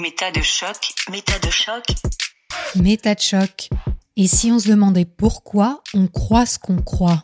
Méta 0.00 0.30
de 0.30 0.40
choc, 0.40 0.94
méta 1.10 1.38
de 1.40 1.50
choc. 1.50 1.84
Méta 2.74 3.14
de 3.14 3.20
choc. 3.20 3.68
Et 4.16 4.26
si 4.28 4.50
on 4.50 4.58
se 4.58 4.66
demandait 4.66 5.04
pourquoi 5.04 5.82
on 5.92 6.06
croit 6.06 6.46
ce 6.46 6.58
qu'on 6.58 6.80
croit? 6.80 7.22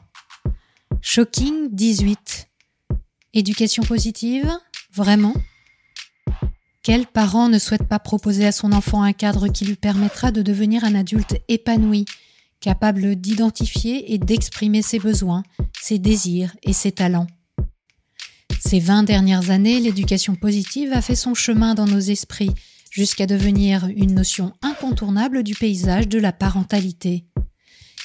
Shocking 1.00 1.70
18. 1.70 2.50
Éducation 3.32 3.82
positive? 3.82 4.52
Vraiment? 4.92 5.32
Quel 6.82 7.06
parent 7.06 7.48
ne 7.48 7.58
souhaite 7.58 7.88
pas 7.88 7.98
proposer 7.98 8.44
à 8.44 8.52
son 8.52 8.72
enfant 8.72 9.02
un 9.02 9.14
cadre 9.14 9.48
qui 9.48 9.64
lui 9.64 9.76
permettra 9.76 10.30
de 10.30 10.42
devenir 10.42 10.84
un 10.84 10.94
adulte 10.94 11.38
épanoui, 11.48 12.04
capable 12.60 13.16
d'identifier 13.16 14.12
et 14.12 14.18
d'exprimer 14.18 14.82
ses 14.82 14.98
besoins, 14.98 15.44
ses 15.80 15.98
désirs 15.98 16.54
et 16.62 16.74
ses 16.74 16.92
talents? 16.92 17.28
Ces 18.66 18.80
20 18.80 19.04
dernières 19.04 19.50
années, 19.50 19.78
l'éducation 19.78 20.34
positive 20.34 20.92
a 20.92 21.00
fait 21.00 21.14
son 21.14 21.34
chemin 21.34 21.76
dans 21.76 21.86
nos 21.86 22.00
esprits 22.00 22.50
jusqu'à 22.90 23.24
devenir 23.24 23.86
une 23.94 24.12
notion 24.12 24.54
incontournable 24.60 25.44
du 25.44 25.54
paysage 25.54 26.08
de 26.08 26.18
la 26.18 26.32
parentalité. 26.32 27.26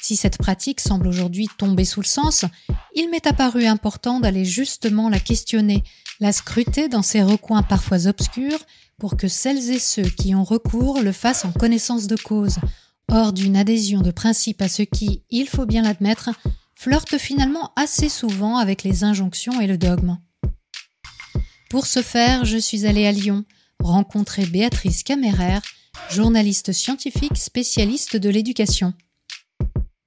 Si 0.00 0.14
cette 0.14 0.38
pratique 0.38 0.78
semble 0.78 1.08
aujourd'hui 1.08 1.48
tomber 1.58 1.84
sous 1.84 2.00
le 2.00 2.06
sens, 2.06 2.44
il 2.94 3.10
m'est 3.10 3.26
apparu 3.26 3.66
important 3.66 4.20
d'aller 4.20 4.44
justement 4.44 5.08
la 5.08 5.18
questionner, 5.18 5.82
la 6.20 6.30
scruter 6.30 6.88
dans 6.88 7.02
ses 7.02 7.24
recoins 7.24 7.64
parfois 7.64 8.06
obscurs, 8.06 8.60
pour 9.00 9.16
que 9.16 9.26
celles 9.26 9.68
et 9.68 9.80
ceux 9.80 10.02
qui 10.02 10.32
ont 10.32 10.44
recours 10.44 11.00
le 11.00 11.10
fassent 11.10 11.44
en 11.44 11.50
connaissance 11.50 12.06
de 12.06 12.16
cause, 12.16 12.58
hors 13.10 13.32
d'une 13.32 13.56
adhésion 13.56 14.00
de 14.00 14.12
principe 14.12 14.62
à 14.62 14.68
ce 14.68 14.82
qui, 14.82 15.24
il 15.28 15.48
faut 15.48 15.66
bien 15.66 15.82
l'admettre, 15.82 16.30
flirte 16.76 17.18
finalement 17.18 17.72
assez 17.74 18.08
souvent 18.08 18.58
avec 18.58 18.84
les 18.84 19.02
injonctions 19.02 19.60
et 19.60 19.66
le 19.66 19.76
dogme. 19.76 20.18
Pour 21.72 21.86
ce 21.86 22.02
faire, 22.02 22.44
je 22.44 22.58
suis 22.58 22.84
allée 22.84 23.06
à 23.06 23.12
Lyon 23.12 23.46
rencontrer 23.82 24.44
Béatrice 24.44 25.02
Caméraire, 25.02 25.62
journaliste 26.10 26.70
scientifique 26.70 27.38
spécialiste 27.38 28.14
de 28.14 28.28
l'éducation. 28.28 28.92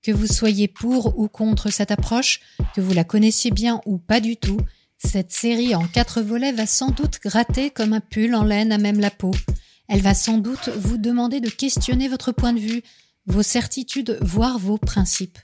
Que 0.04 0.12
vous 0.12 0.28
soyez 0.28 0.67
pour 0.67 1.17
ou 1.17 1.28
contre 1.28 1.72
cette 1.72 1.89
approche, 1.89 2.42
que 2.76 2.81
vous 2.81 2.94
la 2.94 3.04
connaissiez 3.04 3.50
bien 3.50 3.81
ou 3.88 3.98
pas 3.98 4.20
du 4.20 4.38
tout, 4.38 4.59
cette 5.00 5.31
série 5.31 5.73
en 5.73 5.88
quatre 5.88 6.22
volets 6.22 6.52
va 6.52 6.67
sans 6.67 6.92
doute 6.92 7.17
gratter 7.23 7.72
comme 7.72 7.94
un 7.94 8.00
pull 8.00 8.36
en 8.36 8.44
laine 8.44 8.72
à 8.72 8.78
même 8.78 9.00
la 9.00 9.09
peau. 9.09 9.32
Elle 9.89 10.02
va 10.02 10.14
sans 10.14 10.38
doute 10.38 10.70
vous 10.70 11.00
demander 11.00 11.39
de 11.39 11.50
questionner 11.50 12.08
votre 12.08 12.32
point 12.32 12.54
de 12.54 12.59
vue, 12.59 12.84
vos 13.26 13.42
certitudes, 13.42 14.20
voire 14.22 14.59
vos 14.59 14.78
principes. 14.78 15.39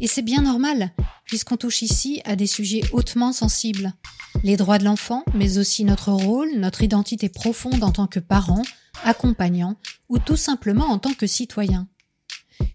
Et 0.00 0.06
c'est 0.06 0.22
bien 0.22 0.42
normal, 0.42 0.92
puisqu'on 1.24 1.56
touche 1.56 1.82
ici 1.82 2.20
à 2.24 2.36
des 2.36 2.46
sujets 2.46 2.82
hautement 2.92 3.32
sensibles. 3.32 3.92
Les 4.44 4.56
droits 4.56 4.78
de 4.78 4.84
l'enfant, 4.84 5.24
mais 5.34 5.58
aussi 5.58 5.84
notre 5.84 6.12
rôle, 6.12 6.50
notre 6.56 6.82
identité 6.82 7.28
profonde 7.28 7.82
en 7.82 7.92
tant 7.92 8.06
que 8.06 8.20
parent, 8.20 8.62
accompagnant, 9.04 9.76
ou 10.08 10.18
tout 10.18 10.36
simplement 10.36 10.86
en 10.86 10.98
tant 10.98 11.14
que 11.14 11.26
citoyen. 11.26 11.88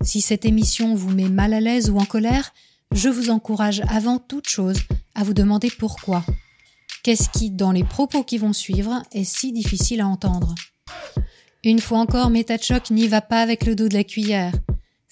Si 0.01 0.21
cette 0.21 0.45
émission 0.45 0.95
vous 0.95 1.11
met 1.11 1.29
mal 1.29 1.53
à 1.53 1.61
l'aise 1.61 1.89
ou 1.89 1.97
en 1.97 2.05
colère, 2.05 2.53
je 2.91 3.09
vous 3.09 3.29
encourage 3.29 3.81
avant 3.87 4.17
toute 4.17 4.49
chose 4.49 4.79
à 5.15 5.23
vous 5.23 5.33
demander 5.33 5.69
pourquoi. 5.69 6.25
Qu'est-ce 7.03 7.29
qui, 7.29 7.49
dans 7.49 7.71
les 7.71 7.83
propos 7.83 8.23
qui 8.23 8.37
vont 8.37 8.53
suivre, 8.53 9.01
est 9.11 9.23
si 9.23 9.51
difficile 9.51 10.01
à 10.01 10.07
entendre? 10.07 10.55
Une 11.63 11.79
fois 11.79 11.99
encore, 11.99 12.31
Choc 12.61 12.89
n'y 12.89 13.07
va 13.07 13.21
pas 13.21 13.41
avec 13.41 13.65
le 13.65 13.75
dos 13.75 13.87
de 13.87 13.93
la 13.93 14.03
cuillère. 14.03 14.53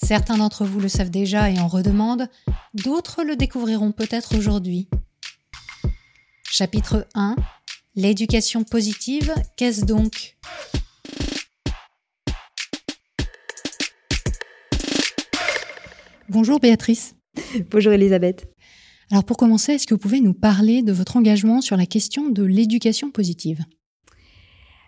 Certains 0.02 0.38
d'entre 0.38 0.66
vous 0.66 0.80
le 0.80 0.88
savent 0.88 1.10
déjà 1.10 1.52
et 1.52 1.60
en 1.60 1.68
redemandent, 1.68 2.30
d'autres 2.74 3.24
le 3.24 3.36
découvriront 3.36 3.92
peut-être 3.92 4.38
aujourd'hui. 4.38 4.90
Chapitre 6.50 7.08
1 7.16 7.36
L'éducation 7.96 8.64
positive, 8.64 9.34
qu'est-ce 9.58 9.84
donc? 9.86 10.38
Bonjour 16.30 16.60
Béatrice. 16.60 17.16
Bonjour 17.70 17.92
Elisabeth. 17.92 18.48
Alors 19.12 19.26
pour 19.26 19.38
commencer, 19.38 19.74
est-ce 19.74 19.88
que 19.88 19.96
vous 19.96 20.00
pouvez 20.00 20.22
nous 20.22 20.34
parler 20.34 20.82
de 20.82 20.94
votre 20.94 21.18
engagement 21.18 21.62
sur 21.62 21.76
la 21.76 21.86
question 21.86 22.30
de 22.30 22.44
l'éducation 22.44 23.12
positive? 23.12 23.64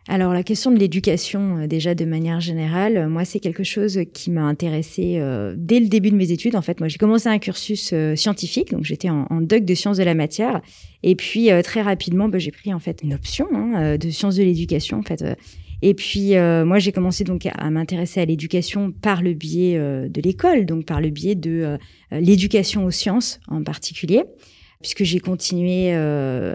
Alors 0.08 0.34
la 0.34 0.42
question 0.42 0.72
de 0.72 0.80
l'éducation, 0.80 1.60
euh, 1.60 1.68
déjà 1.68 1.94
de 1.94 2.06
manière 2.06 2.40
générale, 2.40 2.98
euh, 2.98 3.08
moi 3.08 3.24
c'est 3.24 3.40
quelque 3.40 3.64
chose 3.64 4.00
qui 4.14 4.32
m'a 4.32 4.42
intéressée 4.42 5.18
euh, 5.20 5.54
dès 5.56 5.80
le 5.80 5.88
début 5.88 6.10
de 6.10 6.16
mes 6.16 6.32
études. 6.32 6.56
En 6.56 6.64
fait, 6.64 6.80
moi 6.80 6.88
j'ai 6.88 6.98
commencé 6.98 7.30
un 7.30 7.38
cursus 7.38 7.94
scientifique, 8.16 8.72
donc 8.72 8.84
j'étais 8.84 9.10
en, 9.10 9.42
doc 9.42 9.64
de 9.64 9.76
sciences 9.76 9.98
de 9.98 10.04
la 10.04 10.16
matière, 10.16 10.62
et 11.04 11.16
puis 11.16 11.50
très 11.64 11.82
rapidement 11.82 12.30
bah, 12.30 12.40
j'ai 12.40 12.52
pris 12.52 12.74
en 12.74 12.80
fait 12.80 13.02
une 13.04 13.14
option 13.14 13.48
hein, 13.54 13.98
de 13.98 14.10
sciences 14.10 14.36
de 14.36 14.44
l'éducation 14.44 15.00
en 15.00 15.04
fait. 15.04 15.24
Et 15.84 15.94
puis 15.94 16.34
moi 16.36 16.80
j'ai 16.80 16.92
commencé 16.92 17.24
donc 17.24 17.48
à 17.52 17.70
m'intéresser 17.70 18.22
à 18.22 18.26
l'éducation 18.26 18.92
par 18.92 19.22
le 19.22 19.34
biais 19.34 19.78
de 19.78 20.22
l'école, 20.22 20.66
donc 20.66 20.86
par 20.86 21.02
le 21.02 21.10
biais 21.10 21.36
de 21.36 21.78
l'éducation 22.12 22.86
aux 22.86 22.92
sciences 22.92 23.40
en 23.48 23.64
particulier 23.64 24.24
puisque 24.82 25.04
j'ai 25.04 25.20
continué 25.20 25.94
euh, 25.94 26.54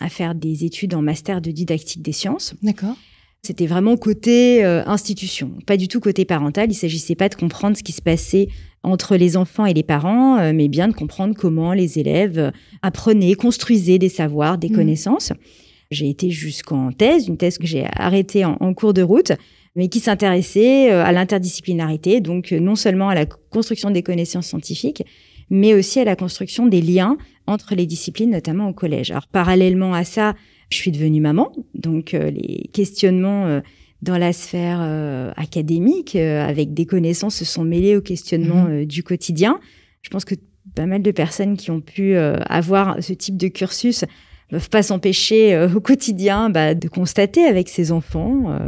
à 0.00 0.08
faire 0.08 0.34
des 0.34 0.64
études 0.64 0.94
en 0.94 1.02
master 1.02 1.40
de 1.40 1.50
didactique 1.50 2.02
des 2.02 2.12
sciences. 2.12 2.54
D'accord. 2.62 2.96
C'était 3.42 3.66
vraiment 3.66 3.96
côté 3.96 4.64
euh, 4.64 4.82
institution, 4.86 5.52
pas 5.64 5.76
du 5.76 5.86
tout 5.86 6.00
côté 6.00 6.24
parental. 6.24 6.70
Il 6.70 6.74
s'agissait 6.74 7.14
pas 7.14 7.28
de 7.28 7.36
comprendre 7.36 7.76
ce 7.76 7.82
qui 7.82 7.92
se 7.92 8.02
passait 8.02 8.48
entre 8.82 9.16
les 9.16 9.36
enfants 9.36 9.64
et 9.64 9.74
les 9.74 9.84
parents, 9.84 10.38
euh, 10.38 10.52
mais 10.52 10.68
bien 10.68 10.88
de 10.88 10.92
comprendre 10.92 11.34
comment 11.36 11.72
les 11.72 11.98
élèves 11.98 12.52
apprenaient, 12.82 13.34
construisaient 13.34 13.98
des 13.98 14.08
savoirs, 14.08 14.58
des 14.58 14.68
mmh. 14.68 14.74
connaissances. 14.74 15.32
J'ai 15.90 16.08
été 16.08 16.30
jusqu'en 16.30 16.90
thèse, 16.90 17.28
une 17.28 17.36
thèse 17.36 17.58
que 17.58 17.66
j'ai 17.66 17.86
arrêtée 17.94 18.44
en, 18.44 18.56
en, 18.60 18.74
cours 18.74 18.92
de 18.92 19.02
route, 19.02 19.32
mais 19.74 19.88
qui 19.88 20.00
s'intéressait 20.00 20.90
à 20.90 21.12
l'interdisciplinarité, 21.12 22.20
donc 22.20 22.50
non 22.50 22.74
seulement 22.74 23.08
à 23.08 23.14
la 23.14 23.24
construction 23.24 23.90
des 23.90 24.02
connaissances 24.02 24.48
scientifiques, 24.48 25.02
mais 25.50 25.74
aussi 25.74 26.00
à 26.00 26.04
la 26.04 26.16
construction 26.16 26.66
des 26.66 26.80
liens 26.80 27.16
entre 27.46 27.74
les 27.74 27.86
disciplines, 27.86 28.30
notamment 28.30 28.68
au 28.68 28.72
collège. 28.72 29.10
Alors 29.10 29.26
parallèlement 29.26 29.94
à 29.94 30.04
ça, 30.04 30.34
je 30.70 30.76
suis 30.76 30.92
devenue 30.92 31.20
maman, 31.20 31.52
donc 31.74 32.14
euh, 32.14 32.30
les 32.30 32.68
questionnements 32.72 33.46
euh, 33.46 33.60
dans 34.02 34.18
la 34.18 34.32
sphère 34.32 34.80
euh, 34.82 35.32
académique 35.36 36.14
avec 36.14 36.74
des 36.74 36.86
connaissances 36.86 37.36
se 37.36 37.44
sont 37.44 37.64
mêlés 37.64 37.96
aux 37.96 38.02
questionnements 38.02 38.64
mmh. 38.64 38.84
du 38.84 39.02
quotidien. 39.02 39.58
Je 40.02 40.10
pense 40.10 40.24
que 40.24 40.34
pas 40.74 40.86
mal 40.86 41.02
de 41.02 41.10
personnes 41.10 41.56
qui 41.56 41.70
ont 41.70 41.80
pu 41.80 42.14
avoir 42.14 43.02
ce 43.02 43.12
type 43.12 43.36
de 43.36 43.48
cursus 43.48 44.04
peuvent 44.50 44.68
pas 44.68 44.82
s'empêcher 44.82 45.58
au 45.74 45.80
quotidien 45.80 46.50
bah, 46.50 46.74
de 46.74 46.88
constater 46.88 47.44
avec 47.44 47.68
ses 47.68 47.90
enfants 47.90 48.60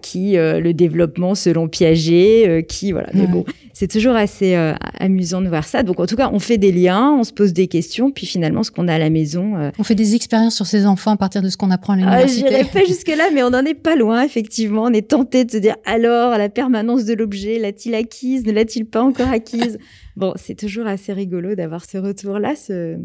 qui 0.00 0.36
euh, 0.36 0.60
le 0.60 0.74
développement 0.74 1.34
selon 1.34 1.68
Piaget, 1.68 2.48
euh, 2.48 2.62
qui 2.62 2.92
voilà. 2.92 3.08
Mais 3.14 3.26
bon, 3.26 3.44
c'est 3.72 3.88
toujours 3.88 4.14
assez 4.14 4.54
euh, 4.54 4.74
amusant 4.98 5.40
de 5.40 5.48
voir 5.48 5.64
ça. 5.64 5.82
Donc 5.82 6.00
en 6.00 6.06
tout 6.06 6.16
cas, 6.16 6.30
on 6.32 6.38
fait 6.38 6.58
des 6.58 6.72
liens, 6.72 7.16
on 7.18 7.24
se 7.24 7.32
pose 7.32 7.52
des 7.52 7.68
questions, 7.68 8.10
puis 8.10 8.26
finalement, 8.26 8.62
ce 8.62 8.70
qu'on 8.70 8.88
a 8.88 8.94
à 8.94 8.98
la 8.98 9.10
maison. 9.10 9.70
On 9.78 9.84
fait 9.84 9.94
des 9.94 10.14
expériences 10.14 10.56
sur 10.56 10.66
ses 10.66 10.86
enfants 10.86 11.12
à 11.12 11.16
partir 11.16 11.42
de 11.42 11.48
ce 11.48 11.56
qu'on 11.56 11.70
apprend 11.70 11.92
à 11.92 11.96
ah, 11.96 11.98
l'université. 11.98 12.46
Ah, 12.46 12.50
J'irai 12.50 12.64
pas 12.64 12.84
jusque 12.88 13.08
là, 13.08 13.30
mais 13.32 13.42
on 13.42 13.50
n'en 13.50 13.64
est 13.64 13.74
pas 13.74 13.96
loin 13.96 14.22
effectivement. 14.22 14.84
On 14.84 14.92
est 14.92 15.08
tenté 15.08 15.44
de 15.44 15.50
se 15.50 15.58
dire 15.58 15.76
alors 15.84 16.36
la 16.36 16.48
permanence 16.48 17.04
de 17.04 17.14
l'objet, 17.14 17.58
l'a-t-il 17.58 17.94
acquise, 17.94 18.44
ne 18.46 18.52
l'a-t-il 18.52 18.86
pas 18.86 19.02
encore 19.02 19.28
acquise? 19.28 19.78
Bon, 20.16 20.34
c'est 20.36 20.56
toujours 20.56 20.86
assez 20.86 21.14
rigolo 21.14 21.54
d'avoir 21.54 21.84
ce 21.86 21.96
retour-là. 21.96 22.54
Ce... 22.54 22.98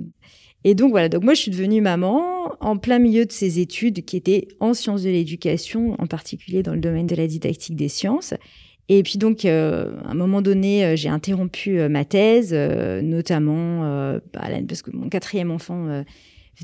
Et 0.67 0.73
donc 0.73 0.89
voilà, 0.89 1.09
donc 1.09 1.23
moi 1.23 1.35
je 1.35 1.41
suis 1.41 1.51
devenue 1.51 1.79
maman 1.79 2.51
en 2.59 2.77
plein 2.77 2.97
milieu 2.97 3.25
de 3.27 3.31
ces 3.31 3.59
études 3.59 4.03
qui 4.03 4.17
étaient 4.17 4.47
en 4.59 4.73
sciences 4.73 5.03
de 5.03 5.11
l'éducation, 5.11 5.95
en 5.99 6.07
particulier 6.07 6.63
dans 6.63 6.73
le 6.73 6.79
domaine 6.79 7.05
de 7.05 7.15
la 7.15 7.27
didactique 7.27 7.75
des 7.75 7.87
sciences. 7.87 8.33
Et 8.89 9.03
puis 9.03 9.19
donc, 9.19 9.45
euh, 9.45 9.95
à 10.05 10.11
un 10.11 10.15
moment 10.15 10.41
donné, 10.41 10.83
euh, 10.83 10.95
j'ai 10.95 11.09
interrompu 11.09 11.79
euh, 11.79 11.87
ma 11.87 12.03
thèse, 12.03 12.51
notamment 12.51 13.81
bah, 14.33 14.49
parce 14.67 14.81
que 14.81 14.89
mon 14.89 15.07
quatrième 15.07 15.51
enfant 15.51 16.03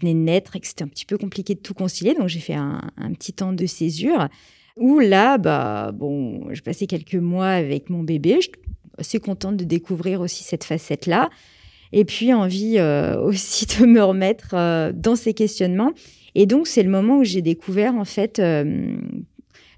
venait 0.02 0.14
de 0.16 0.20
naître 0.20 0.56
et 0.56 0.60
que 0.60 0.68
c'était 0.68 0.84
un 0.84 0.88
petit 0.88 1.06
peu 1.06 1.20
compliqué 1.20 1.54
de 1.54 1.60
tout 1.60 1.76
concilier. 1.76 2.16
Donc 2.16 2.28
j'ai 2.28 2.40
fait 2.40 2.56
un, 2.56 2.82
petit 3.14 3.34
temps 3.34 3.54
de 3.54 3.66
césure 3.68 4.30
où 4.78 5.00
là, 5.00 5.38
bah 5.38 5.92
bon, 5.94 6.52
je 6.52 6.62
passais 6.64 6.88
quelques 6.88 7.14
mois 7.14 7.50
avec 7.50 7.92
mon 7.92 8.02
bébé. 8.02 8.38
Je 8.38 8.48
suis 8.48 8.52
assez 8.98 9.20
contente 9.20 9.58
de 9.58 9.64
découvrir 9.64 10.22
aussi 10.22 10.44
cette 10.44 10.64
facette-là 10.64 11.30
et 11.94 12.06
puis 12.06 12.34
envie 12.34 12.78
euh, 12.78 13.20
aussi 13.22 13.66
de 13.66 13.86
me 13.86 14.02
remettre 14.02 14.52
euh, 14.54 14.92
dans 14.94 15.16
ces 15.16 15.34
questionnements. 15.34 15.92
Et 16.36 16.46
donc, 16.46 16.68
c'est 16.68 16.84
le 16.84 16.90
moment 16.90 17.20
où 17.20 17.24
j'ai 17.24 17.42
découvert, 17.42 17.96
en 17.96 18.06
fait, 18.06 18.40
euh, 18.40 18.96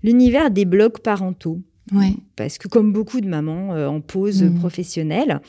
l'univers 0.04 0.52
des 0.52 0.66
blogs 0.66 1.00
parentaux. 1.00 1.60
Ouais. 1.92 2.14
Parce 2.36 2.58
que, 2.58 2.68
comme 2.68 2.94
beaucoup 2.94 3.22
de 3.22 3.28
mamans 3.28 3.70
en 3.88 4.00
pause 4.02 4.44
mmh. 4.44 4.60
professionnelle, 4.60 5.42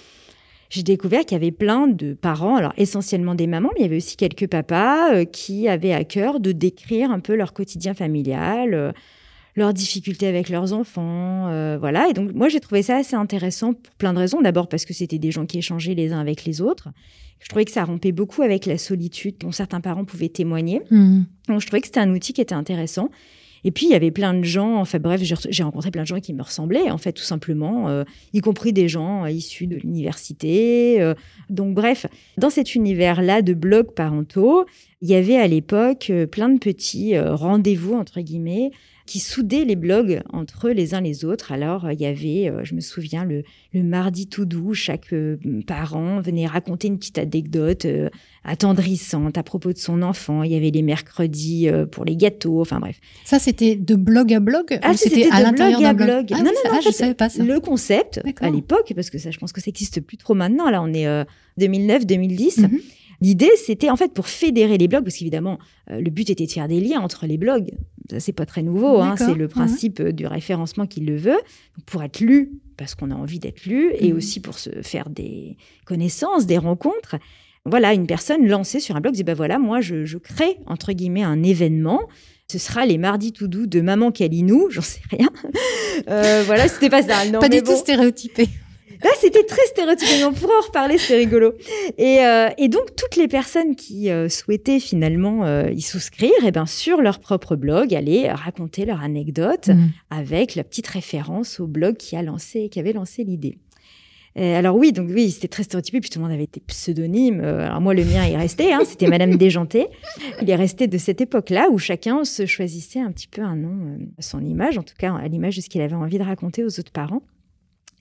j'ai 0.71 0.83
découvert 0.83 1.21
qu'il 1.21 1.33
y 1.33 1.41
avait 1.41 1.53
plein 1.53 1.87
de 1.87 2.15
parents, 2.15 2.57
alors 2.57 2.73
essentiellement 2.77 3.35
des 3.35 3.47
mamans, 3.47 3.71
mais 3.75 3.81
il 3.81 3.83
y 3.83 3.87
avait 3.87 3.99
aussi 3.99 4.17
quelques 4.17 4.49
papas 4.49 5.25
qui 5.27 5.69
avaient 5.69 5.93
à 5.93 6.03
cœur 6.05 6.41
de 6.41 6.51
décrire 6.53 7.13
un 7.13 7.21
peu 7.21 7.37
leur 7.37 7.53
quotidien 7.53 7.95
familial, 7.95 8.95
leurs 9.57 9.73
difficultés 9.73 10.27
avec 10.27 10.49
leurs 10.49 10.73
enfants, 10.73 11.49
euh, 11.49 11.77
voilà. 11.79 12.09
Et 12.09 12.13
donc 12.13 12.33
moi 12.33 12.49
j'ai 12.49 12.61
trouvé 12.61 12.83
ça 12.83 12.97
assez 12.97 13.15
intéressant 13.15 13.73
pour 13.73 13.95
plein 13.95 14.13
de 14.13 14.19
raisons. 14.19 14.41
D'abord 14.41 14.69
parce 14.69 14.85
que 14.85 14.93
c'était 14.95 15.19
des 15.19 15.31
gens 15.31 15.47
qui 15.47 15.59
échangeaient 15.59 15.95
les 15.95 16.13
uns 16.13 16.21
avec 16.21 16.45
les 16.45 16.61
autres. 16.61 16.89
Je 17.41 17.49
trouvais 17.49 17.65
que 17.65 17.71
ça 17.71 17.85
rompait 17.85 18.13
beaucoup 18.13 18.43
avec 18.43 18.67
la 18.67 18.79
solitude 18.79 19.37
dont 19.41 19.53
certains 19.53 19.81
parents 19.81 20.05
pouvaient 20.05 20.29
témoigner. 20.29 20.81
Mmh. 20.91 21.23
Donc 21.49 21.61
je 21.61 21.67
trouvais 21.67 21.81
que 21.81 21.87
c'était 21.87 22.01
un 22.01 22.11
outil 22.11 22.33
qui 22.33 22.41
était 22.41 22.55
intéressant. 22.55 23.11
Et 23.67 23.71
puis, 23.71 23.87
il 23.87 23.93
y 23.93 23.95
avait 23.95 24.11
plein 24.11 24.35
de 24.35 24.45
gens, 24.45 24.77
enfin 24.77 24.99
bref, 24.99 25.23
j'ai 25.23 25.63
rencontré 25.63 25.91
plein 25.91 26.03
de 26.03 26.07
gens 26.07 26.21
qui 26.21 26.35
me 26.35 26.43
ressemblaient, 26.43 26.91
en 26.91 26.99
fait, 26.99 27.13
tout 27.13 27.23
simplement, 27.23 27.89
euh, 27.89 28.05
y 28.35 28.41
compris 28.41 28.75
des 28.75 28.89
gens 28.89 29.25
issus 29.25 29.67
de 29.67 29.77
l'université. 29.77 31.01
Euh. 31.01 31.15
donc, 31.49 31.75
bref, 31.75 32.05
dans 32.37 32.51
cet 32.51 32.75
univers-là 32.75 33.41
de 33.41 33.55
blogs 33.55 33.95
parentaux, 33.95 34.67
il 35.01 35.09
y 35.09 35.15
avait 35.15 35.37
à 35.37 35.47
l'époque 35.47 36.13
plein 36.31 36.51
de 36.51 36.59
petits 36.59 37.19
rendez-vous, 37.19 37.95
entre 37.95 38.21
guillemets, 38.21 38.71
qui 39.07 39.19
soudaient 39.21 39.65
les 39.65 39.77
blogs 39.77 40.23
entre 40.33 40.71
les 40.71 40.95
uns 40.95 41.01
les 41.01 41.25
autres. 41.25 41.53
Alors, 41.53 41.91
il 41.93 42.01
y 42.01 42.07
avait, 42.07 42.49
euh, 42.49 42.65
je 42.65 42.75
me 42.75 42.81
souviens, 42.81 43.25
le, 43.25 43.43
le 43.75 43.83
mardi 43.83 44.27
tout 44.27 44.47
doux, 44.47 44.73
chaque 44.73 45.13
euh, 45.13 45.37
parent 45.67 46.21
venait 46.21 46.47
raconter 46.47 46.89
une 46.89 46.99
petite 46.99 47.19
anecdote 47.19 47.85
euh, 47.85 48.09
attendrissante 48.45 49.37
à 49.37 49.43
propos 49.43 49.73
de 49.73 49.79
son 49.79 50.01
enfant. 50.01 50.43
Il 50.43 50.53
y 50.53 50.57
avait 50.57 50.71
les 50.71 50.83
mercredis 50.83 51.69
pour 51.93 52.05
les 52.05 52.17
gâteaux, 52.17 52.61
enfin 52.61 52.81
bref. 52.81 52.99
Ça, 53.25 53.39
c'était 53.39 53.77
de 53.77 53.95
blog 53.95 54.33
à 54.33 54.41
blog 54.41 54.79
Ah, 54.83 54.97
c'était 54.97 55.29
à 55.31 55.43
l'intérieur 55.43 55.81
d'un 55.81 55.95
blog. 55.95 56.29
Ah, 56.33 56.39
non, 56.39 56.51
non, 56.65 56.73
non, 56.73 56.81
je 56.81 56.91
savais 56.91 57.15
pas 57.15 57.29
ça. 57.29 57.43
Le 57.43 57.61
concept, 57.61 58.23
à 58.41 58.51
l'époque, 58.51 58.93
parce 58.95 59.11
que 59.11 59.19
ça, 59.19 59.31
je 59.31 59.39
pense 59.39 59.53
que 59.53 59.61
ça 59.61 59.69
n'existe 59.69 60.01
plus 60.01 60.17
trop 60.17 60.35
maintenant, 60.35 60.71
là, 60.71 60.83
on 60.83 60.93
est 60.93 61.07
2009-2010, 61.59 62.69
L'idée, 63.25 63.53
c'était 63.57 63.89
en 63.89 63.97
fait 63.97 64.13
pour 64.13 64.27
fédérer 64.29 64.77
les 64.77 64.87
blogs, 64.87 65.03
parce 65.03 65.17
qu'évidemment, 65.17 65.59
euh, 65.91 65.99
le 65.99 66.11
but 66.11 66.29
était 66.29 66.45
de 66.45 66.51
faire 66.51 66.69
des 66.69 66.79
liens 66.79 67.01
entre 67.01 67.25
les 67.27 67.39
blogs. 67.39 67.71
Ça, 68.11 68.21
c'est 68.21 68.35
pas 68.35 68.45
très 68.45 68.63
nouveau, 68.63 69.01
hein, 69.01 69.15
c'est 69.17 69.33
le 69.33 69.49
principe 69.49 70.01
euh, 70.01 70.13
du 70.13 70.27
référencement 70.27 70.87
qui 70.87 71.01
le 71.01 71.17
veut. 71.17 71.41
pour 71.87 72.03
être 72.03 72.21
lu, 72.21 72.61
parce 72.77 72.95
qu'on 72.95 73.11
a 73.11 73.15
envie 73.15 73.39
d'être 73.39 73.65
lu, 73.65 73.93
et 73.99 74.13
mhm. 74.13 74.19
aussi 74.19 74.41
pour 74.41 74.59
se 74.59 74.69
faire 74.83 75.09
des 75.09 75.57
connaissances, 75.87 76.45
des 76.45 76.59
rencontres. 76.59 77.17
Voilà, 77.65 77.95
une 77.95 78.07
personne 78.07 78.47
lancée 78.47 78.79
sur 78.79 78.95
un 78.95 79.01
blog 79.01 79.15
dit, 79.15 79.25
ben 79.25 79.35
voilà, 79.35 79.59
moi, 79.59 79.81
je, 79.81 80.19
crée, 80.19 80.59
entre 80.67 80.93
guillemets, 80.93 81.23
un 81.23 81.43
événement. 81.43 82.03
Ce 82.53 82.59
sera 82.59 82.85
les 82.85 82.99
mardis 82.99 83.33
tout 83.33 83.49
doux 83.49 83.67
de 83.67 83.81
Maman 83.81 84.13
Kalinou, 84.13 84.69
j'en 84.71 84.83
sais 84.83 85.01
rien. 85.11 85.31
Euh, 86.09 86.43
voilà, 86.45 86.67
c'était 86.67 86.91
pas 86.91 87.03
ça. 87.03 87.25
Non, 87.31 87.39
pas 87.39 87.49
du 87.49 87.63
tout 87.63 87.77
stéréotypé. 87.77 88.49
Là, 89.05 89.11
c'était 89.21 89.45
très 89.45 89.65
stéréotypé. 89.67 90.25
On 90.25 90.33
pourra 90.33 90.55
en 90.55 90.67
reparler, 90.67 90.97
c'est 90.97 91.17
rigolo. 91.17 91.53
Et, 91.99 92.25
euh, 92.25 92.49
et, 92.57 92.69
donc, 92.69 92.97
toutes 92.97 93.17
les 93.17 93.29
personnes 93.29 93.77
qui 93.77 94.11
euh, 94.11 94.31
souhaitaient 94.31 94.81
finalement 94.81 95.45
euh, 95.45 95.71
y 95.71 95.83
souscrire, 95.83 96.33
et 96.43 96.47
eh 96.47 96.51
ben, 96.51 96.65
sur 96.65 97.03
leur 97.03 97.19
propre 97.19 97.55
blog, 97.55 97.95
allaient 97.95 98.33
raconter 98.33 98.87
leur 98.87 99.03
anecdote 99.03 99.69
mmh. 99.69 99.89
avec 100.09 100.55
la 100.55 100.65
petite 100.65 100.87
référence 100.87 101.61
au 101.61 101.67
blog 101.67 101.99
qui 101.99 102.17
a 102.17 102.23
lancé, 102.23 102.71
qui 102.71 102.81
avait 102.81 102.95
lancé 102.95 103.25
l'idée. 103.25 103.59
alors 104.37 104.75
oui, 104.75 104.93
donc 104.93 105.11
oui, 105.13 105.31
c'était 105.31 105.49
très 105.49 105.65
stéréotypé, 105.65 106.01
puis 106.01 106.09
tout 106.09 106.19
le 106.19 106.25
monde 106.25 106.33
avait 106.33 106.49
des 106.51 106.61
pseudonymes. 106.61 107.41
Alors 107.45 107.83
moi, 107.83 107.93
le 107.93 108.05
mien 108.05 108.25
est 108.25 108.39
resté, 108.39 108.73
hein, 108.73 108.81
c'était 108.87 109.09
Madame 109.09 109.37
Déjanté. 109.37 109.89
Il 110.41 110.49
est 110.49 110.57
resté 110.57 110.87
de 110.87 110.97
cette 110.97 111.21
époque-là 111.21 111.69
où 111.71 111.79
chacun 111.79 112.25
se 112.25 112.47
choisissait 112.47 113.01
un 113.01 113.13
petit 113.13 113.29
peu 113.29 113.43
un 113.43 113.57
nom 113.57 113.99
son 114.19 114.43
image, 114.43 114.79
en 114.79 114.83
tout 114.83 114.95
cas 114.99 115.15
à 115.15 115.29
l'image 115.29 115.57
de 115.57 115.61
ce 115.61 115.69
qu'il 115.69 115.83
avait 115.83 115.95
envie 115.95 116.19
de 116.19 116.25
raconter 116.25 116.65
aux 116.65 116.81
autres 116.81 116.93
parents. 116.93 117.23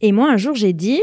Et 0.03 0.11
moi, 0.11 0.31
un 0.31 0.37
jour, 0.37 0.53
j'ai 0.53 0.73
dit, 0.73 1.01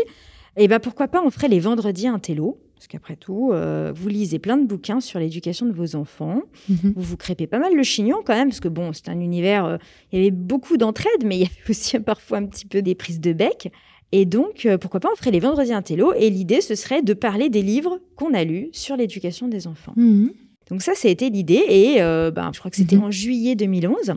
eh 0.56 0.68
ben, 0.68 0.78
pourquoi 0.78 1.08
pas 1.08 1.20
on 1.24 1.30
ferait 1.30 1.48
les 1.48 1.58
vendredis 1.58 2.06
un 2.06 2.20
télo 2.20 2.60
parce 2.80 2.88
qu'après 2.88 3.16
tout, 3.16 3.50
euh, 3.52 3.92
vous 3.94 4.08
lisez 4.08 4.38
plein 4.38 4.56
de 4.56 4.66
bouquins 4.66 5.00
sur 5.00 5.20
l'éducation 5.20 5.66
de 5.66 5.72
vos 5.72 5.96
enfants. 5.96 6.40
Mhm. 6.70 6.94
Vous 6.96 7.02
vous 7.02 7.16
crêpez 7.18 7.46
pas 7.46 7.58
mal 7.58 7.74
le 7.76 7.82
chignon 7.82 8.22
quand 8.24 8.34
même, 8.34 8.48
parce 8.48 8.60
que 8.60 8.68
bon, 8.68 8.94
c'est 8.94 9.10
un 9.10 9.20
univers, 9.20 9.66
euh, 9.66 9.76
il 10.10 10.18
y 10.18 10.22
avait 10.22 10.30
beaucoup 10.30 10.78
d'entraide, 10.78 11.26
mais 11.26 11.36
il 11.36 11.40
y 11.40 11.44
avait 11.44 11.52
aussi 11.68 12.00
parfois 12.00 12.38
un 12.38 12.46
petit 12.46 12.64
peu 12.64 12.80
des 12.80 12.94
prises 12.94 13.20
de 13.20 13.34
bec. 13.34 13.70
Et 14.12 14.24
donc, 14.24 14.64
euh, 14.64 14.78
pourquoi 14.78 14.98
pas 14.98 15.10
on 15.12 15.16
ferait 15.16 15.30
les 15.30 15.40
vendredis 15.40 15.74
un 15.74 15.82
télo 15.82 16.14
Et 16.14 16.30
l'idée, 16.30 16.62
ce 16.62 16.74
serait 16.74 17.02
de 17.02 17.12
parler 17.12 17.50
des 17.50 17.60
livres 17.60 18.00
qu'on 18.16 18.32
a 18.32 18.44
lus 18.44 18.70
sur 18.72 18.96
l'éducation 18.96 19.46
des 19.46 19.66
enfants. 19.66 19.92
Mhm. 19.96 20.32
Donc 20.70 20.80
ça, 20.80 20.94
ça 20.94 21.08
a 21.08 21.10
été 21.10 21.28
l'idée. 21.28 21.62
Et 21.68 21.96
ben, 21.98 22.50
je 22.54 22.60
crois 22.60 22.70
que 22.70 22.78
c'était 22.78 22.96
mhm. 22.96 23.04
en 23.04 23.10
juillet 23.10 23.56
2011. 23.56 24.14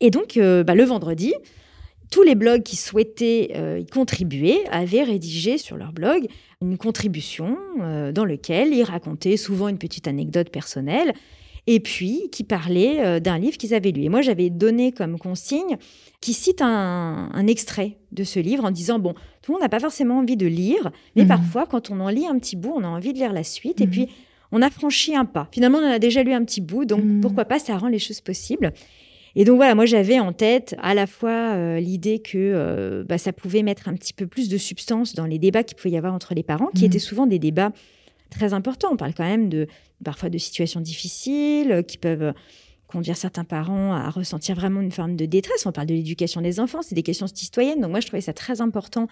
Et 0.00 0.08
donc, 0.08 0.38
bah, 0.38 0.74
le 0.74 0.84
vendredi, 0.84 1.34
tous 2.12 2.22
les 2.22 2.34
blogs 2.34 2.62
qui 2.62 2.76
souhaitaient 2.76 3.52
euh, 3.56 3.80
y 3.80 3.86
contribuer 3.86 4.60
avaient 4.70 5.02
rédigé 5.02 5.56
sur 5.56 5.76
leur 5.78 5.92
blog 5.92 6.26
une 6.60 6.76
contribution 6.76 7.56
euh, 7.80 8.12
dans 8.12 8.26
laquelle 8.26 8.72
ils 8.72 8.84
racontaient 8.84 9.38
souvent 9.38 9.66
une 9.66 9.78
petite 9.78 10.06
anecdote 10.06 10.50
personnelle 10.50 11.14
et 11.66 11.80
puis 11.80 12.28
qui 12.30 12.44
parlait 12.44 13.00
euh, 13.00 13.18
d'un 13.18 13.38
livre 13.38 13.56
qu'ils 13.56 13.72
avaient 13.72 13.92
lu. 13.92 14.02
Et 14.02 14.08
moi, 14.10 14.20
j'avais 14.20 14.50
donné 14.50 14.92
comme 14.92 15.18
consigne 15.18 15.78
qui 16.20 16.34
cite 16.34 16.60
un, 16.60 17.46
extrait 17.46 17.96
de 18.12 18.24
ce 18.24 18.38
livre 18.38 18.64
en 18.64 18.70
disant, 18.70 18.98
bon, 18.98 19.14
tout 19.40 19.50
le 19.50 19.54
monde 19.54 19.62
n'a 19.62 19.70
pas 19.70 19.80
forcément 19.80 20.18
envie 20.18 20.36
de 20.36 20.46
lire, 20.46 20.92
mais 21.16 21.24
mmh. 21.24 21.28
parfois, 21.28 21.66
quand 21.66 21.90
on 21.90 21.98
en 21.98 22.10
lit 22.10 22.26
un 22.26 22.38
petit 22.38 22.56
bout, 22.56 22.74
on 22.76 22.84
a 22.84 22.88
envie 22.88 23.12
de 23.12 23.18
lire 23.18 23.32
la 23.32 23.42
suite. 23.42 23.80
Et 23.80 23.86
mmh. 23.86 23.90
puis, 23.90 24.08
on 24.52 24.60
a 24.60 24.70
franchi 24.70 25.16
un 25.16 25.24
pas. 25.24 25.48
Finalement, 25.50 25.78
on 25.78 25.86
en 25.86 25.92
a 25.92 25.98
déjà 25.98 26.22
lu 26.22 26.32
un 26.32 26.44
petit 26.44 26.60
bout, 26.60 26.84
donc 26.84 27.02
mmh. 27.02 27.20
pourquoi 27.22 27.46
pas, 27.46 27.58
ça 27.58 27.76
rend 27.78 27.88
les 27.88 27.98
choses 27.98 28.20
possibles. 28.20 28.72
Et 29.34 29.44
donc 29.44 29.56
voilà, 29.56 29.74
moi 29.74 29.86
j'avais 29.86 30.18
en 30.18 30.32
tête 30.32 30.74
à 30.82 30.94
la 30.94 31.06
fois 31.06 31.54
euh, 31.54 31.80
l'idée 31.80 32.18
que 32.18 32.36
euh, 32.36 33.04
bah, 33.04 33.18
ça 33.18 33.32
pouvait 33.32 33.62
mettre 33.62 33.88
un 33.88 33.94
petit 33.94 34.12
peu 34.12 34.26
plus 34.26 34.48
de 34.48 34.58
substance 34.58 35.14
dans 35.14 35.26
les 35.26 35.38
débats 35.38 35.62
qu'il 35.62 35.76
pouvait 35.76 35.90
y 35.90 35.96
avoir 35.96 36.12
entre 36.12 36.34
les 36.34 36.42
parents, 36.42 36.68
qui 36.74 36.82
mmh. 36.82 36.86
étaient 36.86 36.98
souvent 36.98 37.26
des 37.26 37.38
débats 37.38 37.72
très 38.30 38.52
importants. 38.52 38.90
On 38.92 38.96
parle 38.96 39.14
quand 39.14 39.24
même 39.24 39.48
de 39.48 39.66
parfois 40.04 40.28
de 40.28 40.38
situations 40.38 40.80
difficiles 40.80 41.72
euh, 41.72 41.82
qui 41.82 41.98
peuvent 41.98 42.34
conduire 42.86 43.16
certains 43.16 43.44
parents 43.44 43.94
à 43.94 44.10
ressentir 44.10 44.54
vraiment 44.54 44.82
une 44.82 44.92
forme 44.92 45.16
de 45.16 45.24
détresse. 45.24 45.64
On 45.64 45.72
parle 45.72 45.86
de 45.86 45.94
l'éducation 45.94 46.42
des 46.42 46.60
enfants, 46.60 46.82
c'est 46.82 46.94
des 46.94 47.02
questions 47.02 47.26
citoyennes. 47.26 47.80
Donc 47.80 47.90
moi 47.90 48.00
je 48.00 48.06
trouvais 48.06 48.20
ça 48.20 48.34
très 48.34 48.60
important 48.60 49.08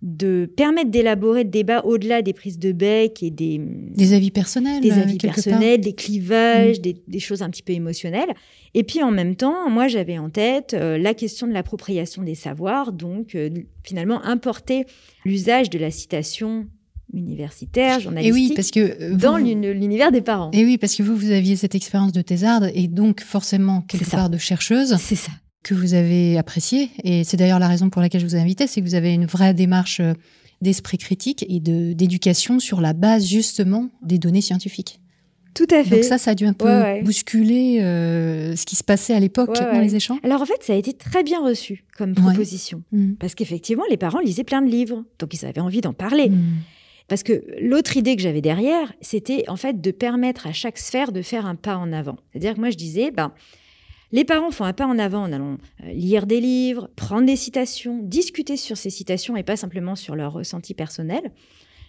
de 0.00 0.48
permettre 0.56 0.90
d'élaborer 0.90 1.42
le 1.42 1.50
débat 1.50 1.84
au-delà 1.84 2.22
des 2.22 2.32
prises 2.32 2.58
de 2.58 2.70
bec 2.70 3.20
et 3.22 3.30
des 3.30 3.60
des 3.60 4.12
avis 4.12 4.30
personnels, 4.30 4.80
des 4.80 4.92
avis 4.92 5.18
personnels, 5.18 5.80
des 5.80 5.92
clivages, 5.92 6.78
mmh. 6.78 6.92
des, 7.08 7.18
choses 7.18 7.42
un 7.42 7.50
petit 7.50 7.64
peu 7.64 7.72
émotionnelles. 7.72 8.32
Et 8.74 8.84
puis 8.84 9.02
en 9.02 9.10
même 9.10 9.34
temps, 9.34 9.68
moi 9.68 9.88
j'avais 9.88 10.16
en 10.18 10.30
tête 10.30 10.74
euh, 10.74 10.98
la 10.98 11.14
question 11.14 11.48
de 11.48 11.52
l'appropriation 11.52 12.22
des 12.22 12.36
savoirs, 12.36 12.92
donc 12.92 13.34
euh, 13.34 13.50
finalement 13.82 14.24
importer 14.24 14.84
l'usage 15.24 15.68
de 15.68 15.78
la 15.78 15.90
citation 15.90 16.66
universitaire, 17.12 17.98
journalistique, 17.98 18.36
et 18.36 18.48
oui, 18.48 18.52
parce 18.54 18.70
que 18.70 18.80
euh, 18.80 19.16
dans 19.16 19.36
l'univers 19.36 20.12
des 20.12 20.20
parents. 20.20 20.50
Et 20.52 20.64
oui, 20.64 20.78
parce 20.78 20.94
que 20.94 21.02
vous, 21.02 21.16
vous 21.16 21.32
aviez 21.32 21.56
cette 21.56 21.74
expérience 21.74 22.12
de 22.12 22.22
thésarde 22.22 22.70
et 22.72 22.86
donc 22.86 23.20
forcément 23.20 23.80
quelque 23.80 24.08
part 24.08 24.30
de 24.30 24.38
chercheuse. 24.38 24.96
C'est 25.00 25.16
ça 25.16 25.32
que 25.62 25.74
vous 25.74 25.94
avez 25.94 26.38
apprécié. 26.38 26.90
Et 27.04 27.24
c'est 27.24 27.36
d'ailleurs 27.36 27.58
la 27.58 27.68
raison 27.68 27.90
pour 27.90 28.02
laquelle 28.02 28.20
je 28.20 28.26
vous 28.26 28.36
ai 28.36 28.40
invité, 28.40 28.66
c'est 28.66 28.80
que 28.80 28.86
vous 28.86 28.94
avez 28.94 29.12
une 29.12 29.26
vraie 29.26 29.54
démarche 29.54 30.00
euh, 30.00 30.14
d'esprit 30.60 30.98
critique 30.98 31.44
et 31.48 31.60
de 31.60 31.92
d'éducation 31.92 32.58
sur 32.58 32.80
la 32.80 32.92
base 32.92 33.26
justement 33.26 33.90
des 34.02 34.18
données 34.18 34.40
scientifiques. 34.40 35.00
Tout 35.54 35.66
à 35.70 35.82
fait. 35.82 35.96
Donc 35.96 36.04
ça, 36.04 36.18
ça 36.18 36.32
a 36.32 36.34
dû 36.34 36.46
un 36.46 36.52
peu 36.52 36.68
bousculer 37.02 37.80
euh, 37.80 38.54
ce 38.54 38.64
qui 38.64 38.76
se 38.76 38.84
passait 38.84 39.14
à 39.14 39.20
l'époque 39.20 39.54
dans 39.54 39.80
les 39.80 39.96
échanges. 39.96 40.18
Alors 40.22 40.42
en 40.42 40.46
fait, 40.46 40.62
ça 40.62 40.72
a 40.72 40.76
été 40.76 40.92
très 40.92 41.24
bien 41.24 41.42
reçu 41.42 41.84
comme 41.96 42.14
proposition. 42.14 42.82
Mm. 42.92 43.14
Parce 43.14 43.34
qu'effectivement, 43.34 43.82
les 43.90 43.96
parents 43.96 44.20
lisaient 44.20 44.44
plein 44.44 44.62
de 44.62 44.70
livres. 44.70 45.04
Donc 45.18 45.34
ils 45.34 45.44
avaient 45.46 45.60
envie 45.60 45.80
d'en 45.80 45.92
parler. 45.92 46.28
Mm. 46.28 46.58
Parce 47.08 47.22
que 47.22 47.44
l'autre 47.60 47.96
idée 47.96 48.14
que 48.14 48.22
j'avais 48.22 48.42
derrière, 48.42 48.92
c'était 49.00 49.44
en 49.48 49.56
fait 49.56 49.80
de 49.80 49.90
permettre 49.90 50.46
à 50.46 50.52
chaque 50.52 50.78
sphère 50.78 51.10
de 51.10 51.22
faire 51.22 51.46
un 51.46 51.54
pas 51.54 51.76
en 51.76 51.92
avant. 51.92 52.16
C'est-à-dire 52.30 52.54
que 52.54 52.60
moi, 52.60 52.70
je 52.70 52.76
disais, 52.76 53.10
ben, 53.10 53.32
les 54.12 54.24
parents 54.24 54.50
font 54.50 54.64
un 54.64 54.72
pas 54.72 54.86
en 54.86 54.98
avant 54.98 55.22
en 55.22 55.32
allant 55.32 55.58
euh, 55.84 55.92
lire 55.92 56.26
des 56.26 56.40
livres, 56.40 56.88
prendre 56.96 57.26
des 57.26 57.36
citations, 57.36 57.98
discuter 58.02 58.56
sur 58.56 58.76
ces 58.76 58.90
citations 58.90 59.36
et 59.36 59.42
pas 59.42 59.56
simplement 59.56 59.96
sur 59.96 60.16
leur 60.16 60.32
ressenti 60.32 60.74
personnel. 60.74 61.32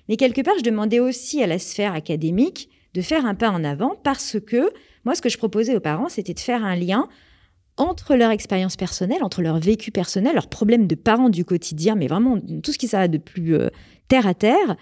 Mais 0.07 0.17
quelque 0.17 0.41
part, 0.41 0.55
je 0.57 0.63
demandais 0.63 0.99
aussi 0.99 1.41
à 1.41 1.47
la 1.47 1.59
sphère 1.59 1.93
académique 1.93 2.69
de 2.93 3.01
faire 3.01 3.25
un 3.25 3.35
pas 3.35 3.51
en 3.51 3.63
avant 3.63 3.95
parce 4.03 4.37
que 4.39 4.71
moi, 5.05 5.15
ce 5.15 5.21
que 5.21 5.29
je 5.29 5.37
proposais 5.37 5.75
aux 5.75 5.79
parents, 5.79 6.09
c'était 6.09 6.33
de 6.33 6.39
faire 6.39 6.65
un 6.65 6.75
lien 6.75 7.07
entre 7.77 8.15
leur 8.15 8.31
expérience 8.31 8.75
personnelle, 8.75 9.23
entre 9.23 9.41
leur 9.41 9.57
vécu 9.57 9.91
personnel, 9.91 10.33
leurs 10.33 10.49
problèmes 10.49 10.87
de 10.87 10.95
parents 10.95 11.29
du 11.29 11.45
quotidien, 11.45 11.95
mais 11.95 12.07
vraiment 12.07 12.37
tout 12.61 12.73
ce 12.73 12.77
qui 12.77 12.89
ça 12.89 13.07
de 13.07 13.17
plus 13.17 13.55
euh, 13.55 13.69
terre 14.09 14.27
à 14.27 14.33
terre, 14.33 14.75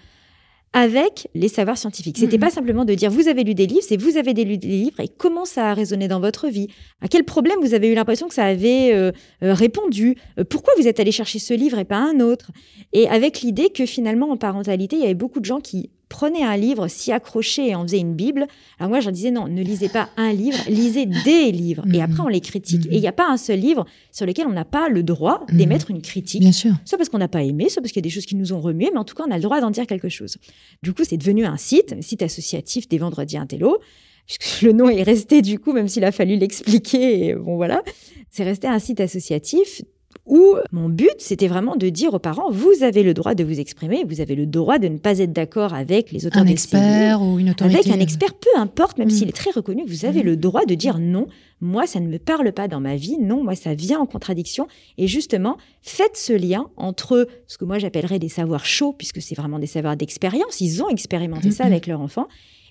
avec 0.72 1.28
les 1.34 1.48
savoirs 1.48 1.78
scientifiques. 1.78 2.18
C'était 2.18 2.38
pas 2.38 2.50
simplement 2.50 2.84
de 2.84 2.94
dire 2.94 3.10
vous 3.10 3.28
avez 3.28 3.44
lu 3.44 3.54
des 3.54 3.66
livres, 3.66 3.84
c'est 3.86 4.00
vous 4.00 4.16
avez 4.16 4.34
lu 4.34 4.58
des 4.58 4.68
livres 4.68 5.00
et 5.00 5.08
comment 5.08 5.44
ça 5.44 5.70
a 5.70 5.74
résonné 5.74 6.08
dans 6.08 6.20
votre 6.20 6.48
vie? 6.48 6.68
À 7.00 7.08
quel 7.08 7.24
problème 7.24 7.58
vous 7.60 7.74
avez 7.74 7.88
eu 7.88 7.94
l'impression 7.94 8.28
que 8.28 8.34
ça 8.34 8.44
avait 8.44 8.92
euh, 8.92 9.12
euh, 9.42 9.54
répondu? 9.54 10.16
Euh, 10.38 10.44
Pourquoi 10.44 10.74
vous 10.78 10.86
êtes 10.86 11.00
allé 11.00 11.12
chercher 11.12 11.38
ce 11.38 11.54
livre 11.54 11.78
et 11.78 11.84
pas 11.84 11.96
un 11.96 12.20
autre? 12.20 12.50
Et 12.92 13.08
avec 13.08 13.40
l'idée 13.40 13.70
que 13.70 13.86
finalement 13.86 14.30
en 14.30 14.36
parentalité, 14.36 14.96
il 14.96 15.02
y 15.02 15.04
avait 15.06 15.14
beaucoup 15.14 15.40
de 15.40 15.46
gens 15.46 15.60
qui 15.60 15.90
prenez 16.08 16.44
un 16.44 16.56
livre, 16.56 16.88
s'y 16.88 17.12
accrochaient 17.12 17.68
et 17.68 17.74
en 17.74 17.82
faisaient 17.82 17.98
une 17.98 18.14
Bible. 18.14 18.46
Alors 18.78 18.90
moi, 18.90 19.00
j'en 19.00 19.10
disais 19.10 19.30
non, 19.30 19.48
ne 19.48 19.62
lisez 19.62 19.88
pas 19.88 20.08
un 20.16 20.32
livre, 20.32 20.58
lisez 20.68 21.06
des 21.06 21.52
livres. 21.52 21.84
Et 21.92 22.02
après, 22.02 22.20
on 22.20 22.28
les 22.28 22.40
critique. 22.40 22.86
Et 22.86 22.96
il 22.96 23.00
n'y 23.00 23.08
a 23.08 23.12
pas 23.12 23.28
un 23.28 23.36
seul 23.36 23.58
livre 23.58 23.84
sur 24.12 24.26
lequel 24.26 24.46
on 24.46 24.52
n'a 24.52 24.64
pas 24.64 24.88
le 24.88 25.02
droit 25.02 25.44
d'émettre 25.52 25.90
une 25.90 26.02
critique. 26.02 26.40
Bien 26.40 26.52
sûr. 26.52 26.72
Soit 26.84 26.98
parce 26.98 27.08
qu'on 27.08 27.18
n'a 27.18 27.28
pas 27.28 27.42
aimé, 27.42 27.68
soit 27.68 27.82
parce 27.82 27.92
qu'il 27.92 28.00
y 28.00 28.04
a 28.04 28.08
des 28.08 28.14
choses 28.14 28.26
qui 28.26 28.36
nous 28.36 28.52
ont 28.52 28.60
remué, 28.60 28.90
mais 28.92 28.98
en 28.98 29.04
tout 29.04 29.14
cas, 29.14 29.24
on 29.26 29.30
a 29.30 29.36
le 29.36 29.42
droit 29.42 29.60
d'en 29.60 29.70
dire 29.70 29.86
quelque 29.86 30.08
chose. 30.08 30.38
Du 30.82 30.92
coup, 30.92 31.04
c'est 31.04 31.16
devenu 31.16 31.44
un 31.44 31.56
site, 31.56 31.92
un 31.92 32.02
site 32.02 32.22
associatif 32.22 32.88
des 32.88 32.98
Vendredis 32.98 33.36
Intello, 33.36 33.78
puisque 34.26 34.62
le 34.62 34.72
nom 34.72 34.88
est 34.88 35.02
resté 35.02 35.42
du 35.42 35.58
coup, 35.58 35.72
même 35.72 35.88
s'il 35.88 36.04
a 36.04 36.12
fallu 36.12 36.36
l'expliquer. 36.36 37.34
Bon, 37.34 37.56
voilà. 37.56 37.82
C'est 38.30 38.44
resté 38.44 38.66
un 38.66 38.78
site 38.78 39.00
associatif 39.00 39.82
où 40.28 40.54
mon 40.72 40.88
but, 40.88 41.08
c'était 41.18 41.48
vraiment 41.48 41.76
de 41.76 41.88
dire 41.88 42.14
aux 42.14 42.18
parents, 42.18 42.50
vous 42.50 42.82
avez 42.82 43.02
le 43.02 43.14
droit 43.14 43.34
de 43.34 43.42
vous 43.44 43.58
exprimer, 43.58 44.04
vous 44.06 44.20
avez 44.20 44.34
le 44.34 44.46
droit 44.46 44.78
de 44.78 44.88
ne 44.88 44.98
pas 44.98 45.18
être 45.18 45.32
d'accord 45.32 45.74
avec 45.74 46.12
les 46.12 46.26
auteurs 46.26 46.42
un 46.42 46.46
expert 46.46 47.20
ou 47.22 47.38
une 47.38 47.50
autorité. 47.50 47.78
Avec 47.78 47.90
un 47.90 48.00
expert, 48.00 48.34
peu 48.34 48.50
importe, 48.60 48.98
même 48.98 49.08
Mm. 49.08 49.10
s'il 49.10 49.28
est 49.28 49.32
très 49.32 49.50
reconnu, 49.50 49.82
vous 49.86 50.04
avez 50.04 50.22
le 50.22 50.36
droit 50.36 50.64
de 50.66 50.74
dire 50.74 50.98
non, 50.98 51.26
moi, 51.60 51.86
ça 51.86 51.98
ne 51.98 52.06
me 52.06 52.18
parle 52.18 52.52
pas 52.52 52.68
dans 52.68 52.80
ma 52.80 52.94
vie, 52.96 53.16
non, 53.18 53.42
moi, 53.42 53.54
ça 53.56 53.74
vient 53.74 53.98
en 53.98 54.06
contradiction. 54.06 54.68
Et 54.98 55.08
justement, 55.08 55.56
faites 55.82 56.16
ce 56.16 56.32
lien 56.32 56.66
entre 56.76 57.26
ce 57.48 57.58
que 57.58 57.64
moi 57.64 57.78
j'appellerais 57.78 58.18
des 58.20 58.28
savoirs 58.28 58.64
chauds, 58.66 58.92
puisque 58.92 59.20
c'est 59.22 59.34
vraiment 59.34 59.58
des 59.58 59.66
savoirs 59.66 59.96
d'expérience, 59.96 60.60
ils 60.60 60.82
ont 60.82 60.88
expérimenté 60.88 61.50
ça 61.50 61.64
Mhm. 61.64 61.72
avec 61.72 61.86
leur 61.88 62.00
enfant, 62.00 62.28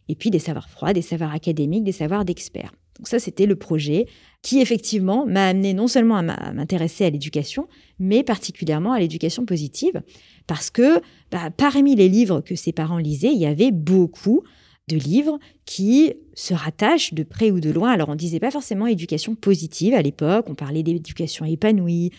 et 0.09 0.15
puis 0.15 0.29
des 0.29 0.39
savoirs 0.39 0.69
froids, 0.69 0.93
des 0.93 1.01
savoirs 1.01 1.33
académiques, 1.33 1.83
des 1.83 1.91
savoirs 1.91 2.25
d'experts. 2.25 2.71
Donc 2.97 3.07
ça, 3.07 3.19
c'était 3.19 3.45
le 3.45 3.55
projet 3.55 4.07
qui, 4.41 4.59
effectivement, 4.59 5.25
m'a 5.25 5.47
amené 5.47 5.73
non 5.73 5.87
seulement 5.87 6.17
à 6.17 6.53
m'intéresser 6.53 7.05
à 7.05 7.09
l'éducation, 7.09 7.67
mais 7.99 8.23
particulièrement 8.23 8.93
à 8.93 8.99
l'éducation 8.99 9.45
positive, 9.45 10.01
parce 10.47 10.69
que 10.69 11.01
bah, 11.31 11.51
parmi 11.55 11.95
les 11.95 12.09
livres 12.09 12.41
que 12.41 12.55
ses 12.55 12.71
parents 12.71 12.97
lisaient, 12.97 13.31
il 13.31 13.39
y 13.39 13.45
avait 13.45 13.71
beaucoup 13.71 14.43
de 14.87 14.95
livres 14.95 15.37
qui 15.65 16.13
se 16.33 16.53
rattachent 16.53 17.13
de 17.13 17.23
près 17.23 17.51
ou 17.51 17.59
de 17.59 17.69
loin. 17.69 17.91
Alors, 17.91 18.09
on 18.09 18.15
disait 18.15 18.39
pas 18.39 18.51
forcément 18.51 18.87
éducation 18.87 19.35
positive 19.35 19.93
à 19.93 20.01
l'époque, 20.01 20.45
on 20.49 20.55
parlait 20.55 20.83
d'éducation 20.83 21.45
épanouie, 21.45 22.11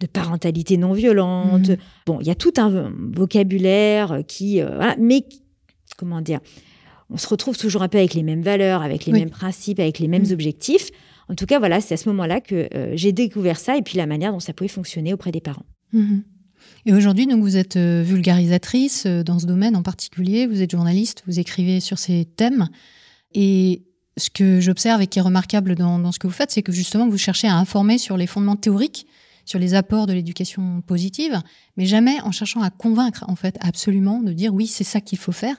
de 0.00 0.06
parentalité 0.06 0.76
non 0.76 0.92
violente. 0.92 1.68
Mhm. 1.68 1.76
Bon, 2.06 2.18
il 2.20 2.26
y 2.26 2.30
a 2.30 2.34
tout 2.34 2.52
un 2.58 2.92
vocabulaire 3.14 4.22
qui, 4.26 4.60
euh, 4.60 4.76
voilà, 4.76 4.96
mais 4.98 5.24
comment 5.96 6.20
dire, 6.20 6.40
on 7.12 7.16
se 7.18 7.26
retrouve 7.28 7.56
toujours 7.58 7.82
un 7.82 7.88
peu 7.88 7.98
avec 7.98 8.14
les 8.14 8.22
mêmes 8.22 8.42
valeurs, 8.42 8.82
avec 8.82 9.04
les 9.06 9.12
Oui. 9.12 9.20
mêmes 9.20 9.30
principes, 9.30 9.78
avec 9.80 9.98
les 9.98 10.08
mêmes 10.08 10.24
Mhm. 10.26 10.32
objectifs. 10.32 10.90
En 11.28 11.34
tout 11.34 11.46
cas, 11.46 11.58
voilà, 11.58 11.80
c'est 11.80 11.94
à 11.94 11.96
ce 11.96 12.08
moment-là 12.08 12.40
que 12.40 12.68
euh, 12.74 12.92
j'ai 12.94 13.12
découvert 13.12 13.58
ça 13.58 13.76
et 13.76 13.82
puis 13.82 13.96
la 13.98 14.06
manière 14.06 14.32
dont 14.32 14.40
ça 14.40 14.52
pouvait 14.52 14.68
fonctionner 14.68 15.12
auprès 15.12 15.30
des 15.30 15.40
parents. 15.40 15.66
Mhm. 15.92 16.22
Et 16.86 16.92
aujourd'hui, 16.92 17.26
donc, 17.26 17.42
vous 17.42 17.56
êtes 17.56 17.76
euh, 17.76 18.02
vulgarisatrice 18.04 19.04
euh, 19.06 19.22
dans 19.22 19.38
ce 19.38 19.46
domaine 19.46 19.76
en 19.76 19.82
particulier. 19.82 20.46
Vous 20.46 20.62
êtes 20.62 20.70
journaliste, 20.70 21.22
vous 21.26 21.38
écrivez 21.38 21.80
sur 21.80 21.98
ces 21.98 22.24
thèmes. 22.24 22.68
Et 23.34 23.82
ce 24.16 24.30
que 24.30 24.60
j'observe 24.60 25.00
et 25.02 25.06
qui 25.06 25.18
est 25.18 25.22
remarquable 25.22 25.74
dans, 25.74 25.98
dans 25.98 26.12
ce 26.12 26.18
que 26.18 26.26
vous 26.26 26.32
faites, 26.32 26.50
c'est 26.50 26.62
que 26.62 26.72
justement, 26.72 27.08
vous 27.08 27.18
cherchez 27.18 27.48
à 27.48 27.56
informer 27.56 27.98
sur 27.98 28.16
les 28.16 28.26
fondements 28.26 28.56
théoriques, 28.56 29.06
sur 29.44 29.58
les 29.58 29.74
apports 29.74 30.06
de 30.06 30.12
l'éducation 30.12 30.82
positive, 30.82 31.40
mais 31.76 31.86
jamais 31.86 32.20
en 32.22 32.30
cherchant 32.30 32.62
à 32.62 32.70
convaincre, 32.70 33.24
en 33.28 33.34
fait, 33.36 33.56
absolument, 33.60 34.20
de 34.22 34.32
dire 34.32 34.54
oui, 34.54 34.66
c'est 34.66 34.84
ça 34.84 35.00
qu'il 35.00 35.18
faut 35.18 35.32
faire. 35.32 35.56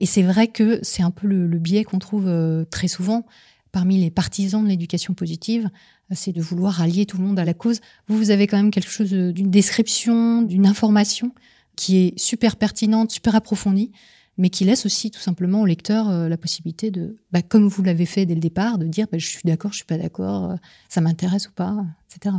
Et 0.00 0.06
c'est 0.06 0.22
vrai 0.22 0.48
que 0.48 0.80
c'est 0.82 1.02
un 1.02 1.10
peu 1.10 1.26
le, 1.26 1.46
biais 1.58 1.84
qu'on 1.84 1.98
trouve 1.98 2.26
euh, 2.26 2.64
très 2.64 2.88
souvent 2.88 3.26
parmi 3.72 3.98
les 4.00 4.10
partisans 4.10 4.64
de 4.64 4.68
l'éducation 4.68 5.14
positive, 5.14 5.70
euh, 6.10 6.14
c'est 6.16 6.32
de 6.32 6.40
vouloir 6.40 6.80
allier 6.82 7.06
tout 7.06 7.18
le 7.18 7.24
monde 7.24 7.38
à 7.38 7.44
la 7.44 7.54
cause. 7.54 7.80
Vous, 8.08 8.16
vous 8.16 8.30
avez 8.30 8.46
quand 8.46 8.56
même 8.56 8.70
quelque 8.70 8.90
chose 8.90 9.10
de- 9.10 9.30
d'une 9.30 9.50
description, 9.50 10.42
d'une 10.42 10.66
information 10.66 11.32
qui 11.76 11.98
est 11.98 12.18
super 12.18 12.56
pertinente, 12.56 13.10
super 13.10 13.34
approfondie, 13.34 13.92
mais 14.38 14.50
qui 14.50 14.64
laisse 14.64 14.86
aussi 14.86 15.10
tout 15.10 15.20
simplement 15.20 15.60
au 15.60 15.66
lecteur 15.66 16.08
euh, 16.08 16.28
la 16.28 16.36
possibilité 16.36 16.90
de, 16.90 17.16
bah, 17.30 17.42
comme 17.42 17.68
vous 17.68 17.82
l'avez 17.82 18.06
fait 18.06 18.26
dès 18.26 18.34
le 18.34 18.40
départ, 18.40 18.78
de 18.78 18.86
dire 18.86 19.06
bah, 19.12 19.18
je 19.18 19.26
suis 19.26 19.42
d'accord, 19.44 19.72
je 19.72 19.76
suis 19.76 19.86
pas 19.86 19.98
d'accord, 19.98 20.50
euh, 20.50 20.56
ça 20.88 21.00
m'intéresse 21.00 21.48
ou 21.48 21.52
pas, 21.52 21.84
etc. 22.10 22.36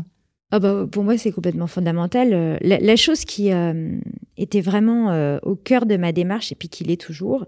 Ah 0.51 0.60
bah, 0.60 0.86
pour 0.91 1.03
moi, 1.03 1.17
c'est 1.17 1.31
complètement 1.31 1.67
fondamental. 1.67 2.34
Euh, 2.34 2.58
La, 2.62 2.79
la 2.79 2.96
chose 2.96 3.24
qui 3.25 3.51
euh, 3.51 3.98
était 4.38 4.62
vraiment 4.62 5.12
euh, 5.12 5.39
au 5.43 5.55
cœur 5.55 5.86
de 5.86 5.96
ma 5.98 6.12
démarche, 6.12 6.51
et 6.51 6.55
puis 6.55 6.67
qui 6.70 6.84
l'est 6.84 7.00
toujours, 7.00 7.46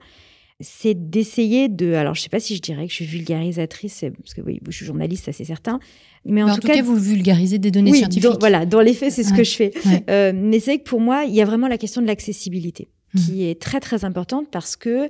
c'est 0.61 0.93
d'essayer 1.09 1.67
de... 1.67 1.93
Alors, 1.93 2.15
je 2.15 2.21
sais 2.21 2.29
pas 2.29 2.39
si 2.39 2.55
je 2.55 2.61
dirais 2.61 2.85
que 2.85 2.91
je 2.91 2.95
suis 2.95 3.05
vulgarisatrice, 3.05 4.05
parce 4.23 4.33
que 4.33 4.41
oui, 4.41 4.59
je 4.65 4.71
suis 4.71 4.85
journaliste, 4.85 5.25
ça 5.25 5.33
c'est 5.33 5.43
certain. 5.43 5.79
Mais 6.25 6.41
en, 6.41 6.45
Mais 6.45 6.51
en 6.51 6.55
tout, 6.55 6.61
tout 6.61 6.67
cas, 6.67 6.75
cas, 6.75 6.81
vous 6.81 6.95
vulgarisez 6.95 7.57
des 7.59 7.71
données 7.71 7.91
oui, 7.91 7.97
scientifiques. 7.99 8.23
dans- 8.31 8.37
voilà, 8.39 8.65
dans 8.65 8.79
les 8.79 8.93
faits, 8.93 9.11
c'est 9.11 9.23
ce 9.23 9.31
Ouais. 9.31 9.37
que 9.39 9.43
je 9.43 9.55
fais. 9.55 9.71
Ouais. 9.85 10.03
Euh, 10.09 10.31
mais 10.33 10.59
c'est 10.61 10.77
que 10.77 10.83
pour 10.83 11.01
moi, 11.01 11.25
il 11.25 11.33
y 11.33 11.41
a 11.41 11.45
vraiment 11.45 11.67
la 11.67 11.77
question 11.77 12.01
de 12.01 12.07
l'accessibilité, 12.07 12.87
Mhm. 13.13 13.21
qui 13.21 13.43
est 13.45 13.59
très 13.61 13.79
très 13.81 14.05
importante 14.05 14.47
parce 14.51 14.75
que 14.77 15.09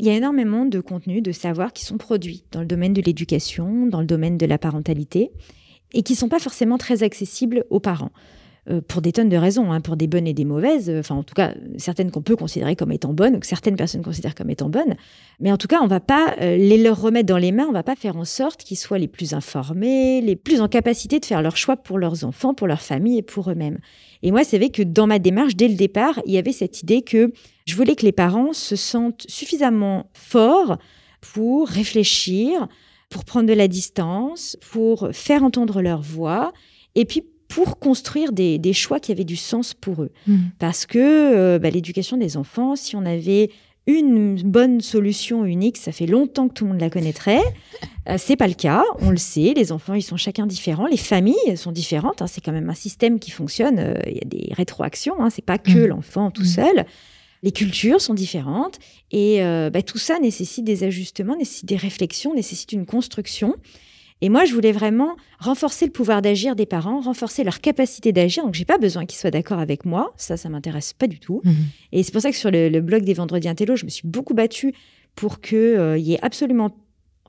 il 0.00 0.06
y 0.06 0.10
a 0.10 0.14
énormément 0.14 0.64
de 0.64 0.80
contenus, 0.80 1.22
de 1.22 1.32
savoirs 1.32 1.72
qui 1.72 1.84
sont 1.84 1.98
produits 1.98 2.44
dans 2.52 2.60
le 2.60 2.66
domaine 2.66 2.92
de 2.92 3.02
l'éducation, 3.02 3.86
dans 3.86 4.00
le 4.00 4.06
domaine 4.06 4.38
de 4.38 4.46
la 4.46 4.56
parentalité, 4.58 5.30
et 5.92 6.02
qui 6.02 6.14
sont 6.14 6.28
pas 6.28 6.38
forcément 6.38 6.78
très 6.78 7.02
accessibles 7.02 7.64
aux 7.70 7.80
parents. 7.80 8.12
Euh, 8.70 8.82
pour 8.86 9.00
des 9.00 9.12
tonnes 9.12 9.30
de 9.30 9.36
raisons, 9.36 9.72
hein, 9.72 9.80
pour 9.80 9.96
des 9.96 10.06
bonnes 10.06 10.26
et 10.26 10.34
des 10.34 10.44
mauvaises, 10.44 10.90
euh, 10.90 11.00
enfin 11.00 11.14
en 11.14 11.22
tout 11.22 11.34
cas 11.34 11.54
certaines 11.78 12.10
qu'on 12.10 12.20
peut 12.20 12.36
considérer 12.36 12.76
comme 12.76 12.92
étant 12.92 13.14
bonnes, 13.14 13.36
ou 13.36 13.40
que 13.40 13.46
certaines 13.46 13.76
personnes 13.76 14.02
considèrent 14.02 14.34
comme 14.34 14.50
étant 14.50 14.68
bonnes, 14.68 14.94
mais 15.40 15.50
en 15.50 15.56
tout 15.56 15.68
cas 15.68 15.78
on 15.80 15.86
va 15.86 16.00
pas 16.00 16.34
euh, 16.42 16.56
les 16.56 16.76
leur 16.76 17.00
remettre 17.00 17.26
dans 17.26 17.38
les 17.38 17.50
mains, 17.50 17.66
on 17.66 17.72
va 17.72 17.82
pas 17.82 17.96
faire 17.96 18.18
en 18.18 18.26
sorte 18.26 18.64
qu'ils 18.64 18.76
soient 18.76 18.98
les 18.98 19.08
plus 19.08 19.32
informés, 19.32 20.20
les 20.20 20.36
plus 20.36 20.60
en 20.60 20.68
capacité 20.68 21.18
de 21.18 21.24
faire 21.24 21.40
leur 21.40 21.56
choix 21.56 21.76
pour 21.76 21.98
leurs 21.98 22.24
enfants, 22.24 22.52
pour 22.52 22.66
leur 22.66 22.82
famille 22.82 23.16
et 23.16 23.22
pour 23.22 23.50
eux-mêmes. 23.50 23.78
Et 24.22 24.32
moi 24.32 24.44
c'est 24.44 24.58
vrai 24.58 24.68
que 24.68 24.82
dans 24.82 25.06
ma 25.06 25.18
démarche 25.18 25.56
dès 25.56 25.68
le 25.68 25.76
départ, 25.76 26.20
il 26.26 26.34
y 26.34 26.38
avait 26.38 26.52
cette 26.52 26.82
idée 26.82 27.00
que 27.00 27.32
je 27.64 27.74
voulais 27.74 27.94
que 27.94 28.04
les 28.04 28.12
parents 28.12 28.52
se 28.52 28.76
sentent 28.76 29.24
suffisamment 29.28 30.10
forts 30.12 30.76
pour 31.20 31.68
réfléchir, 31.68 32.68
pour 33.08 33.24
prendre 33.24 33.46
de 33.48 33.52
la 33.54 33.68
distance, 33.68 34.56
pour 34.70 35.08
faire 35.12 35.42
entendre 35.42 35.80
leur 35.82 36.00
voix, 36.02 36.52
et 36.94 37.04
puis 37.04 37.22
pour 37.48 37.78
construire 37.78 38.32
des, 38.32 38.58
des 38.58 38.74
choix 38.74 39.00
qui 39.00 39.10
avaient 39.12 39.24
du 39.24 39.36
sens 39.36 39.72
pour 39.74 40.02
eux. 40.02 40.10
Mhm. 40.26 40.50
Parce 40.58 40.84
que 40.84 40.98
euh, 40.98 41.58
bah, 41.58 41.70
l'éducation 41.70 42.16
des 42.18 42.36
enfants, 42.36 42.76
si 42.76 42.94
on 42.96 43.06
avait 43.06 43.50
une 43.86 44.42
bonne 44.42 44.82
solution 44.82 45.46
unique, 45.46 45.78
ça 45.78 45.92
fait 45.92 46.04
longtemps 46.04 46.48
que 46.48 46.52
tout 46.52 46.64
le 46.66 46.72
monde 46.72 46.80
la 46.80 46.90
connaîtrait. 46.90 47.40
Euh, 48.10 48.16
c'est 48.18 48.36
pas 48.36 48.46
le 48.46 48.52
cas, 48.52 48.84
on 49.00 49.08
le 49.08 49.16
sait. 49.16 49.54
Les 49.56 49.72
enfants, 49.72 49.94
ils 49.94 50.02
sont 50.02 50.18
chacun 50.18 50.46
différents. 50.46 50.86
Les 50.86 50.98
familles 50.98 51.56
sont 51.56 51.72
différentes. 51.72 52.20
hein. 52.20 52.26
c'est 52.26 52.42
quand 52.42 52.52
même 52.52 52.68
un 52.68 52.74
système 52.74 53.18
qui 53.18 53.30
fonctionne. 53.30 53.78
euh, 53.78 53.94
Il 54.06 54.12
y 54.16 54.20
a 54.20 54.26
des 54.26 54.52
rétroactions. 54.52 55.14
Hein, 55.18 55.30
c'est 55.30 55.40
pas 55.44 55.56
que 55.56 55.70
Mm. 55.84 55.86
l'enfant 55.86 56.30
tout 56.30 56.42
Mm. 56.42 56.46
seul. 56.46 56.84
Les 57.42 57.52
cultures 57.52 58.00
sont 58.00 58.14
différentes 58.14 58.78
et 59.10 59.42
euh, 59.42 59.70
bah, 59.70 59.82
tout 59.82 59.98
ça 59.98 60.18
nécessite 60.18 60.64
des 60.64 60.84
ajustements, 60.84 61.36
nécessite 61.36 61.66
des 61.66 61.76
réflexions, 61.76 62.34
nécessite 62.34 62.72
une 62.72 62.86
construction. 62.86 63.54
Et 64.20 64.28
moi, 64.28 64.44
je 64.44 64.52
voulais 64.52 64.72
vraiment 64.72 65.16
renforcer 65.38 65.86
le 65.86 65.92
pouvoir 65.92 66.22
d'agir 66.22 66.56
des 66.56 66.66
parents, 66.66 67.00
renforcer 67.00 67.44
leur 67.44 67.60
capacité 67.60 68.10
d'agir. 68.10 68.44
Donc, 68.44 68.54
j'ai 68.54 68.64
pas 68.64 68.78
besoin 68.78 69.06
qu'ils 69.06 69.18
soient 69.18 69.30
d'accord 69.30 69.60
avec 69.60 69.84
moi. 69.84 70.12
Ça, 70.16 70.36
ça 70.36 70.48
m'intéresse 70.48 70.92
pas 70.92 71.06
du 71.06 71.20
tout. 71.20 71.40
Mhm. 71.44 71.54
Et 71.92 72.02
c'est 72.02 72.10
pour 72.10 72.20
ça 72.20 72.32
que 72.32 72.36
sur 72.36 72.50
le, 72.50 72.68
le 72.68 72.80
blog 72.80 73.04
des 73.04 73.14
Vendredis 73.14 73.48
Intello, 73.48 73.76
je 73.76 73.84
me 73.84 73.90
suis 73.90 74.08
beaucoup 74.08 74.34
battue 74.34 74.74
pour 75.14 75.40
qu'il 75.40 75.98
y 75.98 76.14
ait 76.14 76.18
absolument, 76.22 76.76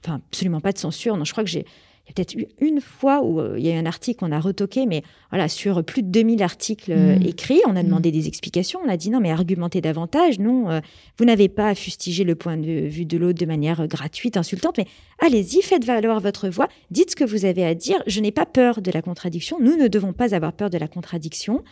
enfin, 0.03 0.21
absolument 0.31 0.61
pas 0.61 0.71
de 0.71 0.79
censure. 0.79 1.15
Non, 1.15 1.25
je 1.25 1.31
crois 1.31 1.43
que 1.43 1.49
j'ai. 1.49 1.65
Il 2.09 2.11
y 2.11 2.21
a 2.21 2.25
peut-être 2.25 2.35
eu 2.35 2.47
une 2.59 2.81
fois 2.81 3.21
où 3.23 3.39
euh, 3.39 3.55
il 3.59 3.65
y 3.65 3.69
a 3.69 3.75
eu 3.75 3.77
un 3.77 3.85
article 3.85 4.19
qu'on 4.19 4.31
a 4.31 4.39
retoqué, 4.39 4.87
mais 4.87 5.03
voilà, 5.29 5.47
sur 5.47 5.83
plus 5.83 6.01
de 6.01 6.07
2000 6.07 6.41
articles 6.41 6.91
euh, 6.91 7.15
Mhm. 7.17 7.27
écrits, 7.27 7.61
on 7.67 7.75
a 7.75 7.83
demandé 7.83 8.11
des 8.11 8.27
explications. 8.27 8.79
On 8.83 8.89
a 8.89 8.97
dit 8.97 9.09
non, 9.11 9.19
mais 9.19 9.31
argumentez 9.31 9.79
davantage. 9.79 10.39
Non, 10.39 10.69
euh, 10.71 10.79
vous 11.19 11.25
n'avez 11.25 11.49
pas 11.49 11.69
à 11.69 11.75
fustiger 11.75 12.23
le 12.23 12.33
point 12.35 12.57
de 12.57 12.87
vue 12.87 13.05
de 13.05 13.17
l'autre 13.17 13.37
de 13.39 13.45
manière 13.45 13.87
gratuite, 13.87 14.37
insultante, 14.37 14.77
mais 14.77 14.87
allez-y, 15.19 15.61
faites 15.61 15.85
valoir 15.85 16.19
votre 16.19 16.49
voix, 16.49 16.67
dites 16.89 17.11
ce 17.11 17.15
que 17.15 17.23
vous 17.23 17.45
avez 17.45 17.63
à 17.63 17.75
dire. 17.75 18.01
Je 18.07 18.19
n'ai 18.21 18.31
pas 18.31 18.45
peur 18.47 18.81
de 18.81 18.91
la 18.91 19.01
contradiction. 19.03 19.57
Nous 19.61 19.77
ne 19.77 19.87
devons 19.87 20.13
pas 20.13 20.33
avoir 20.33 20.53
peur 20.53 20.69
de 20.71 20.77
la 20.79 20.87
contradiction. 20.87 21.63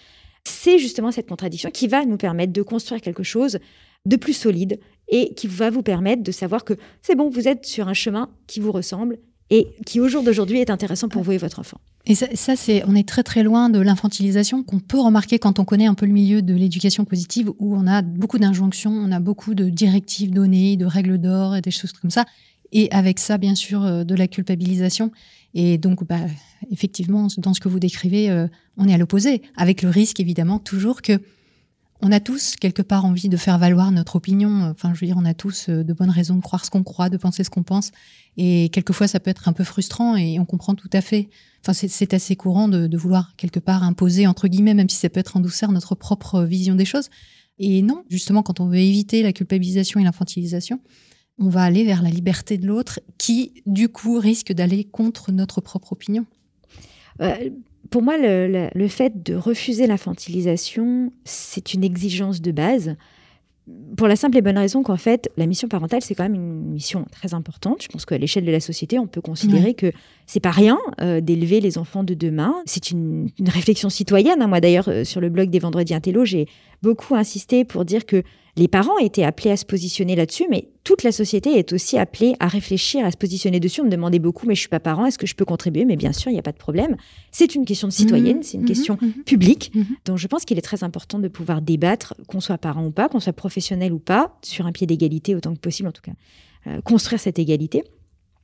C'est 0.43 0.77
justement 0.77 1.11
cette 1.11 1.27
contradiction 1.27 1.69
qui 1.71 1.87
va 1.87 2.05
nous 2.05 2.17
permettre 2.17 2.53
de 2.53 2.61
construire 2.61 3.01
quelque 3.01 3.23
chose 3.23 3.59
de 4.05 4.15
plus 4.15 4.33
solide 4.33 4.79
et 5.09 5.33
qui 5.33 5.47
va 5.47 5.69
vous 5.69 5.83
permettre 5.83 6.23
de 6.23 6.31
savoir 6.31 6.63
que 6.63 6.73
c'est 7.01 7.15
bon, 7.15 7.29
vous 7.29 7.47
êtes 7.47 7.65
sur 7.65 7.87
un 7.87 7.93
chemin 7.93 8.29
qui 8.45 8.59
vous 8.59 8.71
ressemble 8.71 9.17
et 9.49 9.67
qui 9.85 9.99
au 9.99 10.07
jour 10.07 10.23
d'aujourd'hui 10.23 10.59
est 10.59 10.69
intéressant 10.69 11.09
pour 11.09 11.23
vous 11.23 11.31
et 11.31 11.37
votre 11.37 11.59
enfant. 11.59 11.79
Et 12.05 12.15
ça, 12.15 12.27
ça, 12.35 12.55
c'est, 12.55 12.83
on 12.87 12.95
est 12.95 13.07
très 13.07 13.23
très 13.23 13.43
loin 13.43 13.69
de 13.69 13.79
l'infantilisation 13.79 14.63
qu'on 14.63 14.79
peut 14.79 14.99
remarquer 14.99 15.39
quand 15.39 15.59
on 15.59 15.65
connaît 15.65 15.87
un 15.87 15.93
peu 15.93 16.05
le 16.05 16.13
milieu 16.13 16.41
de 16.41 16.53
l'éducation 16.53 17.03
positive, 17.03 17.51
où 17.59 17.75
on 17.75 17.85
a 17.85 18.01
beaucoup 18.01 18.39
d'injonctions, 18.39 18.91
on 18.91 19.11
a 19.11 19.19
beaucoup 19.19 19.53
de 19.53 19.69
directives 19.69 20.31
données, 20.31 20.77
de 20.77 20.85
règles 20.85 21.17
d'or 21.17 21.57
et 21.57 21.61
des 21.61 21.71
choses 21.71 21.91
comme 21.91 22.11
ça. 22.11 22.25
Et 22.71 22.89
avec 22.91 23.19
ça, 23.19 23.37
bien 23.37 23.55
sûr, 23.55 23.83
euh, 23.83 24.03
de 24.03 24.15
la 24.15 24.27
culpabilisation. 24.27 25.11
Et 25.53 25.77
donc, 25.77 26.05
bah, 26.05 26.19
effectivement, 26.71 27.27
dans 27.37 27.53
ce 27.53 27.59
que 27.59 27.69
vous 27.69 27.79
décrivez, 27.79 28.29
euh, 28.29 28.47
on 28.77 28.87
est 28.87 28.93
à 28.93 28.97
l'opposé, 28.97 29.41
avec 29.55 29.81
le 29.81 29.89
risque 29.89 30.19
évidemment 30.19 30.59
toujours 30.59 31.01
que 31.01 31.19
on 32.01 32.11
a 32.11 32.19
tous 32.19 32.55
quelque 32.55 32.81
part 32.81 33.05
envie 33.05 33.29
de 33.29 33.37
faire 33.37 33.57
valoir 33.57 33.91
notre 33.91 34.17
opinion. 34.17 34.69
Enfin, 34.69 34.93
je 34.93 34.99
veux 34.99 35.07
dire, 35.07 35.17
on 35.17 35.25
a 35.25 35.33
tous 35.33 35.69
euh, 35.69 35.83
de 35.83 35.93
bonnes 35.93 36.11
raisons 36.11 36.35
de 36.35 36.41
croire 36.41 36.63
ce 36.63 36.69
qu'on 36.69 36.83
croit, 36.83 37.09
de 37.09 37.17
penser 37.17 37.43
ce 37.43 37.49
qu'on 37.49 37.63
pense. 37.63 37.91
Et 38.37 38.69
quelquefois, 38.69 39.07
ça 39.07 39.19
peut 39.19 39.31
être 39.31 39.47
un 39.47 39.53
peu 39.53 39.63
frustrant 39.63 40.15
et 40.15 40.39
on 40.39 40.45
comprend 40.45 40.75
tout 40.75 40.89
à 40.93 41.01
fait. 41.01 41.29
Enfin, 41.63 41.73
c'est- 41.73 42.13
assez 42.13 42.35
courant 42.35 42.67
de, 42.67 42.95
vouloir 42.97 43.35
quelque 43.35 43.59
part 43.59 43.83
imposer, 43.83 44.27
entre 44.27 44.47
guillemets, 44.47 44.75
même 44.75 44.89
si 44.89 44.97
ça 44.97 45.09
peut 45.09 45.19
être 45.19 45.37
en 45.37 45.39
douceur, 45.39 45.71
notre 45.71 45.95
propre 45.95 46.43
vision 46.43 46.75
des 46.75 46.85
choses. 46.85 47.09
Et 47.59 47.81
non, 47.81 48.03
justement, 48.09 48.43
quand 48.43 48.59
on 48.59 48.67
veut 48.67 48.77
éviter 48.77 49.23
la 49.23 49.33
culpabilisation 49.33 49.99
et 49.99 50.03
l'infantilisation, 50.03 50.79
on 51.39 51.49
va 51.49 51.63
aller 51.63 51.83
vers 51.83 52.03
la 52.03 52.09
liberté 52.09 52.57
de 52.57 52.67
l'autre 52.67 52.99
qui, 53.17 53.63
du 53.65 53.89
coup, 53.89 54.19
risque 54.19 54.53
d'aller 54.53 54.83
contre 54.83 55.31
notre 55.31 55.61
propre 55.61 55.93
opinion. 55.93 56.25
Euh, 57.21 57.49
pour 57.89 58.01
moi, 58.01 58.17
le, 58.17 58.47
le- 58.47 58.69
le 58.73 58.87
fait 58.87 59.23
de 59.23 59.35
refuser 59.35 59.87
l'infantilisation, 59.87 61.11
c'est 61.23 61.73
une 61.73 61.83
exigence 61.83 62.41
de 62.41 62.51
base 62.51 62.95
pour 63.97 64.07
la 64.07 64.15
simple 64.15 64.37
et 64.37 64.41
bonne 64.41 64.57
raison 64.57 64.81
qu'en 64.81 64.95
fait, 64.95 65.29
la 65.35 65.45
mission 65.45 65.67
parentale, 65.67 66.01
c'est 66.01 66.15
quand 66.15 66.23
même 66.23 66.35
une 66.35 66.71
mission 66.71 67.05
très 67.11 67.33
importante. 67.33 67.81
Je 67.83 67.89
pense 67.89 68.05
qu'à 68.05 68.17
l'échelle 68.17 68.45
de 68.45 68.51
la 68.51 68.61
société, 68.61 68.97
on 68.97 69.07
peut 69.07 69.19
considérer 69.19 69.73
que 69.73 69.91
c'est 70.25 70.39
pas 70.39 70.51
rien 70.51 70.77
euh, 71.01 71.19
d'élever 71.19 71.59
les 71.59 71.77
enfants 71.77 72.05
de 72.05 72.13
demain. 72.13 72.55
C'est 72.65 72.91
une, 72.91 73.27
une 73.37 73.49
réflexion 73.49 73.89
citoyenne. 73.89 74.41
hein. 74.41 74.47
Moi, 74.47 74.61
d'ailleurs, 74.61 74.87
euh, 74.87 75.03
sur 75.03 75.19
le 75.19 75.27
blog 75.27 75.49
des 75.49 75.59
Vendredis 75.59 75.93
Intello, 75.93 76.23
j'ai 76.23 76.47
beaucoup 76.81 77.15
insisté 77.15 77.65
pour 77.65 77.85
dire 77.85 78.05
que 78.05 78.23
les 78.57 78.67
parents 78.67 78.97
étaient 78.97 79.23
appelés 79.23 79.51
à 79.51 79.57
se 79.57 79.65
positionner 79.65 80.15
là-dessus, 80.15 80.47
mais 80.49 80.69
toute 80.83 81.03
la 81.03 81.11
société 81.11 81.59
est 81.59 81.73
aussi 81.73 81.97
appelée 81.97 82.33
à 82.39 82.47
réfléchir, 82.47 83.05
à 83.05 83.11
se 83.11 83.17
positionner 83.17 83.59
dessus. 83.59 83.81
On 83.81 83.85
me 83.85 83.89
demandait 83.89 84.17
beaucoup, 84.17 84.47
mais 84.47 84.55
je 84.55 84.61
suis 84.61 84.69
pas 84.69 84.79
parent, 84.79 85.05
est-ce 85.05 85.19
que 85.19 85.27
je 85.27 85.35
peux 85.35 85.45
contribuer? 85.45 85.85
Mais 85.85 85.95
bien 85.95 86.11
sûr, 86.11 86.31
il 86.31 86.33
n'y 86.33 86.39
a 86.39 86.43
pas 86.43 86.51
de 86.51 86.57
problème. 86.57 86.97
C'est 87.31 87.53
une 87.53 87.65
question 87.65 87.87
de 87.87 87.93
citoyenne, 87.93 88.37
Mhm, 88.37 88.43
c'est 88.43 88.55
une 88.55 88.61
mhm, 88.61 88.67
question 88.67 88.97
mhm. 88.99 89.23
publique. 89.25 89.71
Donc 90.05 90.17
je 90.17 90.25
pense 90.25 90.43
qu'il 90.43 90.57
est 90.57 90.61
très 90.61 90.83
important 90.83 91.19
de 91.19 91.27
pouvoir 91.27 91.61
débattre, 91.61 92.15
qu'on 92.27 92.39
soit 92.39 92.57
parent 92.57 92.85
ou 92.85 92.91
pas, 92.91 93.09
qu'on 93.09 93.19
soit 93.19 93.33
professionnel 93.33 93.93
ou 93.93 93.99
pas, 93.99 94.39
sur 94.41 94.65
un 94.65 94.71
pied 94.71 94.87
d'égalité 94.87 95.35
autant 95.35 95.53
que 95.53 95.59
possible 95.59 95.87
en 95.87 95.91
tout 95.91 96.01
cas, 96.01 96.13
euh, 96.65 96.81
construire 96.81 97.19
cette 97.19 97.37
égalité. 97.37 97.83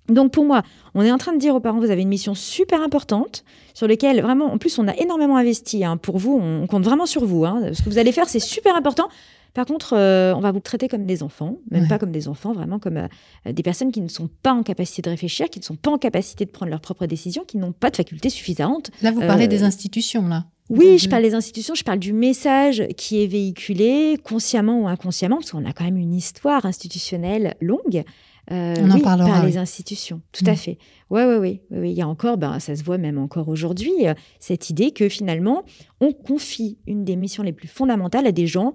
Donc 0.10 0.32
pour 0.32 0.44
moi, 0.46 0.64
on 0.96 1.02
est 1.02 1.12
en 1.12 1.18
train 1.18 1.34
de 1.34 1.38
dire 1.40 1.56
aux 1.56 1.60
parents, 1.60 1.80
vous 1.80 1.92
avez 1.92 2.02
une 2.02 2.10
mission 2.10 2.36
super 2.36 2.82
importante 2.82 3.44
sur 3.74 3.88
laquelle 3.88 4.22
vraiment, 4.22 4.52
en 4.52 4.58
plus 4.58 4.78
on 4.80 4.88
a 4.88 4.96
énormément 4.98 5.38
investi 5.38 5.86
hein, 5.86 5.98
pour 5.98 6.18
vous, 6.18 6.38
on 6.42 6.68
compte 6.68 6.84
vraiment 6.84 7.06
sur 7.06 7.24
vous. 7.26 7.46
hein. 7.46 7.62
Ce 7.74 7.82
que 7.82 7.90
vous 7.90 7.98
allez 7.98 8.12
faire, 8.12 8.28
c'est 8.28 8.40
super 8.40 8.76
important. 8.76 9.08
Par 9.54 9.66
contre, 9.68 9.94
euh, 9.96 10.34
on 10.36 10.40
va 10.40 10.52
vous 10.52 10.60
traiter 10.60 10.88
comme 10.88 11.06
des 11.06 11.22
enfants, 11.22 11.58
même 11.70 11.84
Ouais. 11.84 11.88
pas 11.88 12.00
comme 12.00 12.12
des 12.12 12.28
enfants, 12.28 12.54
vraiment 12.54 12.80
comme 12.80 12.98
euh, 12.98 13.52
des 13.54 13.62
personnes 13.64 13.92
qui 13.92 14.02
ne 14.02 14.08
sont 14.08 14.28
pas 14.42 14.52
en 14.52 14.64
capacité 14.64 15.04
de 15.04 15.10
réfléchir, 15.12 15.48
qui 15.50 15.60
ne 15.60 15.64
sont 15.64 15.76
pas 15.76 15.92
en 15.92 16.00
capacité 16.00 16.44
de 16.46 16.50
prendre 16.50 16.72
leurs 16.72 16.82
propres 16.82 17.06
décisions, 17.06 17.44
qui 17.48 17.58
n'ont 17.58 17.72
pas 17.72 17.92
de 17.92 17.96
facultés 17.96 18.30
suffisantes 18.32 18.90
Là, 19.04 19.12
vous 19.12 19.20
parlez 19.22 19.46
Euh, 19.46 19.48
des 19.48 19.62
institutions, 19.64 20.28
là. 20.28 20.46
oui, 20.72 20.98
je 20.98 21.08
parle 21.08 21.22
des 21.22 21.36
institutions, 21.36 21.76
je 21.76 21.84
parle 21.84 22.00
du 22.00 22.14
message 22.14 22.84
qui 22.98 23.24
est 23.24 23.28
véhiculé, 23.28 24.18
consciemment 24.24 24.82
ou 24.82 24.88
inconsciemment, 24.88 25.36
parce 25.38 25.52
qu'on 25.52 25.66
a 25.66 25.72
quand 25.72 25.84
même 25.86 25.98
une 25.98 26.16
histoire 26.16 26.66
institutionnelle 26.66 27.54
longue. 27.62 28.04
Euh, 28.52 28.76
On 28.80 28.92
en 28.92 28.96
oui, 28.96 29.02
parlera, 29.02 29.30
Par 29.30 29.44
oui. 29.46 29.52
les 29.52 29.58
institutions, 29.58 30.22
tout 30.34 30.44
Mm. 30.46 30.50
à 30.50 30.56
fait. 30.56 30.78
Ouais, 31.10 31.26
ouais, 31.26 31.38
oui. 31.38 31.62
Oui, 31.72 31.78
oui. 31.80 31.92
Il 31.92 31.98
y 31.98 32.02
a 32.02 32.08
encore, 32.08 32.38
ben, 32.38 32.60
ça 32.60 32.76
se 32.76 32.84
voit 32.84 32.98
même 32.98 33.18
encore 33.18 33.48
aujourd'hui, 33.48 33.92
euh, 34.06 34.14
cette 34.40 34.70
idée 34.70 34.92
que 34.92 35.08
finalement, 35.08 35.64
on 36.02 36.12
confie 36.12 36.78
une 36.86 37.06
des 37.06 37.16
missions 37.16 37.42
les 37.44 37.54
plus 37.54 37.70
fondamentales 37.70 38.28
à 38.28 38.32
des 38.34 38.46
gens. 38.48 38.74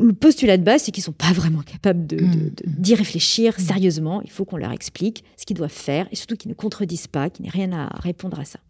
Le 0.00 0.12
postulat 0.12 0.56
de 0.56 0.62
base, 0.62 0.82
c'est 0.84 0.90
qu'ils 0.92 1.02
sont 1.02 1.12
pas 1.12 1.32
vraiment 1.32 1.60
capables 1.62 2.06
de- 2.06 2.16
Mm. 2.24 2.30
de- 2.34 2.52
d'y 2.66 2.94
réfléchir 2.94 3.54
Mm. 3.58 3.62
sérieusement. 3.62 4.22
Il 4.22 4.30
faut 4.30 4.44
qu'on 4.46 4.56
leur 4.56 4.72
explique 4.72 5.24
ce 5.36 5.44
qu'ils 5.44 5.56
doivent 5.56 5.70
faire 5.70 6.08
et 6.10 6.16
surtout 6.16 6.36
qu'ils 6.36 6.48
ne 6.50 6.54
contredisent 6.54 7.08
pas, 7.08 7.28
qu'ils 7.28 7.44
n'aient 7.44 7.50
rien 7.50 7.72
à 7.72 7.88
répondre 7.98 8.38
à 8.40 8.44
ça. 8.44 8.60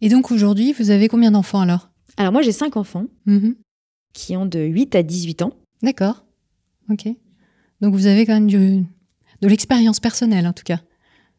Et 0.00 0.08
donc 0.08 0.30
aujourd'hui, 0.30 0.72
vous 0.72 0.90
avez 0.90 1.08
combien 1.08 1.30
d'enfants 1.32 1.60
alors? 1.60 1.90
Alors 2.16 2.32
moi, 2.32 2.42
j'ai 2.42 2.52
cinq 2.52 2.76
enfants. 2.76 3.06
Mhm. 3.26 3.56
qui 4.12 4.36
ont 4.36 4.46
de 4.46 4.60
8 4.60 4.94
à 4.94 5.02
18 5.02 5.42
ans. 5.42 5.54
D'accord. 5.82 6.24
Ok. 6.88 7.08
Donc 7.84 7.92
vous 7.94 8.06
avez 8.06 8.24
quand 8.24 8.32
même 8.32 8.46
du, 8.46 8.84
de 9.42 9.48
l'expérience 9.48 10.00
personnelle 10.00 10.46
en 10.46 10.52
tout 10.54 10.62
cas. 10.64 10.80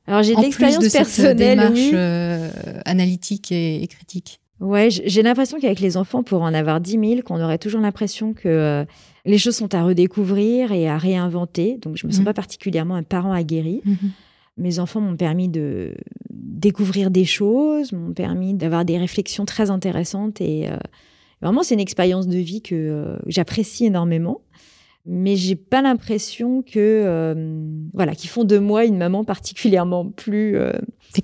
Alors 0.05 0.21
j'ai 0.21 0.35
de 0.35 0.41
l'expérience 0.41 0.83
de 0.83 0.89
cette 0.89 1.01
personnelle, 1.01 1.35
démarche 1.37 1.71
oui. 1.73 1.91
euh, 1.93 2.49
analytique 2.85 3.51
et, 3.51 3.81
et 3.81 3.87
critique. 3.87 4.39
Ouais, 4.59 4.89
j'ai 4.89 5.23
l'impression 5.23 5.59
qu'avec 5.59 5.79
les 5.79 5.97
enfants, 5.97 6.21
pour 6.23 6.43
en 6.43 6.53
avoir 6.53 6.79
10 6.79 6.91
000, 6.91 7.03
qu'on 7.25 7.41
aurait 7.43 7.57
toujours 7.57 7.81
l'impression 7.81 8.33
que 8.33 8.47
euh, 8.47 8.85
les 9.25 9.37
choses 9.39 9.55
sont 9.55 9.73
à 9.73 9.83
redécouvrir 9.83 10.71
et 10.71 10.87
à 10.87 10.97
réinventer. 10.99 11.79
Donc 11.81 11.97
je 11.97 12.05
me 12.05 12.11
sens 12.11 12.19
Mhm. 12.19 12.25
pas 12.25 12.33
particulièrement 12.33 12.93
un 12.95 13.03
parent 13.03 13.33
aguerri. 13.33 13.81
Mes 14.57 14.77
enfants 14.79 15.01
m'ont 15.01 15.17
permis 15.17 15.49
de 15.49 15.95
découvrir 16.29 17.09
des 17.11 17.25
choses, 17.25 17.91
m'ont 17.91 18.13
permis 18.13 18.53
d'avoir 18.53 18.85
des 18.85 18.97
réflexions 18.99 19.45
très 19.45 19.71
intéressantes 19.71 20.39
et 20.39 20.69
euh, 20.69 20.77
vraiment 21.41 21.63
c'est 21.63 21.73
une 21.73 21.81
expérience 21.81 22.27
de 22.27 22.37
vie 22.37 22.61
que 22.61 23.17
j'apprécie 23.25 23.85
énormément. 23.87 24.41
Mais 25.07 25.35
j'ai 25.35 25.55
pas 25.55 25.81
l'impression 25.83 26.63
que 26.63 26.79
euh, 26.79 27.35
voilà 27.93 28.15
qu'ils 28.15 28.29
font 28.29 28.43
de 28.43 28.57
moi 28.57 28.85
une 28.85 28.97
maman 28.97 29.23
particulièrement 29.23 30.05
plus 30.09 30.57
euh, 30.57 30.71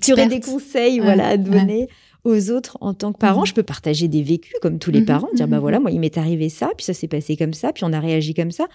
qui 0.00 0.12
aurait 0.12 0.28
des 0.28 0.40
conseils 0.40 1.00
Ouais, 1.00 1.04
voilà 1.06 1.26
à 1.28 1.30
ouais. 1.32 1.38
donner 1.38 1.88
aux 2.24 2.50
autres 2.50 2.78
en 2.80 2.94
tant 2.94 3.12
que 3.12 3.18
parent. 3.18 3.40
Mhm. 3.40 3.46
Je 3.46 3.54
peux 3.54 3.64
partager 3.64 4.06
des 4.06 4.22
vécus 4.22 4.54
comme 4.62 4.78
tous 4.78 4.92
les 4.92 5.00
Mhm, 5.00 5.06
parents, 5.06 5.28
dire 5.34 5.48
bah 5.48 5.56
mhm, 5.56 5.60
voilà 5.62 5.80
moi 5.80 5.90
il 5.90 5.98
m'est 5.98 6.16
arrivé 6.16 6.48
ça, 6.48 6.70
puis 6.76 6.84
ça 6.84 6.94
s'est 6.94 7.08
passé 7.08 7.36
comme 7.36 7.54
ça, 7.54 7.72
puis 7.72 7.82
on 7.84 7.92
a 7.92 7.98
réagi 7.98 8.34
comme 8.34 8.52
ça. 8.52 8.66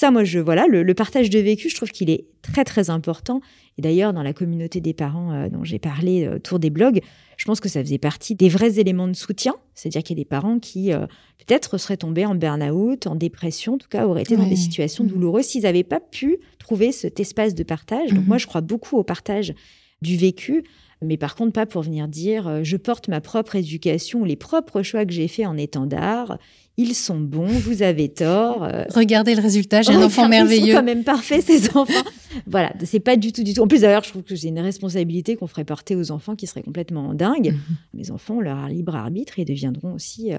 Ça, 0.00 0.12
moi, 0.12 0.22
je 0.22 0.38
voilà, 0.38 0.68
le, 0.68 0.84
le 0.84 0.94
partage 0.94 1.28
de 1.28 1.40
vécu, 1.40 1.68
je 1.68 1.74
trouve 1.74 1.90
qu'il 1.90 2.08
est 2.08 2.26
très 2.40 2.62
très 2.62 2.88
important. 2.88 3.40
Et 3.78 3.82
d'ailleurs, 3.82 4.12
dans 4.12 4.22
la 4.22 4.32
communauté 4.32 4.80
des 4.80 4.92
parents 4.94 5.32
euh, 5.32 5.48
dont 5.48 5.64
j'ai 5.64 5.80
parlé 5.80 6.24
euh, 6.24 6.36
autour 6.36 6.60
des 6.60 6.70
blogs, 6.70 7.00
je 7.36 7.44
pense 7.44 7.58
que 7.58 7.68
ça 7.68 7.80
faisait 7.82 7.98
partie 7.98 8.36
des 8.36 8.48
vrais 8.48 8.78
éléments 8.78 9.08
de 9.08 9.14
soutien. 9.16 9.56
C'est-à-dire 9.74 10.04
qu'il 10.04 10.16
y 10.16 10.20
a 10.20 10.22
des 10.22 10.28
parents 10.28 10.60
qui 10.60 10.92
euh, 10.92 11.00
peut-être 11.44 11.78
seraient 11.78 11.96
tombés 11.96 12.24
en 12.26 12.36
burn-out, 12.36 13.08
en 13.08 13.16
dépression, 13.16 13.74
en 13.74 13.78
tout 13.78 13.88
cas 13.88 14.06
auraient 14.06 14.22
été 14.22 14.36
dans 14.36 14.48
des 14.48 14.54
situations 14.54 15.02
Mhm. 15.02 15.10
douloureuses 15.10 15.46
s'ils 15.46 15.62
n'avaient 15.64 15.82
pas 15.82 15.98
pu 15.98 16.38
trouver 16.60 16.92
cet 16.92 17.18
espace 17.18 17.56
de 17.56 17.64
partage. 17.64 18.10
Donc 18.10 18.20
Mhm. 18.20 18.28
moi, 18.28 18.38
je 18.38 18.46
crois 18.46 18.60
beaucoup 18.60 18.98
au 18.98 19.02
partage 19.02 19.52
du 20.02 20.16
vécu. 20.16 20.64
Mais 21.00 21.16
par 21.16 21.36
contre, 21.36 21.52
pas 21.52 21.64
pour 21.66 21.82
venir 21.82 22.08
dire 22.08 22.48
euh, 22.48 22.60
je 22.64 22.76
porte 22.76 23.06
ma 23.08 23.20
propre 23.20 23.54
éducation 23.56 24.20
ou 24.20 24.24
les 24.24 24.34
propres 24.36 24.82
choix 24.82 25.06
que 25.06 25.12
j'ai 25.12 25.28
faits 25.28 25.46
en 25.46 25.56
étendard. 25.56 26.38
Ils 26.76 26.94
sont 26.94 27.18
bons, 27.18 27.46
vous 27.46 27.82
avez 27.82 28.08
tort. 28.08 28.62
euh, 28.64 28.84
Regardez 28.94 29.34
le 29.34 29.42
résultat, 29.42 29.82
j'ai 29.82 29.92
un 29.92 30.02
enfant 30.02 30.22
Ils 30.22 30.24
sont 30.24 30.28
merveilleux. 30.28 30.74
quand 30.74 30.82
même 30.84 31.02
parfaits, 31.04 31.42
ces 31.44 31.68
enfants. 31.76 32.04
voilà, 32.46 32.72
c'est 32.84 33.00
pas 33.00 33.16
du 33.16 33.32
tout, 33.32 33.42
du 33.42 33.52
tout. 33.54 33.62
En 33.62 33.66
plus, 33.68 33.80
d'ailleurs, 33.80 34.04
je 34.04 34.10
trouve 34.10 34.22
que 34.22 34.34
c'est 34.36 34.48
une 34.48 34.60
responsabilité 34.60 35.34
qu'on 35.36 35.48
ferait 35.48 35.64
porter 35.64 35.96
aux 35.96 36.10
enfants 36.12 36.36
qui 36.36 36.46
seraient 36.46 36.62
complètement 36.62 37.14
dingues. 37.14 37.52
Mhm. 37.52 37.76
Mes 37.94 38.10
enfants 38.12 38.36
ont 38.36 38.40
leur 38.40 38.68
libre 38.68 38.94
arbitre 38.94 39.38
et 39.40 39.44
deviendront 39.44 39.92
aussi 39.94 40.32
euh, 40.32 40.38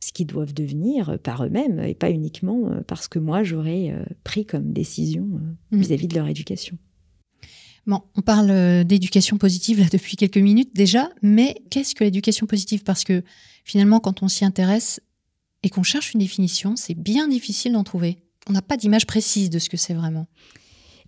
ce 0.00 0.12
qu'ils 0.12 0.26
doivent 0.28 0.54
devenir 0.54 1.18
par 1.22 1.44
eux-mêmes 1.44 1.80
et 1.80 1.94
pas 1.94 2.10
uniquement 2.10 2.70
parce 2.86 3.08
que 3.08 3.18
moi, 3.18 3.42
j'aurais 3.42 3.92
pris 4.24 4.46
comme 4.46 4.72
décision 4.72 5.22
Mhm. 5.72 5.80
vis-à-vis 5.80 6.06
de 6.08 6.14
leur 6.14 6.28
éducation. 6.28 6.76
Bon, 7.86 8.02
on 8.16 8.20
parle 8.20 8.50
euh, 8.50 8.84
d'éducation 8.84 9.38
positive 9.38 9.80
là 9.80 9.86
depuis 9.92 10.16
quelques 10.16 10.38
minutes 10.38 10.74
déjà, 10.74 11.08
mais 11.22 11.54
qu'est-ce 11.70 11.94
que 11.94 12.04
l'éducation 12.04 12.46
positive? 12.46 12.82
Parce 12.82 13.04
que 13.04 13.22
finalement, 13.64 14.00
quand 14.00 14.22
on 14.22 14.28
s'y 14.28 14.44
intéresse 14.44 15.00
et 15.62 15.70
qu'on 15.70 15.82
cherche 15.82 16.12
une 16.12 16.20
définition, 16.20 16.74
c'est 16.76 16.94
bien 16.94 17.28
difficile 17.28 17.72
d'en 17.72 17.84
trouver. 17.84 18.18
On 18.48 18.52
n'a 18.52 18.62
pas 18.62 18.76
d'image 18.76 19.06
précise 19.06 19.50
de 19.50 19.58
ce 19.58 19.68
que 19.68 19.76
c'est 19.76 19.94
vraiment. 19.94 20.26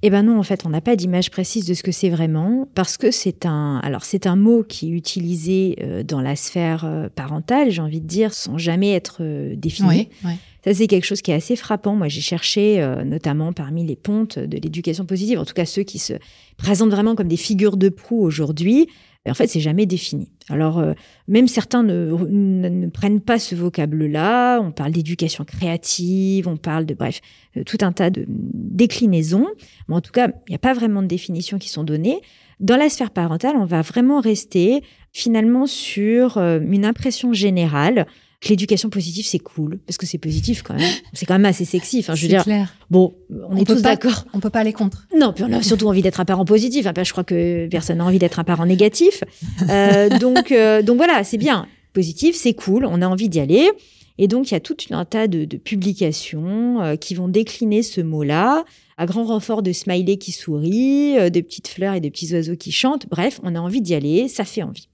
Eh 0.03 0.11
ben 0.11 0.23
non, 0.23 0.39
en 0.39 0.45
fait, 0.45 0.65
on 0.65 0.69
n'a 0.69 0.81
pas 0.81 0.95
d'image 0.95 1.31
précise 1.31 1.67
de 1.67 1.75
ce 1.75 1.83
que 1.83 1.91
c'est 1.91 2.09
vraiment, 2.09 2.69
parce 2.77 2.97
que 2.97 3.11
c'est 3.11 3.47
un, 3.47 3.81
alors 3.83 4.05
c'est 4.05 4.29
un 4.29 4.37
mot 4.37 4.63
qui 4.63 4.89
est 4.89 4.93
utilisé 4.93 5.77
euh, 5.83 6.05
dans 6.05 6.21
la 6.21 6.37
sphère 6.37 6.85
euh, 6.85 7.09
parentale, 7.09 7.73
j'ai 7.73 7.83
envie 7.83 8.01
de 8.01 8.07
dire, 8.07 8.33
sans 8.33 8.59
jamais 8.59 8.93
être 8.93 9.25
défini. 9.57 9.89
Oui, 9.89 10.09
oui. 10.25 10.33
C'est 10.73 10.87
quelque 10.87 11.05
chose 11.05 11.23
qui 11.23 11.31
est 11.31 11.35
assez 11.35 11.57
frappant. 11.57 11.95
Moi, 11.95 12.09
j'ai 12.09 12.21
cherché, 12.21 12.83
euh, 12.83 13.05
notamment 13.05 13.53
parmi 13.53 13.85
les 13.85 13.97
pontes 13.97 14.39
de 14.39 14.59
l'éducation 14.59 15.07
positive, 15.07 15.39
en 15.39 15.45
tout 15.45 15.55
cas 15.55 15.65
ceux 15.65 15.83
qui 15.83 15.99
se 15.99 16.15
présentent 16.57 16.91
vraiment 16.91 17.15
comme 17.15 17.29
des 17.29 17.37
figures 17.37 17.77
de 17.77 17.89
proue 17.89 18.23
aujourd'hui. 18.23 18.89
En 19.29 19.35
fait, 19.35 19.47
c'est 19.47 19.61
jamais 19.61 19.85
défini. 19.85 20.31
Alors, 20.49 20.79
euh, 20.79 20.95
même 21.27 21.49
certains 21.49 21.83
ne, 21.83 22.13
ne, 22.29 22.69
ne 22.69 22.87
prennent 22.87 23.21
pas 23.21 23.39
ce 23.39 23.55
vocable-là. 23.55 24.61
On 24.61 24.73
parle 24.73 24.93
d'éducation 24.93 25.45
créative, 25.45 26.49
on 26.49 26.57
parle 26.57 26.87
de, 26.87 26.95
bref, 26.95 27.21
euh, 27.57 27.65
tout 27.65 27.79
un 27.83 27.93
tas 27.93 28.11
de 28.11 28.25
déclinaisons. 28.29 29.47
En 29.89 30.01
tout 30.01 30.13
cas, 30.13 30.29
il 30.29 30.51
n'y 30.51 30.57
a 30.57 30.61
pas 30.61 30.73
vraiment 30.73 31.03
de 31.03 31.09
définitions 31.09 31.59
qui 31.59 31.69
sont 31.69 31.85
données. 31.85 32.21
Dans 32.61 32.77
la 32.77 32.89
sphère 32.89 33.11
parentale, 33.11 33.57
on 33.57 33.67
va 33.67 33.83
vraiment 33.83 34.21
rester 34.21 34.83
finalement 35.13 35.67
sur 35.67 36.39
une 36.39 36.85
impression 36.85 37.33
générale 37.33 38.07
que 38.41 38.49
l'éducation 38.51 38.89
positive, 38.89 39.27
c'est 39.27 39.41
cool, 39.41 39.79
parce 39.87 39.97
que 39.97 40.07
c'est 40.07 40.19
positif 40.19 40.63
quand 40.63 40.75
même. 40.75 40.91
C'est 41.13 41.27
quand 41.27 41.35
même 41.35 41.45
assez 41.45 41.65
sexy. 41.65 41.99
Enfin, 42.01 42.15
je 42.15 42.23
veux 42.23 42.29
C'est 42.29 42.35
dire, 42.35 42.45
clair. 42.45 42.73
bon, 42.89 43.15
on, 43.49 43.57
est 43.57 43.65
tous 43.65 43.83
d'accord. 43.83 44.27
On 44.33 44.39
peut 44.39 44.51
pas 44.51 44.61
aller 44.61 44.73
contre. 44.73 45.09
Non, 45.19 45.33
puis 45.33 45.43
on 45.45 45.53
a 45.53 45.63
surtout 45.63 45.89
envie 45.89 46.03
d'être 46.03 46.21
un 46.21 46.25
parent 46.25 46.45
positif. 46.45 46.87
Enfin, 46.87 47.03
je 47.03 47.11
crois 47.11 47.25
que 47.25 47.67
personne 47.69 47.99
n'a 47.99 48.05
envie 48.05 48.21
d'être 48.21 48.39
un 48.39 48.45
parent 48.45 48.67
négatif. 48.67 49.25
Euh, 49.69 50.09
donc, 50.19 50.53
euh, 50.53 50.83
donc 50.83 50.99
voilà, 50.99 51.25
c'est 51.25 51.37
bien. 51.37 51.67
Positif, 51.93 52.37
c'est 52.37 52.55
cool, 52.55 52.85
on 52.87 53.03
a 53.03 53.09
envie 53.09 53.29
d'y 53.29 53.41
aller. 53.41 53.71
Et 54.19 54.27
donc, 54.27 54.51
il 54.51 54.55
y 54.55 54.57
a 54.57 54.61
tout 54.61 54.77
un 54.91 55.05
tas 55.05 55.29
de, 55.29 55.45
de 55.45 55.57
publications 55.57 56.83
euh, 56.83 56.97
qui 56.97 57.15
vont 57.15 57.29
décliner 57.29 57.83
ce 57.83 58.01
mot-là, 58.01 58.65
à 58.97 59.07
grand 59.07 59.25
renfort 59.25 59.63
de 59.63 59.73
smileys 59.73 60.19
qui 60.19 60.33
sourient, 60.33 61.19
euh, 61.19 61.31
de 61.31 61.41
petites 61.41 61.69
fleurs 61.69 61.95
et 61.95 62.01
de 62.01 62.09
petits 62.09 62.33
oiseaux 62.35 62.57
qui 62.57 62.73
chantent. 62.73 63.07
Bref, 63.09 63.41
on 63.45 63.55
a 63.55 63.61
envie 63.61 63.81
d'y 63.81 63.95
aller, 63.95 64.29
ça 64.29 64.45
fait 64.45 64.63
envie. 64.63 64.89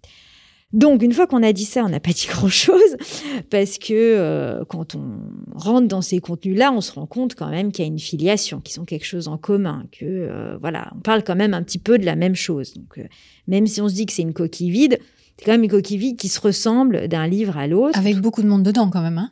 Donc, 0.74 1.02
une 1.02 1.12
fois 1.12 1.28
qu'on 1.28 1.42
a 1.44 1.52
dit 1.52 1.64
ça, 1.64 1.84
on 1.84 1.88
n'a 1.88 2.00
pas 2.00 2.10
dit 2.10 2.26
grand-chose, 2.30 2.96
parce 3.48 3.78
que 3.78 3.92
euh, 3.92 4.64
quand 4.68 4.96
on 4.96 5.20
rentre 5.54 5.86
dans 5.86 6.02
ces 6.02 6.18
contenus-là, 6.18 6.72
on 6.72 6.80
se 6.80 6.92
rend 6.92 7.06
compte 7.06 7.36
quand 7.36 7.48
même 7.48 7.70
qu'il 7.72 7.84
y 7.84 7.88
a 7.88 7.90
une 7.90 8.00
filiation, 8.00 8.60
qu'ils 8.60 8.80
ont 8.80 8.84
quelque 8.84 9.06
chose 9.06 9.28
en 9.28 9.38
commun, 9.38 9.84
que 9.92 10.04
euh, 10.04 10.58
voilà, 10.60 10.90
on 10.96 11.00
parle 11.00 11.22
quand 11.22 11.36
même 11.36 11.54
un 11.54 11.62
petit 11.62 11.78
peu 11.78 11.96
de 11.96 12.04
la 12.04 12.16
même 12.16 12.34
chose. 12.34 12.74
Donc, 12.74 12.98
euh, 12.98 13.04
même 13.46 13.68
si 13.68 13.80
on 13.80 13.88
se 13.88 13.94
dit 13.94 14.04
que 14.04 14.12
c'est 14.12 14.22
une 14.22 14.34
coquille 14.34 14.70
vide, 14.70 14.98
c'est 15.38 15.44
quand 15.46 15.52
même 15.52 15.64
une 15.64 15.70
coquille 15.70 15.98
vide 15.98 16.16
qui 16.16 16.28
se 16.28 16.40
ressemble 16.40 17.06
d'un 17.06 17.28
livre 17.28 17.56
à 17.56 17.68
l'autre, 17.68 17.96
Avec 17.96 18.18
beaucoup 18.18 18.42
de 18.42 18.48
monde 18.48 18.64
dedans 18.64 18.90
quand 18.90 19.02
même. 19.02 19.18
Hein 19.18 19.30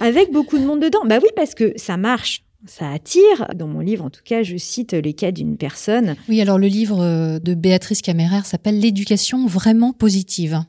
avec 0.00 0.30
beaucoup 0.30 0.58
de 0.58 0.64
monde 0.64 0.80
dedans. 0.80 1.00
Bah 1.06 1.18
oui, 1.22 1.28
parce 1.36 1.54
que 1.54 1.72
ça 1.76 1.96
marche. 1.96 2.44
Ça 2.66 2.90
attire. 2.90 3.48
Dans 3.54 3.68
mon 3.68 3.80
livre, 3.80 4.04
en 4.04 4.10
tout 4.10 4.22
cas, 4.24 4.42
je 4.42 4.56
cite 4.56 4.92
les 4.92 5.14
cas 5.14 5.32
d'une 5.32 5.56
personne 5.56 6.16
oui, 6.28 6.40
alors 6.40 6.58
le 6.58 6.66
livre 6.66 7.00
euh, 7.00 7.38
de 7.38 7.54
Béatrice 7.54 8.02
Caméraire 8.02 8.46
s'appelle 8.46 8.78
L'éducation 8.78 9.46
vraiment 9.46 9.92
positive. 9.92 10.60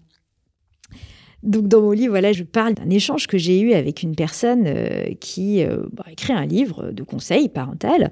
Donc 1.44 1.68
dans 1.68 1.82
mon 1.82 1.92
livre, 1.92 2.10
voilà, 2.10 2.34
je 2.34 2.44
parle 2.44 2.74
d'un 2.74 2.90
échange 2.90 3.28
que 3.28 3.38
j'ai 3.38 3.60
eu 3.60 3.74
avec 3.74 4.02
une 4.02 4.16
personne 4.16 4.64
euh, 4.66 5.14
qui 5.20 5.64
euh, 5.64 5.84
bah, 5.94 6.06
écrit 6.12 6.34
un 6.34 6.46
livre 6.46 6.92
de 6.92 7.04
conseils 7.04 7.48
parental. 7.48 8.12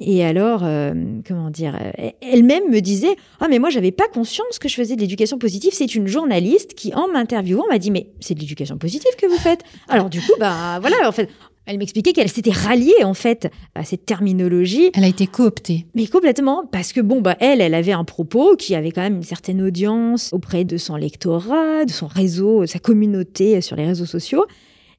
Et 0.00 0.24
alors, 0.24 0.64
euh, 0.64 0.92
comment 1.26 1.50
dire, 1.50 1.78
elle-même 2.20 2.68
me 2.68 2.80
disait 2.80 3.14
Ah, 3.38 3.46
mais 3.48 3.60
moi, 3.60 3.70
j'avais 3.70 3.92
pas 3.92 4.08
conscience 4.08 4.58
que 4.58 4.68
je 4.68 4.74
faisais 4.74 4.96
de 4.96 5.00
l'éducation 5.00 5.38
positive. 5.38 5.70
C'est 5.72 5.94
une 5.94 6.08
journaliste 6.08 6.74
qui, 6.74 6.92
en 6.94 7.06
m'interviewant, 7.06 7.64
m'a 7.70 7.78
dit 7.78 7.92
Mais 7.92 8.08
c'est 8.18 8.34
de 8.34 8.40
l'éducation 8.40 8.76
positive 8.76 9.12
que 9.16 9.26
vous 9.26 9.38
faites. 9.38 9.62
Alors, 9.88 10.10
du 10.10 10.20
coup, 10.20 10.32
bah 10.40 10.80
voilà, 10.80 11.08
en 11.08 11.12
fait, 11.12 11.30
elle 11.66 11.78
m'expliquait 11.78 12.12
qu'elle 12.12 12.28
s'était 12.28 12.50
ralliée 12.50 13.04
en 13.04 13.14
fait 13.14 13.50
à 13.74 13.84
cette 13.84 14.04
terminologie. 14.04 14.90
Elle 14.94 15.04
a 15.04 15.08
été 15.08 15.26
cooptée. 15.26 15.86
Mais 15.94 16.06
complètement, 16.06 16.66
parce 16.70 16.92
que 16.92 17.00
bon, 17.00 17.20
bah 17.20 17.36
elle, 17.40 17.60
elle 17.60 17.74
avait 17.74 17.92
un 17.92 18.04
propos 18.04 18.56
qui 18.56 18.74
avait 18.74 18.90
quand 18.90 19.02
même 19.02 19.16
une 19.16 19.22
certaine 19.22 19.62
audience 19.62 20.30
auprès 20.32 20.64
de 20.64 20.76
son 20.76 20.96
lectorat, 20.96 21.84
de 21.84 21.90
son 21.90 22.06
réseau, 22.06 22.62
de 22.62 22.66
sa 22.66 22.78
communauté 22.78 23.60
sur 23.60 23.76
les 23.76 23.86
réseaux 23.86 24.06
sociaux. 24.06 24.44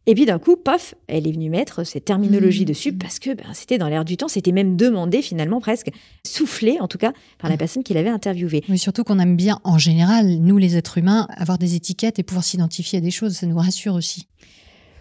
Et 0.08 0.13
puis 0.13 0.25
d'un 0.25 0.38
coup, 0.38 0.56
paf, 0.56 0.93
elle 1.08 1.28
est 1.28 1.32
venue 1.32 1.49
mettre 1.49 1.84
cette 1.84 2.06
terminologie 2.06 2.62
mmh. 2.62 2.65
dessus 2.65 2.93
parce 2.93 3.17
que 3.17 3.34
ben, 3.34 3.45
c'était 3.54 3.80
dans 3.80 3.89
l'air 3.89 4.06
du 4.06 4.17
temps, 4.17 4.28
c'était 4.28 4.51
même 4.51 4.78
demandé 4.78 5.23
finalement 5.23 5.60
presque, 5.60 5.89
soufflé 6.23 6.78
en 6.80 6.88
tout 6.88 6.99
cas 6.99 7.12
par 7.39 7.49
la 7.49 7.56
mmh. 7.56 7.60
personne 7.60 7.84
qui 7.84 7.95
l'avait 7.95 8.10
interviewé. 8.10 8.63
Mais 8.69 8.78
surtout 8.78 9.04
qu'on 9.04 9.17
aime 9.17 9.36
bien 9.36 9.60
en 9.63 9.80
général, 9.80 10.28
nous 10.28 10.58
les 10.58 10.78
êtres 10.78 10.99
humains, 10.99 11.28
avoir 11.36 11.58
des 11.58 11.73
étiquettes 11.73 12.19
et 12.19 12.23
pouvoir 12.23 12.43
s'identifier 12.43 12.99
à 12.99 13.01
des 13.01 13.10
choses, 13.10 13.34
ça 13.34 13.47
nous 13.47 13.58
rassure 13.58 13.95
aussi. 13.95 14.28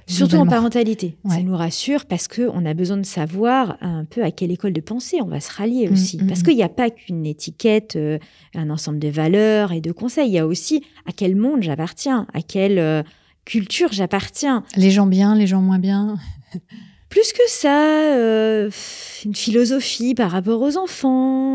Surtout 0.07 0.37
en 0.37 0.47
parentalité. 0.47 1.17
Ça 1.29 1.41
nous 1.43 1.57
rassure 1.57 2.05
parce 2.07 2.29
qu'on 2.29 2.65
a 2.67 2.75
besoin 2.75 2.97
de 2.97 3.07
savoir 3.07 3.77
un 3.81 4.05
peu 4.05 4.23
à 4.23 4.31
quelle 4.31 4.51
école 4.51 4.73
de 4.73 4.81
pensée 4.81 5.19
on 5.23 5.27
va 5.27 5.41
se 5.41 5.53
rallier 5.53 5.89
mm, 5.89 5.93
aussi. 5.93 6.19
Mm, 6.19 6.27
parce 6.27 6.41
mm. 6.41 6.43
qu'il 6.43 6.57
n'y 6.57 6.63
a 6.63 6.69
pas 6.69 6.91
qu'une 6.91 7.27
étiquette, 7.27 7.97
euh, 7.97 8.19
un 8.55 8.71
ensemble 8.71 8.99
de 8.99 9.09
valeurs 9.09 9.73
et 9.73 9.81
de 9.81 9.93
conseils. 9.93 10.29
Il 10.29 10.35
y 10.35 10.39
a 10.39 10.47
aussi 10.47 10.85
à 11.07 11.13
quel 11.13 11.37
monde 11.37 11.63
j'appartiens, 11.63 12.27
à 12.35 12.43
quelle 12.43 12.79
euh, 12.79 13.03
culture 13.45 13.93
j'appartiens. 13.93 14.65
Les 14.77 14.91
gens 14.91 15.07
bien, 15.07 15.35
les 15.35 15.47
gens 15.47 15.63
moins 15.63 15.79
bien. 15.79 16.17
Plus 17.09 17.33
que 17.33 17.43
ça, 17.49 18.17
euh, 18.17 18.71
une 19.25 19.35
philosophie 19.35 20.15
par 20.15 20.31
rapport 20.31 20.61
aux 20.61 20.77
enfants. 20.77 21.55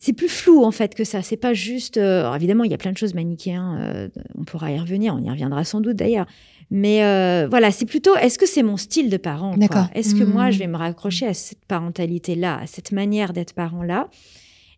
c'est 0.00 0.12
plus 0.12 0.28
flou 0.28 0.64
en 0.64 0.72
fait 0.72 0.96
que 0.96 1.04
ça. 1.04 1.22
C'est 1.22 1.36
pas 1.36 1.54
juste. 1.54 1.96
évidemment, 1.96 2.64
il 2.64 2.72
y 2.72 2.74
a 2.74 2.78
plein 2.78 2.90
de 2.90 2.98
choses 2.98 3.14
manichéennes. 3.14 4.10
on 4.36 4.42
pourra 4.42 4.72
y 4.72 4.80
revenir. 4.80 5.14
On 5.14 5.22
y 5.22 5.30
reviendra 5.30 5.62
sans 5.62 5.80
doute 5.80 5.94
d'ailleurs. 5.94 6.26
Mais 6.74 7.04
euh, 7.04 7.48
voilà, 7.50 7.70
c'est 7.70 7.84
plutôt, 7.84 8.16
est-ce 8.16 8.38
que 8.38 8.46
c'est 8.46 8.62
mon 8.62 8.78
style 8.78 9.10
de 9.10 9.18
parent 9.18 9.54
Est-ce 9.94 10.14
que 10.14 10.24
moi, 10.24 10.50
je 10.50 10.58
vais 10.58 10.66
me 10.66 10.78
raccrocher 10.78 11.26
à 11.26 11.34
cette 11.34 11.66
parentalité-là, 11.66 12.60
à 12.62 12.66
cette 12.66 12.92
manière 12.92 13.34
d'être 13.34 13.52
parent-là? 13.52 14.08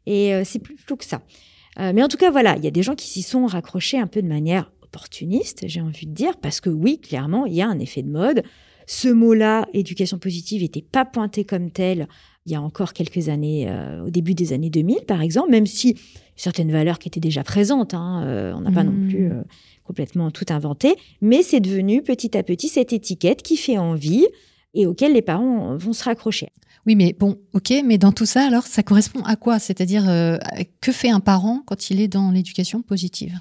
Et 0.05 0.35
euh, 0.35 0.43
c'est 0.45 0.59
plus 0.59 0.77
flou 0.77 0.97
que 0.97 1.05
ça. 1.05 1.23
Euh, 1.79 1.93
mais 1.95 2.03
en 2.03 2.09
tout 2.09 2.17
cas, 2.17 2.33
voilà, 2.33 2.57
il 2.57 2.65
y 2.65 2.67
a 2.67 2.73
des 2.73 2.83
gens 2.83 2.97
qui 2.97 3.07
s'y 3.07 3.23
sont 3.23 3.47
raccrochés 3.47 3.97
un 3.97 4.09
peu 4.09 4.23
de 4.23 4.27
manière 4.27 4.73
opportuniste, 4.83 5.69
j'ai 5.69 5.81
envie 5.81 6.07
de 6.07 6.13
dire, 6.13 6.37
parce 6.39 6.61
que 6.61 6.69
oui, 6.69 6.99
clairement, 6.99 7.47
il 7.47 7.55
y 7.55 7.63
a 7.63 7.69
un 7.69 7.79
effet 7.79 8.03
de 8.03 8.11
mode. 8.11 8.43
Ce 8.89 9.07
mot-là, 9.07 9.69
éducation 9.73 10.19
positive, 10.19 10.63
n'était 10.63 10.83
pas 10.83 11.05
pointé 11.05 11.45
comme 11.45 11.71
tel 11.71 12.09
il 12.45 12.53
y 12.53 12.57
a 12.57 12.61
encore 12.61 12.93
quelques 12.93 13.31
années, 13.31 13.73
au 14.05 14.11
début 14.11 14.35
des 14.35 14.53
années 14.53 14.69
2000, 14.69 15.07
par 15.07 15.23
exemple, 15.23 15.51
même 15.51 15.65
si 15.65 15.99
certaines 16.37 16.71
valeurs 16.71 16.99
qui 16.99 17.09
étaient 17.09 17.19
déjà 17.19 17.43
présentes, 17.43 17.95
hein, 17.95 18.53
on 18.55 18.61
n'a 18.61 18.71
pas 18.71 18.85
non 18.85 18.93
mmh. 18.93 19.09
plus 19.09 19.31
complètement 19.85 20.31
tout 20.31 20.47
inventé, 20.49 20.97
mais 21.21 21.43
c'est 21.43 21.61
devenu 21.61 22.03
petit 22.03 22.37
à 22.37 22.43
petit 22.43 22.69
cette 22.69 22.93
étiquette 22.93 23.43
qui 23.43 23.57
fait 23.57 23.79
envie 23.79 24.27
et 24.75 24.87
auquel 24.87 25.13
les 25.13 25.23
parents 25.23 25.77
vont 25.77 25.93
se 25.93 26.05
raccrocher. 26.05 26.49
Oui, 26.87 26.97
mais 26.97 27.15
bon, 27.19 27.39
ok, 27.55 27.73
mais 27.85 27.97
dans 27.97 28.13
tout 28.13 28.27
ça, 28.27 28.47
alors, 28.47 28.67
ça 28.67 28.83
correspond 28.83 29.23
à 29.23 29.37
quoi? 29.37 29.59
C'est-à-dire, 29.59 30.09
euh, 30.09 30.37
que 30.81 30.93
fait 30.93 31.09
un 31.09 31.21
parent 31.21 31.63
quand 31.65 31.91
il 31.91 32.01
est 32.01 32.09
dans 32.09 32.31
l'éducation 32.31 32.83
positive? 32.83 33.39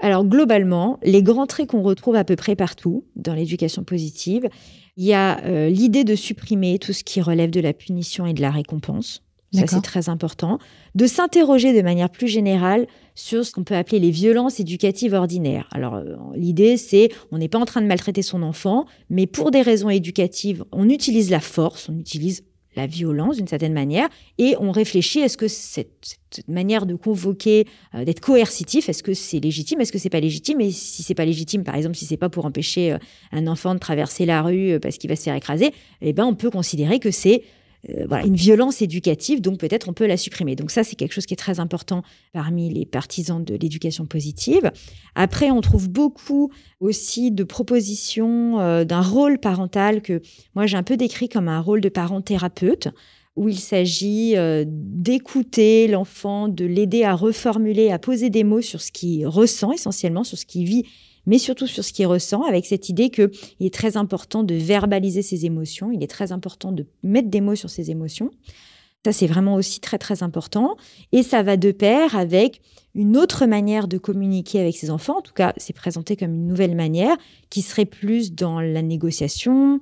Alors, 0.00 0.24
globalement, 0.24 0.98
les 1.02 1.22
grands 1.22 1.46
traits 1.46 1.68
qu'on 1.68 1.82
retrouve 1.82 2.16
à 2.16 2.24
peu 2.24 2.34
près 2.34 2.56
partout 2.56 3.04
dans 3.16 3.34
l'éducation 3.34 3.84
positive, 3.84 4.48
il 4.96 5.04
y 5.04 5.12
a 5.12 5.44
euh, 5.44 5.68
l'idée 5.68 6.04
de 6.04 6.16
supprimer 6.16 6.78
tout 6.78 6.92
ce 6.92 7.04
qui 7.04 7.20
relève 7.20 7.50
de 7.50 7.60
la 7.60 7.72
punition 7.72 8.26
et 8.26 8.34
de 8.34 8.40
la 8.40 8.50
récompense. 8.50 9.22
Ça, 9.52 9.66
c'est 9.66 9.80
très 9.80 10.08
important. 10.08 10.58
De 10.94 11.06
s'interroger 11.06 11.72
de 11.72 11.82
manière 11.82 12.08
plus 12.08 12.28
générale 12.28 12.86
sur 13.16 13.44
ce 13.44 13.52
qu'on 13.52 13.64
peut 13.64 13.74
appeler 13.74 13.98
les 13.98 14.10
violences 14.10 14.60
éducatives 14.60 15.12
ordinaires. 15.12 15.68
Alors, 15.72 15.96
euh, 15.96 16.16
l'idée, 16.36 16.76
c'est, 16.76 17.10
on 17.32 17.38
n'est 17.38 17.48
pas 17.48 17.58
en 17.58 17.64
train 17.64 17.82
de 17.82 17.86
maltraiter 17.86 18.22
son 18.22 18.42
enfant, 18.42 18.86
mais 19.08 19.26
pour 19.26 19.50
des 19.50 19.62
raisons 19.62 19.90
éducatives, 19.90 20.64
on 20.70 20.88
utilise 20.88 21.30
la 21.30 21.40
force, 21.40 21.88
on 21.88 21.98
utilise 21.98 22.44
la 22.76 22.86
violence 22.86 23.36
d'une 23.36 23.48
certaine 23.48 23.72
manière, 23.72 24.08
et 24.38 24.54
on 24.60 24.70
réfléchit, 24.70 25.18
est-ce 25.18 25.36
que 25.36 25.48
cette, 25.48 26.14
manière 26.46 26.86
de 26.86 26.94
convoquer, 26.94 27.66
euh, 27.96 28.04
d'être 28.04 28.20
coercitif, 28.20 28.88
est-ce 28.88 29.02
que 29.02 29.12
c'est 29.12 29.40
légitime, 29.40 29.80
est-ce 29.80 29.90
que 29.90 29.98
c'est 29.98 30.08
pas 30.08 30.20
légitime, 30.20 30.60
et 30.60 30.70
si 30.70 31.02
c'est 31.02 31.16
pas 31.16 31.24
légitime, 31.24 31.64
par 31.64 31.74
exemple, 31.74 31.96
si 31.96 32.06
c'est 32.06 32.16
pas 32.16 32.28
pour 32.28 32.46
empêcher 32.46 32.92
euh, 32.92 32.98
un 33.32 33.48
enfant 33.48 33.74
de 33.74 33.80
traverser 33.80 34.24
la 34.24 34.42
rue 34.42 34.78
parce 34.80 34.98
qu'il 34.98 35.10
va 35.10 35.16
se 35.16 35.24
faire 35.24 35.34
écraser, 35.34 35.72
eh 36.00 36.12
ben, 36.12 36.24
on 36.24 36.36
peut 36.36 36.50
considérer 36.50 37.00
que 37.00 37.10
c'est 37.10 37.42
euh, 37.88 38.04
voilà, 38.06 38.26
une 38.26 38.36
violence 38.36 38.82
éducative, 38.82 39.40
donc 39.40 39.58
peut-être 39.58 39.88
on 39.88 39.92
peut 39.92 40.06
la 40.06 40.16
supprimer. 40.16 40.54
Donc 40.54 40.70
ça, 40.70 40.84
c'est 40.84 40.96
quelque 40.96 41.12
chose 41.12 41.26
qui 41.26 41.34
est 41.34 41.38
très 41.38 41.60
important 41.60 42.02
parmi 42.32 42.68
les 42.70 42.84
partisans 42.84 43.42
de 43.42 43.54
l'éducation 43.54 44.06
positive. 44.06 44.70
Après, 45.14 45.50
on 45.50 45.60
trouve 45.60 45.88
beaucoup 45.88 46.50
aussi 46.80 47.30
de 47.30 47.44
propositions 47.44 48.60
euh, 48.60 48.84
d'un 48.84 49.00
rôle 49.00 49.38
parental 49.38 50.02
que 50.02 50.20
moi 50.54 50.66
j'ai 50.66 50.76
un 50.76 50.82
peu 50.82 50.96
décrit 50.96 51.28
comme 51.28 51.48
un 51.48 51.60
rôle 51.60 51.80
de 51.80 51.88
parent 51.88 52.20
thérapeute 52.20 52.88
où 53.36 53.48
il 53.48 53.58
s'agit 53.58 54.36
euh, 54.36 54.64
d'écouter 54.66 55.88
l'enfant, 55.88 56.48
de 56.48 56.64
l'aider 56.64 57.04
à 57.04 57.14
reformuler, 57.14 57.90
à 57.90 57.98
poser 57.98 58.28
des 58.28 58.44
mots 58.44 58.60
sur 58.60 58.82
ce 58.82 58.92
qu'il 58.92 59.26
ressent 59.26 59.72
essentiellement, 59.72 60.24
sur 60.24 60.36
ce 60.36 60.44
qu'il 60.44 60.64
vit 60.64 60.84
mais 61.26 61.38
surtout 61.38 61.66
sur 61.66 61.84
ce 61.84 61.92
qu'il 61.92 62.06
ressent, 62.06 62.42
avec 62.42 62.66
cette 62.66 62.88
idée 62.88 63.10
qu'il 63.10 63.30
est 63.60 63.74
très 63.74 63.96
important 63.96 64.42
de 64.42 64.54
verbaliser 64.54 65.22
ses 65.22 65.46
émotions, 65.46 65.90
il 65.92 66.02
est 66.02 66.10
très 66.10 66.32
important 66.32 66.72
de 66.72 66.86
mettre 67.02 67.28
des 67.28 67.40
mots 67.40 67.54
sur 67.54 67.70
ses 67.70 67.90
émotions. 67.90 68.30
Ça, 69.04 69.12
c'est 69.12 69.26
vraiment 69.26 69.54
aussi 69.54 69.80
très, 69.80 69.96
très 69.96 70.22
important. 70.22 70.76
Et 71.12 71.22
ça 71.22 71.42
va 71.42 71.56
de 71.56 71.72
pair 71.72 72.16
avec 72.16 72.60
une 72.94 73.16
autre 73.16 73.46
manière 73.46 73.88
de 73.88 73.96
communiquer 73.96 74.60
avec 74.60 74.76
ses 74.76 74.90
enfants. 74.90 75.18
En 75.18 75.22
tout 75.22 75.32
cas, 75.32 75.54
c'est 75.56 75.72
présenté 75.72 76.16
comme 76.16 76.34
une 76.34 76.46
nouvelle 76.46 76.74
manière 76.74 77.16
qui 77.48 77.62
serait 77.62 77.86
plus 77.86 78.34
dans 78.34 78.60
la 78.60 78.82
négociation, 78.82 79.80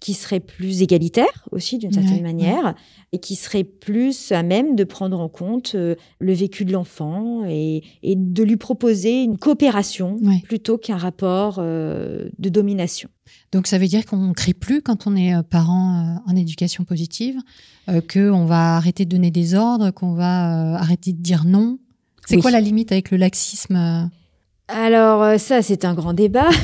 qui 0.00 0.14
serait 0.14 0.40
plus 0.40 0.82
égalitaire 0.82 1.48
aussi 1.50 1.78
d'une 1.78 1.92
certaine 1.92 2.22
manière 2.22 2.74
et 3.12 3.18
qui 3.18 3.34
serait 3.34 3.64
plus 3.64 4.32
à 4.32 4.42
même 4.42 4.76
de 4.76 4.84
prendre 4.84 5.18
en 5.18 5.28
compte 5.28 5.72
euh, 5.74 5.96
le 6.20 6.32
vécu 6.32 6.64
de 6.64 6.72
l'enfant 6.72 7.44
et, 7.44 7.82
de 8.04 8.42
lui 8.42 8.56
proposer 8.56 9.22
une 9.22 9.38
coopération 9.38 10.16
plutôt 10.44 10.78
qu'un 10.78 10.96
rapport 10.96 11.56
euh, 11.58 12.28
de 12.38 12.48
domination. 12.48 13.08
Donc 13.52 13.66
ça 13.66 13.78
veut 13.78 13.88
dire 13.88 14.06
qu'on 14.06 14.28
ne 14.28 14.32
crie 14.32 14.54
plus 14.54 14.82
quand 14.82 15.06
on 15.06 15.16
est 15.16 15.34
euh, 15.34 15.42
parent 15.42 16.22
en 16.26 16.36
éducation 16.36 16.84
positive, 16.84 17.36
qu'on 18.12 18.44
va 18.44 18.76
arrêter 18.76 19.06
de 19.06 19.10
donner 19.10 19.30
des 19.30 19.54
ordres, 19.54 19.90
qu'on 19.90 20.12
va 20.12 20.74
arrêter 20.76 21.12
de 21.12 21.22
dire 21.22 21.44
non? 21.44 21.78
C'est 22.26 22.36
quoi 22.36 22.50
la 22.50 22.60
limite 22.60 22.92
avec 22.92 23.10
le 23.10 23.16
laxisme 23.16 24.10
alors 24.68 25.22
euh, 25.22 25.38
ça, 25.38 25.62
c'est 25.62 25.84
un 25.84 25.94
grand 25.94 26.12
débat. 26.12 26.48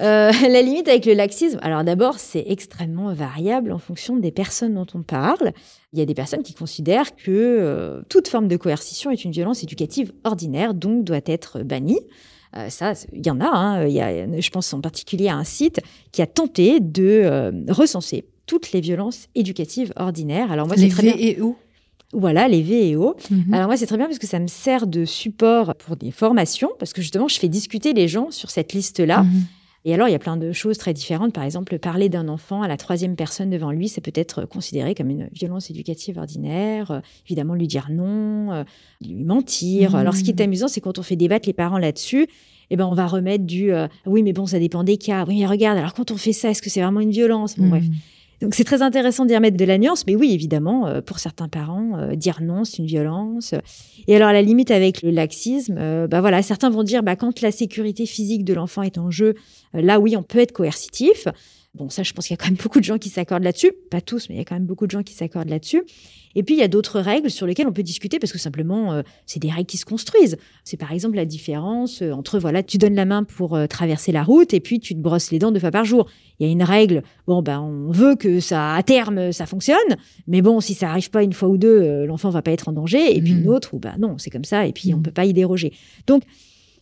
Euh, 0.00 0.32
la 0.32 0.62
limite 0.62 0.88
avec 0.88 1.06
le 1.06 1.12
laxisme, 1.12 1.60
alors 1.62 1.84
d'abord, 1.84 2.18
c'est 2.18 2.44
extrêmement 2.48 3.12
variable 3.12 3.70
en 3.70 3.78
fonction 3.78 4.16
des 4.16 4.32
personnes 4.32 4.74
dont 4.74 4.86
on 4.94 5.02
parle. 5.02 5.52
Il 5.92 6.00
y 6.00 6.02
a 6.02 6.06
des 6.06 6.14
personnes 6.14 6.42
qui 6.42 6.54
considèrent 6.54 7.14
que 7.14 7.30
euh, 7.30 8.02
toute 8.08 8.26
forme 8.26 8.48
de 8.48 8.56
coercition 8.56 9.12
est 9.12 9.24
une 9.24 9.30
violence 9.30 9.62
éducative 9.62 10.12
ordinaire, 10.24 10.74
donc 10.74 11.04
doit 11.04 11.20
être 11.26 11.62
bannie. 11.62 12.00
ça, 12.68 12.94
il 13.12 13.24
y 13.24 13.30
en 13.30 13.40
a. 13.40 13.46
Hein. 13.46 13.86
Il 13.86 13.92
y 13.92 14.00
a, 14.00 14.40
je 14.40 14.50
pense 14.50 14.74
en 14.74 14.80
particulier 14.80 15.28
à 15.28 15.36
un 15.36 15.44
site 15.44 15.80
qui 16.10 16.20
a 16.20 16.26
tenté 16.26 16.80
de 16.80 17.52
recenser 17.68 18.24
toutes 18.46 18.72
les 18.72 18.80
violences 18.80 19.28
éducatives 19.36 19.92
ordinaires. 19.94 20.50
Alors 20.50 20.66
moi, 20.66 20.76
c'est 20.76 20.88
très 20.88 21.12
bien. 21.12 21.44
Voilà, 22.12 22.46
les 22.48 22.62
VEO. 22.62 23.14
Mhm. 23.30 23.54
Alors 23.54 23.66
moi, 23.66 23.76
c'est 23.76 23.86
très 23.86 23.96
bien 23.96 24.06
parce 24.06 24.18
que 24.18 24.26
ça 24.26 24.38
me 24.38 24.46
sert 24.46 24.86
de 24.86 25.04
support 25.04 25.74
pour 25.76 25.96
des 25.96 26.10
formations, 26.10 26.70
parce 26.78 26.92
que 26.92 27.00
justement, 27.00 27.28
je 27.28 27.38
fais 27.38 27.48
discuter 27.48 27.92
les 27.92 28.08
gens 28.08 28.30
sur 28.30 28.50
cette 28.50 28.72
liste-là. 28.72 29.22
Mhm. 29.22 29.42
Et 29.84 29.94
alors, 29.94 30.06
il 30.08 30.12
y 30.12 30.14
a 30.14 30.20
plein 30.20 30.36
de 30.36 30.52
choses 30.52 30.78
très 30.78 30.92
différentes. 30.92 31.32
Par 31.32 31.42
exemple, 31.42 31.76
parler 31.78 32.08
d'un 32.08 32.28
enfant 32.28 32.62
à 32.62 32.68
la 32.68 32.76
troisième 32.76 33.16
personne 33.16 33.50
devant 33.50 33.72
lui, 33.72 33.88
ça 33.88 34.00
peut 34.00 34.12
être 34.14 34.44
considéré 34.44 34.94
comme 34.94 35.10
une 35.10 35.28
violence 35.32 35.70
éducative 35.70 36.18
ordinaire. 36.18 36.92
Euh, 36.92 37.00
évidemment, 37.26 37.54
lui 37.54 37.66
dire 37.66 37.88
non, 37.90 38.52
euh, 38.52 38.64
lui 39.00 39.24
mentir. 39.24 39.96
Alors, 39.96 40.14
ce 40.14 40.22
qui 40.22 40.30
est 40.30 40.38
mhm. 40.38 40.44
amusant, 40.44 40.68
c'est 40.68 40.80
quand 40.80 40.98
on 40.98 41.02
fait 41.02 41.16
débattre 41.16 41.48
les 41.48 41.52
parents 41.52 41.78
là-dessus, 41.78 42.28
eh 42.70 42.76
ben, 42.76 42.86
on 42.86 42.94
va 42.94 43.06
remettre 43.06 43.44
du 43.44 43.72
euh, 43.72 43.88
oui, 44.06 44.22
mais 44.22 44.32
bon, 44.32 44.46
ça 44.46 44.58
dépend 44.58 44.84
des 44.84 44.98
cas. 44.98 45.24
Oui, 45.26 45.40
mais 45.40 45.46
regarde, 45.46 45.78
alors 45.78 45.94
quand 45.94 46.10
on 46.10 46.16
fait 46.16 46.32
ça, 46.32 46.50
est-ce 46.50 46.62
que 46.62 46.70
c'est 46.70 46.80
vraiment 46.80 47.00
une 47.00 47.10
violence? 47.10 47.58
Bon, 47.58 47.68
bref. 47.68 47.84
Donc 48.42 48.56
c'est 48.56 48.64
très 48.64 48.82
intéressant 48.82 49.24
d'y 49.24 49.36
remettre 49.36 49.56
de 49.56 49.64
la 49.64 49.78
nuance, 49.78 50.04
mais 50.08 50.16
oui, 50.16 50.34
évidemment, 50.34 50.88
euh, 50.88 51.00
pour 51.00 51.20
certains 51.20 51.46
parents, 51.46 51.96
euh, 51.96 52.16
dire 52.16 52.40
non, 52.42 52.64
c'est 52.64 52.78
une 52.78 52.86
violence. 52.86 53.54
Et 54.08 54.16
alors 54.16 54.32
la 54.32 54.42
limite 54.42 54.72
avec 54.72 55.02
le 55.02 55.12
laxisme, 55.12 55.76
euh, 55.78 56.08
bah 56.08 56.20
voilà, 56.20 56.42
certains 56.42 56.68
vont 56.68 56.82
dire, 56.82 57.04
bah 57.04 57.14
quand 57.14 57.40
la 57.40 57.52
sécurité 57.52 58.04
physique 58.04 58.44
de 58.44 58.52
l'enfant 58.52 58.82
est 58.82 58.98
en 58.98 59.12
jeu, 59.12 59.34
là 59.74 60.00
oui, 60.00 60.16
on 60.16 60.24
peut 60.24 60.40
être 60.40 60.50
coercitif. 60.50 61.28
Bon, 61.74 61.88
ça, 61.88 62.02
je 62.02 62.12
pense 62.12 62.26
qu'il 62.26 62.34
y 62.34 62.38
a 62.38 62.42
quand 62.42 62.50
même 62.50 62.58
beaucoup 62.62 62.80
de 62.80 62.84
gens 62.84 62.98
qui 62.98 63.08
s'accordent 63.08 63.44
là-dessus. 63.44 63.72
Pas 63.90 64.02
tous, 64.02 64.28
mais 64.28 64.34
il 64.34 64.38
y 64.38 64.40
a 64.42 64.44
quand 64.44 64.54
même 64.56 64.66
beaucoup 64.66 64.86
de 64.86 64.90
gens 64.90 65.02
qui 65.02 65.14
s'accordent 65.14 65.48
là-dessus. 65.48 65.82
Et 66.34 66.42
puis, 66.42 66.54
il 66.54 66.58
y 66.58 66.62
a 66.62 66.68
d'autres 66.68 67.00
règles 67.00 67.30
sur 67.30 67.46
lesquelles 67.46 67.66
on 67.66 67.72
peut 67.72 67.82
discuter 67.82 68.18
parce 68.18 68.30
que 68.30 68.38
simplement, 68.38 68.92
euh, 68.92 69.02
c'est 69.24 69.40
des 69.40 69.48
règles 69.50 69.64
qui 69.66 69.78
se 69.78 69.86
construisent. 69.86 70.36
C'est 70.64 70.76
par 70.76 70.92
exemple 70.92 71.16
la 71.16 71.24
différence 71.24 72.02
euh, 72.02 72.12
entre, 72.12 72.38
voilà, 72.38 72.62
tu 72.62 72.76
donnes 72.76 72.94
la 72.94 73.06
main 73.06 73.24
pour 73.24 73.54
euh, 73.56 73.66
traverser 73.66 74.12
la 74.12 74.22
route 74.22 74.52
et 74.52 74.60
puis 74.60 74.80
tu 74.80 74.94
te 74.94 75.00
brosses 75.00 75.30
les 75.30 75.38
dents 75.38 75.50
deux 75.50 75.60
fois 75.60 75.70
par 75.70 75.86
jour. 75.86 76.10
Il 76.40 76.46
y 76.46 76.48
a 76.50 76.52
une 76.52 76.62
règle, 76.62 77.02
bon, 77.26 77.40
ben, 77.40 77.58
on 77.60 77.90
veut 77.90 78.16
que 78.16 78.40
ça, 78.40 78.74
à 78.74 78.82
terme, 78.82 79.32
ça 79.32 79.46
fonctionne. 79.46 79.78
Mais 80.26 80.42
bon, 80.42 80.60
si 80.60 80.74
ça 80.74 80.90
arrive 80.90 81.08
pas 81.08 81.22
une 81.22 81.32
fois 81.32 81.48
ou 81.48 81.56
deux, 81.56 82.04
l'enfant 82.04 82.28
va 82.28 82.42
pas 82.42 82.50
être 82.52 82.68
en 82.68 82.72
danger. 82.72 83.16
Et 83.16 83.22
puis 83.22 83.32
Mhm. 83.32 83.40
une 83.44 83.48
autre, 83.48 83.72
où, 83.72 83.78
ben, 83.78 83.94
non, 83.98 84.18
c'est 84.18 84.30
comme 84.30 84.44
ça 84.44 84.66
et 84.66 84.72
puis 84.72 84.92
on 84.92 84.98
Mhm. 84.98 85.02
peut 85.04 85.10
pas 85.10 85.24
y 85.24 85.32
déroger. 85.32 85.72
Donc, 86.06 86.22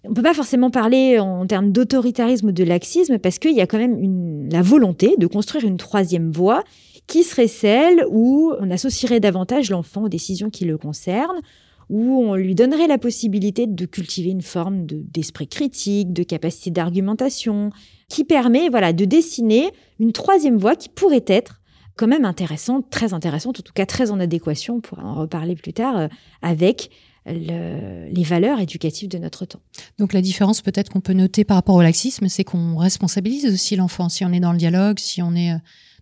on 0.05 0.15
peut 0.15 0.23
pas 0.23 0.35
forcément 0.35 0.71
parler 0.71 1.19
en 1.19 1.47
termes 1.47 1.73
d'autoritarisme 1.73 2.49
ou 2.49 2.53
de 2.53 2.65
laxisme 2.65 3.19
parce 3.19 3.39
qu'il 3.39 3.55
y 3.55 3.61
a 3.61 3.67
quand 3.67 3.79
même 3.79 4.49
la 4.51 4.63
volonté 4.63 5.15
de 5.19 5.27
construire 5.27 5.65
une 5.65 5.77
troisième 5.77 6.31
voie 6.31 6.65
qui 7.07 7.23
serait 7.23 7.49
celle 7.49 8.05
où 8.11 8.53
on 8.61 8.71
associerait 8.71 9.21
davantage 9.21 9.71
l'enfant 9.71 10.05
aux 10.05 10.09
décisions 10.09 10.49
qui 10.49 10.65
le 10.65 10.79
concernent, 10.79 11.41
où 11.89 12.23
on 12.23 12.37
lui 12.37 12.55
donnerait 12.55 12.87
la 12.87 12.99
possibilité 12.99 13.67
de 13.67 13.85
cultiver 13.85 14.31
une 14.31 14.43
forme 14.43 14.87
de- 14.87 15.03
d'esprit 15.13 15.49
critique, 15.49 16.13
de 16.13 16.23
capacité 16.23 16.71
d'argumentation, 16.71 17.71
qui 18.09 18.25
permet 18.25 18.69
voilà 18.69 18.93
de 18.93 19.05
dessiner 19.05 19.71
une 19.99 20.13
troisième 20.13 20.57
voie 20.57 20.77
qui 20.77 20.89
pourrait 20.89 21.25
être 21.27 21.61
quand 21.97 22.07
même 22.07 22.25
intéressante, 22.25 22.89
très 22.91 23.13
intéressante, 23.13 23.59
en 23.59 23.63
tout 23.63 23.73
cas 23.75 23.87
très 23.87 24.11
en 24.11 24.21
adéquation, 24.21 24.77
on 24.77 24.81
pourra 24.81 25.05
en 25.05 25.15
reparler 25.15 25.57
plus 25.57 25.73
tard, 25.73 25.99
euh, 25.99 26.09
avec 26.41 26.91
le- 27.33 28.09
les 28.13 28.23
valeurs 28.23 28.61
éducatives 28.61 29.09
de 29.09 29.19
notre 29.19 29.45
temps. 29.45 29.61
Donc 29.99 30.13
la 30.13 30.21
différence 30.21 30.61
peut-être 30.63 30.89
qu'on 30.91 31.01
peut 31.01 31.13
noter 31.13 31.45
par 31.45 31.57
rapport 31.57 31.75
au 31.77 31.83
laxisme, 31.83 32.29
c'est 32.29 32.45
qu'on 32.45 32.77
responsabilise 32.77 33.47
aussi 33.47 33.77
l'enfant. 33.77 34.09
Si 34.09 34.25
on 34.25 34.33
est 34.33 34.41
dans 34.41 34.53
le 34.53 34.59
dialogue, 34.59 34.99
si 34.99 35.23
on 35.23 35.35
est 35.35 35.53
euh, 35.53 35.59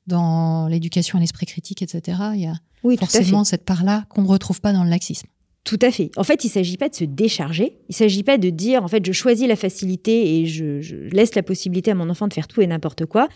dans 0.07 0.69
l'éducation 0.69 1.19
à 1.19 1.21
l'esprit 1.21 1.47
critique, 1.47 1.83
etc., 1.83 2.19
il 2.35 2.41
y 2.41 2.47
a 2.47 2.55
Oui, 2.85 2.97
forcément 2.97 3.45
cette 3.45 3.65
part-là 3.65 4.05
qu'on 4.09 4.23
ne 4.23 4.29
retrouve 4.29 4.61
pas 4.61 4.73
dans 4.73 4.85
le 4.85 4.91
laxisme. 4.91 5.27
Tout 5.65 5.79
à 5.83 5.91
fait. 5.91 6.11
En 6.17 6.25
fait, 6.25 6.45
il 6.45 6.49
s'agit 6.49 6.79
pas 6.79 6.89
de 6.89 6.95
se 6.95 7.05
décharger. 7.05 7.77
Il 7.91 7.95
s'agit 7.95 8.23
pas 8.23 8.39
de 8.39 8.49
dire, 8.49 8.83
en 8.83 8.89
fait, 8.89 9.05
je 9.05 9.13
choisis 9.13 9.47
la 9.47 9.57
facilité 9.57 10.41
et 10.41 10.47
je, 10.47 10.81
je 10.81 10.97
laisse 10.97 11.35
la 11.35 11.43
possibilité 11.43 11.91
à 11.91 11.95
mon 11.95 12.09
enfant 12.09 12.27
de 12.27 12.33
faire 12.33 12.49
tout 12.49 12.63
et 12.63 12.67
n'importe 12.67 13.05
quoi. 13.05 13.29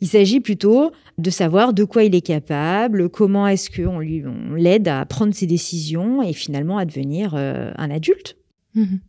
Il 0.00 0.08
s'agit 0.08 0.40
plutôt 0.40 0.92
de 1.18 1.30
savoir 1.30 1.72
de 1.72 1.84
quoi 1.84 2.04
il 2.04 2.14
est 2.14 2.20
capable, 2.20 3.08
comment 3.08 3.46
est-ce 3.46 3.70
qu'on 3.70 3.98
lui 3.98 4.22
on 4.26 4.54
l'aide 4.54 4.88
à 4.88 5.04
prendre 5.06 5.34
ses 5.34 5.46
décisions 5.46 6.22
et 6.22 6.32
finalement 6.32 6.78
à 6.78 6.84
devenir 6.84 7.34
euh, 7.34 7.72
un 7.76 7.90
adulte. 7.90 8.36
Mhm. 8.74 9.00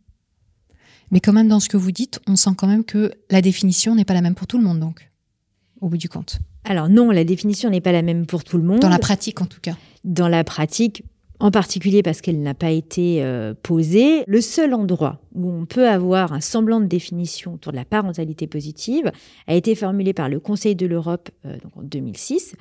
Mais 1.10 1.20
quand 1.20 1.32
même, 1.32 1.48
dans 1.48 1.60
ce 1.60 1.68
que 1.68 1.76
vous 1.76 1.92
dites, 1.92 2.20
on 2.26 2.36
sent 2.36 2.50
quand 2.56 2.66
même 2.66 2.84
que 2.84 3.12
la 3.30 3.40
définition 3.40 3.94
n'est 3.94 4.04
pas 4.04 4.14
la 4.14 4.20
même 4.20 4.34
pour 4.34 4.46
tout 4.46 4.58
le 4.58 4.64
monde, 4.64 4.80
donc, 4.80 5.10
au 5.80 5.88
bout 5.88 5.96
du 5.96 6.08
compte. 6.08 6.38
Alors 6.64 6.88
non, 6.88 7.10
la 7.10 7.24
définition 7.24 7.70
n'est 7.70 7.80
pas 7.80 7.92
la 7.92 8.02
même 8.02 8.26
pour 8.26 8.44
tout 8.44 8.58
le 8.58 8.64
monde. 8.64 8.80
Dans 8.80 8.88
la 8.88 8.98
pratique, 8.98 9.40
en 9.40 9.46
tout 9.46 9.60
cas. 9.60 9.76
dans 10.04 10.28
la 10.28 10.44
pratique, 10.44 11.02
en 11.40 11.50
particulier 11.50 12.02
parce 12.02 12.20
qu'elle 12.20 12.40
n'a 12.42 12.54
pas 12.54 12.70
été 12.70 13.22
euh, 13.22 13.54
posée, 13.62 14.24
le 14.26 14.40
seul 14.40 14.74
endroit 14.74 15.20
où 15.34 15.50
on 15.50 15.66
peut 15.66 15.88
avoir 15.88 16.32
un 16.32 16.40
semblant 16.40 16.80
de 16.80 16.86
définition 16.86 17.54
autour 17.54 17.72
de 17.72 17.76
la 17.76 17.84
parentalité 17.84 18.46
positive 18.46 19.12
a 19.46 19.54
été 19.54 19.74
formulé 19.74 20.12
par 20.12 20.28
le 20.28 20.40
Conseil 20.40 20.74
de 20.74 20.86
l'Europe 20.86 21.30
euh, 21.44 21.56
donc 21.62 21.76
en 21.76 21.82
2006. 21.82 22.54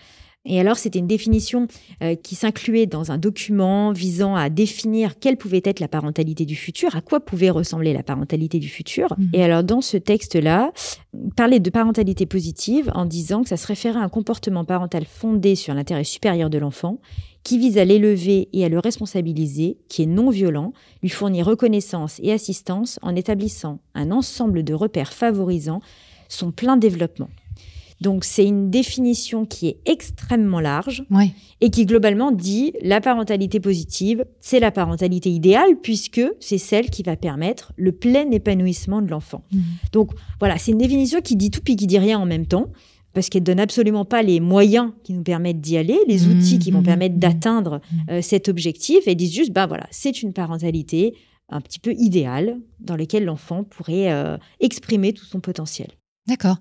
Et 0.48 0.60
alors, 0.60 0.78
c'était 0.78 1.00
une 1.00 1.08
définition 1.08 1.68
euh, 2.02 2.16
qui 2.16 2.36
s'incluait 2.36 2.86
dans 2.86 3.12
un 3.12 3.18
document 3.18 3.92
visant 3.92 4.36
à 4.36 4.50
définir 4.50 5.20
quelle 5.20 5.38
pouvait 5.38 5.62
être 5.64 5.80
la 5.80 5.90
parentalité 5.90 6.46
du 6.46 6.56
futur, 6.56 6.96
à 6.96 7.02
quoi 7.02 7.20
pouvait 7.20 7.50
ressembler 7.50 7.94
la 7.94 8.02
parentalité 8.02 8.58
du 8.60 8.70
futur. 8.70 9.14
Mhm. 9.18 9.30
Et 9.34 9.44
alors, 9.44 9.64
dans 9.64 9.82
ce 9.82 9.98
texte-là, 9.98 10.72
parlait 11.36 11.60
de 11.60 11.70
parentalité 11.70 12.26
positive 12.26 12.90
en 12.96 13.06
disant 13.06 13.44
que 13.44 13.50
ça 13.50 13.58
se 13.58 13.68
référait 13.68 14.00
à 14.00 14.04
un 14.04 14.10
comportement 14.10 14.64
parental 14.64 15.06
fondé 15.06 15.56
sur 15.56 15.74
l'intérêt 15.74 16.06
supérieur 16.06 16.50
de 16.50 16.58
l'enfant, 16.58 17.00
qui 17.48 17.58
vise 17.58 17.78
à 17.78 17.86
l'élever 17.86 18.50
et 18.52 18.66
à 18.66 18.68
le 18.68 18.78
responsabiliser, 18.78 19.78
qui 19.88 20.04
est 20.04 20.06
non 20.06 20.30
violent, 20.32 20.74
lui 21.02 21.08
fournit 21.08 21.42
reconnaissance 21.42 22.20
et 22.22 22.34
assistance 22.34 23.00
en 23.02 23.16
établissant 23.16 23.80
un 23.96 24.12
ensemble 24.12 24.66
de 24.66 24.74
repères 24.74 25.14
favorisant 25.14 25.80
son 26.28 26.52
plein 26.52 26.76
développement. 26.76 27.30
Donc 28.02 28.26
c'est 28.26 28.46
une 28.46 28.70
définition 28.70 29.46
qui 29.46 29.70
est 29.70 29.78
extrêmement 29.86 30.60
large 30.60 31.06
et 31.62 31.70
qui 31.70 31.86
globalement 31.86 32.34
dit 32.34 32.74
la 32.82 33.00
parentalité 33.00 33.62
positive, 33.62 34.26
c'est 34.42 34.60
la 34.60 34.72
parentalité 34.72 35.30
idéale 35.30 35.78
puisque 35.82 36.22
c'est 36.42 36.58
celle 36.58 36.90
qui 36.90 37.02
va 37.02 37.16
permettre 37.16 37.72
le 37.78 37.94
plein 37.94 38.30
épanouissement 38.30 39.02
de 39.02 39.08
l'enfant. 39.08 39.46
Mhm. 39.54 39.62
Donc 39.94 40.12
voilà, 40.40 40.58
c'est 40.58 40.72
une 40.72 40.80
définition 40.80 41.22
qui 41.22 41.38
dit 41.38 41.50
tout 41.50 41.62
puis 41.64 41.78
qui 41.78 41.88
dit 41.88 41.98
rien 41.98 42.20
en 42.20 42.26
même 42.26 42.46
temps, 42.46 42.74
parce 43.18 43.30
qu'elle 43.30 43.42
donne 43.42 43.60
absolument 43.60 44.06
pas 44.06 44.22
les 44.22 44.40
moyens 44.40 44.92
qui 45.04 45.12
nous 45.14 45.24
permettent 45.24 45.60
d'y 45.60 45.76
aller, 45.76 45.98
les 46.08 46.28
Mhm, 46.28 46.38
outils 46.38 46.60
qui 46.60 46.70
vont 46.70 46.82
mhm, 46.82 46.86
permettre 46.86 47.16
mhm. 47.16 47.20
d'atteindre 47.20 47.82
euh, 48.12 48.22
cet 48.22 48.48
objectif, 48.48 49.08
et 49.08 49.16
disent 49.16 49.34
juste, 49.34 49.52
bah 49.52 49.66
voilà, 49.66 49.88
c'est 49.90 50.22
une 50.22 50.34
parentalité 50.34 51.16
un 51.50 51.60
petit 51.60 51.80
peu 51.80 51.94
idéale 51.94 52.58
dans 52.80 52.96
laquelle 52.96 53.26
l'enfant 53.26 53.64
pourrait 53.64 54.12
euh, 54.12 54.38
exprimer 54.60 55.14
tout 55.14 55.26
son 55.26 55.40
potentiel. 55.40 55.88
D'accord. 56.28 56.58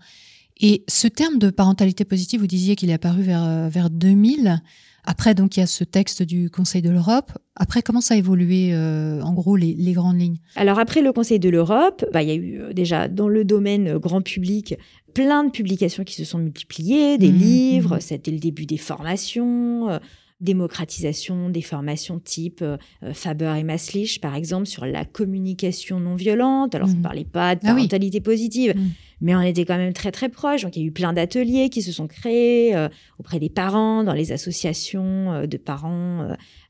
Et 0.59 0.83
ce 0.89 1.09
terme 1.09 1.39
de 1.39 1.51
parentalité 1.51 2.07
positive, 2.07 2.41
vous 2.41 2.47
disiez 2.47 2.75
qu'il 2.75 2.89
est 2.89 2.95
apparu 2.95 3.21
vers, 3.21 3.45
euh, 3.45 3.69
vers 3.69 3.91
2000. 3.91 4.63
Après, 5.05 5.35
donc, 5.35 5.59
il 5.59 5.61
y 5.61 5.63
a 5.63 5.67
ce 5.67 5.85
texte 5.85 6.23
du 6.23 6.49
Conseil 6.49 6.81
de 6.81 6.89
l'Europe. 6.89 7.33
Après, 7.55 7.83
comment 7.83 8.01
ça 8.01 8.15
a 8.15 8.17
évolué, 8.17 8.71
euh, 8.73 9.21
en 9.21 9.35
gros, 9.35 9.57
les, 9.57 9.75
les 9.75 9.93
grandes 9.93 10.19
lignes? 10.19 10.39
Alors 10.57 10.79
après 10.79 11.03
le 11.03 11.13
Conseil 11.13 11.39
de 11.39 11.51
l'Europe, 11.51 12.07
bah, 12.15 12.23
il 12.23 12.29
y 12.29 12.33
a 12.33 12.35
eu 12.35 12.75
déjà 12.75 13.09
dans 13.09 13.29
le 13.29 13.45
domaine 13.45 13.99
grand 13.99 14.23
public 14.23 14.75
plein 15.17 15.45
de 15.45 15.51
publications 15.51 16.05
qui 16.05 16.15
se 16.15 16.25
sont 16.25 16.37
multipliées, 16.37 17.17
des 17.17 17.33
Mhm, 17.33 17.39
livres, 17.39 17.95
mhm. 17.95 18.01
c'était 18.03 18.31
le 18.31 18.39
début 18.39 18.67
des 18.67 18.77
formations, 18.77 19.89
euh, 19.89 19.99
démocratisation 20.41 21.49
des 21.49 21.63
formations 21.63 22.19
type 22.19 22.61
euh, 22.63 22.77
euh, 23.03 23.13
Faber 23.15 23.55
et 23.59 23.63
Maslich, 23.65 24.21
par 24.21 24.35
exemple, 24.35 24.67
sur 24.67 24.85
la 24.85 25.05
communication 25.05 25.99
non 26.01 26.15
violente. 26.15 26.75
Alors, 26.75 26.89
on 26.89 26.93
Mhm. 26.93 26.99
ne 26.99 27.03
parlait 27.03 27.25
pas 27.25 27.55
de 27.55 27.61
Ah 27.65 27.69
oui. 27.71 27.75
parentalité 27.89 28.21
positive, 28.21 28.75
Mhm. 28.77 28.91
mais 29.23 29.35
on 29.35 29.41
était 29.41 29.65
quand 29.65 29.79
même 29.79 29.93
très, 29.93 30.13
très 30.13 30.29
proches. 30.29 30.63
Donc, 30.63 30.77
il 30.77 30.83
y 30.83 30.85
a 30.85 30.89
eu 30.89 30.93
plein 30.93 31.13
d'ateliers 31.13 31.71
qui 31.71 31.81
se 31.83 31.91
sont 31.93 32.07
créés 32.07 32.77
euh, 32.77 32.89
auprès 33.19 33.39
des 33.39 33.49
parents, 33.49 34.05
dans 34.05 34.13
les 34.13 34.33
associations 34.33 35.33
euh, 35.33 35.47
de 35.47 35.57
parents. 35.57 36.29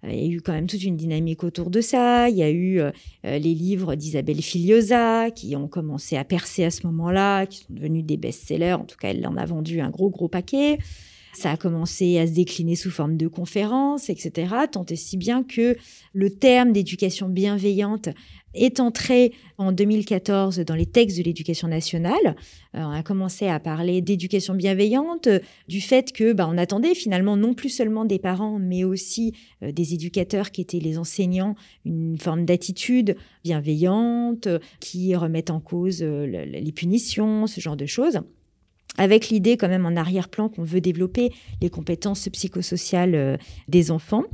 il 0.09 0.14
y 0.14 0.29
a 0.29 0.37
eu 0.37 0.40
quand 0.40 0.52
même 0.52 0.68
toute 0.68 0.85
une 0.85 0.96
dynamique 0.96 1.42
autour 1.42 1.68
de 1.70 1.81
ça. 1.81 2.29
Il 2.29 2.37
y 2.37 2.42
a 2.44 2.50
eu 2.50 2.81
les 3.24 3.38
livres 3.40 3.96
d'Isabelle 3.96 4.40
Filiosa 4.40 5.31
qui 5.33 5.57
ont 5.57 5.66
commencé 5.66 6.16
à 6.16 6.22
percer 6.24 6.62
à 6.64 6.70
ce 6.70 6.87
moment-là, 6.87 7.46
qui 7.46 7.59
sont 7.59 7.72
devenus 7.74 8.05
des 8.05 8.16
best-sellers. 8.16 8.74
En 8.74 8.85
tout 8.85 8.96
cas, 8.96 9.09
elle 9.09 9.26
en 9.26 9.37
a 9.37 9.44
vendu 9.44 9.81
un 9.81 9.90
gros, 9.90 10.11
gros 10.11 10.29
paquet. 10.29 10.79
Ça 11.37 11.51
a 11.51 11.57
commencé 11.59 12.18
à 12.18 12.27
se 12.27 12.33
décliner 12.33 12.77
sous 12.77 12.90
forme 12.90 13.18
de 13.18 13.29
conférences, 13.29 14.09
etc. 14.09 14.55
Tant 14.72 14.87
et 14.87 14.96
si 14.96 15.18
bien 15.18 15.42
que 15.42 15.77
le 16.14 16.31
terme 16.31 16.72
d'éducation 16.72 17.29
bienveillante 17.29 18.09
est 18.55 18.81
entré 18.81 19.35
en 19.59 19.70
2014 19.70 20.61
dans 20.61 20.75
les 20.75 20.87
textes 20.87 21.18
de 21.18 21.22
l'éducation 21.25 21.68
nationale. 21.68 22.14
Euh, 22.75 22.79
on 22.81 22.90
a 22.90 23.03
commencé 23.03 23.49
à 23.49 23.61
parler 23.61 24.01
d'éducation 24.01 24.55
bienveillante, 24.55 25.27
euh, 25.27 25.40
du 25.68 25.83
fait 25.83 26.11
que 26.11 26.33
bah, 26.33 26.49
on 26.51 26.57
attendait 26.57 26.94
finalement 26.94 27.37
non 27.37 27.53
plus 27.53 27.68
seulement 27.68 28.07
des 28.07 28.18
parents, 28.18 28.59
mais 28.59 28.83
aussi 28.85 29.35
euh, 29.62 29.72
des 29.72 29.92
éducateurs 29.92 30.51
qui 30.53 30.62
étaient 30.62 30.79
les 30.79 30.96
enseignants, 30.96 31.55
une 31.85 32.16
forme 32.18 32.46
d'attitude 32.46 33.16
bienveillante, 33.44 34.49
qui 34.81 35.14
remettent 35.14 35.51
en 35.51 35.61
cause 35.61 36.03
le- 36.03 36.25
le- 36.27 36.44
les 36.44 36.72
punitions, 36.72 37.46
ce 37.46 37.61
genre 37.61 37.77
de 37.77 37.85
choses 37.87 38.20
avec 38.98 39.28
l'idée 39.28 39.56
quand 39.56 39.68
même 39.68 39.87
en 39.87 39.96
arrière-plan 39.96 40.48
qu'on 40.48 40.64
veut 40.64 40.80
développer 40.80 41.32
les 41.61 41.70
compétences 41.70 42.28
psychosociales 42.28 43.14
euh, 43.14 43.37
des 43.68 43.90
enfants. 43.90 44.24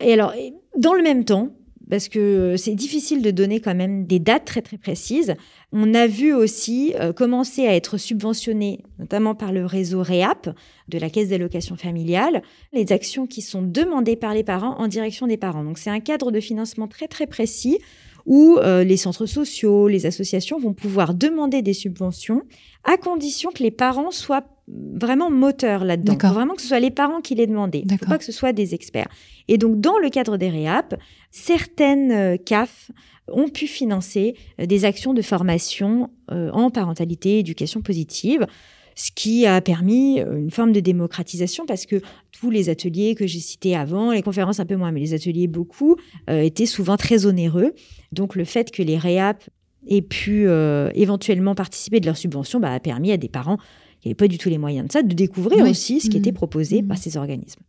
Et 0.00 0.12
alors, 0.12 0.34
dans 0.76 0.94
le 0.94 1.02
même 1.02 1.24
temps, 1.24 1.50
parce 1.88 2.08
que 2.08 2.56
c'est 2.56 2.74
difficile 2.74 3.22
de 3.22 3.30
donner 3.30 3.60
quand 3.60 3.74
même 3.74 4.06
des 4.06 4.18
dates 4.18 4.44
très 4.44 4.62
très 4.62 4.76
précises, 4.76 5.34
on 5.72 5.94
a 5.94 6.06
vu 6.06 6.34
aussi 6.34 6.94
euh, 6.96 7.12
commencer 7.12 7.66
à 7.66 7.74
être 7.74 7.96
subventionné, 7.96 8.80
notamment 8.98 9.34
par 9.34 9.52
le 9.52 9.64
réseau 9.64 10.02
REAP 10.02 10.50
de 10.88 10.98
la 10.98 11.10
Caisse 11.10 11.28
d'allocation 11.28 11.76
familiale, 11.76 12.42
les 12.72 12.92
actions 12.92 13.26
qui 13.26 13.42
sont 13.42 13.62
demandées 13.62 14.16
par 14.16 14.34
les 14.34 14.42
parents 14.42 14.76
en 14.78 14.88
direction 14.88 15.26
des 15.26 15.36
parents. 15.36 15.64
Donc 15.64 15.78
c'est 15.78 15.90
un 15.90 16.00
cadre 16.00 16.32
de 16.32 16.40
financement 16.40 16.88
très 16.88 17.08
très 17.08 17.26
précis 17.26 17.78
où 18.26 18.58
euh, 18.58 18.84
les 18.84 18.96
centres 18.96 19.26
sociaux, 19.26 19.88
les 19.88 20.04
associations 20.04 20.58
vont 20.58 20.74
pouvoir 20.74 21.14
demander 21.14 21.62
des 21.62 21.72
subventions 21.72 22.42
à 22.84 22.96
condition 22.96 23.50
que 23.50 23.62
les 23.62 23.70
parents 23.70 24.10
soient 24.10 24.44
vraiment 24.68 25.30
moteurs 25.30 25.84
là-dedans. 25.84 26.16
Faut 26.20 26.34
Vraiment 26.34 26.54
que 26.54 26.62
ce 26.62 26.68
soit 26.68 26.80
les 26.80 26.90
parents 26.90 27.20
qui 27.20 27.34
les 27.34 27.46
demandent. 27.46 27.74
Il 27.74 27.84
ne 27.84 27.90
faut 27.90 27.96
D'accord. 27.96 28.08
pas 28.08 28.18
que 28.18 28.24
ce 28.24 28.32
soit 28.32 28.52
des 28.52 28.74
experts. 28.74 29.08
Et 29.48 29.58
donc, 29.58 29.80
dans 29.80 29.98
le 29.98 30.10
cadre 30.10 30.36
des 30.36 30.50
REAP, 30.50 30.94
certaines 31.30 32.12
euh, 32.12 32.36
CAF 32.36 32.90
ont 33.28 33.48
pu 33.48 33.66
financer 33.66 34.34
euh, 34.60 34.66
des 34.66 34.84
actions 34.84 35.14
de 35.14 35.22
formation 35.22 36.10
euh, 36.30 36.50
en 36.50 36.70
parentalité, 36.70 37.38
éducation 37.38 37.80
positive, 37.80 38.46
ce 38.94 39.10
qui 39.14 39.46
a 39.46 39.60
permis 39.60 40.20
une 40.20 40.50
forme 40.50 40.72
de 40.72 40.80
démocratisation 40.80 41.66
parce 41.66 41.84
que 41.84 42.00
tous 42.38 42.50
les 42.50 42.68
ateliers 42.68 43.14
que 43.14 43.26
j'ai 43.26 43.40
cités 43.40 43.74
avant, 43.76 44.12
les 44.12 44.22
conférences 44.22 44.60
un 44.60 44.66
peu 44.66 44.76
moins, 44.76 44.92
mais 44.92 45.00
les 45.00 45.14
ateliers 45.14 45.46
beaucoup, 45.46 45.96
euh, 46.30 46.40
étaient 46.40 46.66
souvent 46.66 46.96
très 46.96 47.26
onéreux. 47.26 47.72
Donc 48.12 48.34
le 48.36 48.44
fait 48.44 48.70
que 48.70 48.82
les 48.82 48.98
REAP 48.98 49.42
aient 49.88 50.02
pu 50.02 50.46
euh, 50.48 50.90
éventuellement 50.94 51.54
participer 51.54 52.00
de 52.00 52.06
leur 52.06 52.16
subvention 52.16 52.60
bah, 52.60 52.72
a 52.72 52.80
permis 52.80 53.12
à 53.12 53.16
des 53.16 53.28
parents 53.28 53.58
il 54.04 54.08
n'avait 54.10 54.14
pas 54.16 54.28
du 54.28 54.38
tout 54.38 54.48
les 54.48 54.58
moyens 54.58 54.86
de 54.86 54.92
ça, 54.92 55.02
de 55.02 55.14
découvrir 55.14 55.64
Oui. 55.64 55.70
aussi 55.70 56.00
ce 56.00 56.08
qui 56.08 56.16
Mhm. 56.18 56.22
était 56.22 56.32
proposé 56.32 56.82
Mhm. 56.82 56.88
par 56.88 56.98
ces 56.98 57.16
organismes. 57.16 57.60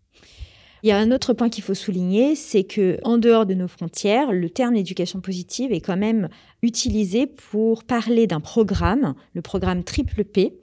Il 0.83 0.89
y 0.89 0.91
a 0.91 0.97
un 0.99 1.11
autre 1.11 1.33
point 1.33 1.49
qu'il 1.49 1.63
faut 1.63 1.73
souligner, 1.73 2.35
c'est 2.35 2.63
que 2.63 2.99
en 3.03 3.17
dehors 3.17 3.47
de 3.47 3.55
nos 3.55 3.67
frontières, 3.67 4.31
le 4.31 4.47
terme 4.49 4.75
éducation 4.75 5.19
positive 5.19 5.71
est 5.71 5.79
quand 5.81 5.97
même 5.97 6.29
utilisé 6.61 7.25
pour 7.25 7.85
parler 7.85 8.27
d'un 8.27 8.39
programme, 8.41 9.15
le 9.33 9.41
programme 9.41 9.83
Triple 9.83 10.23
P, 10.25 10.53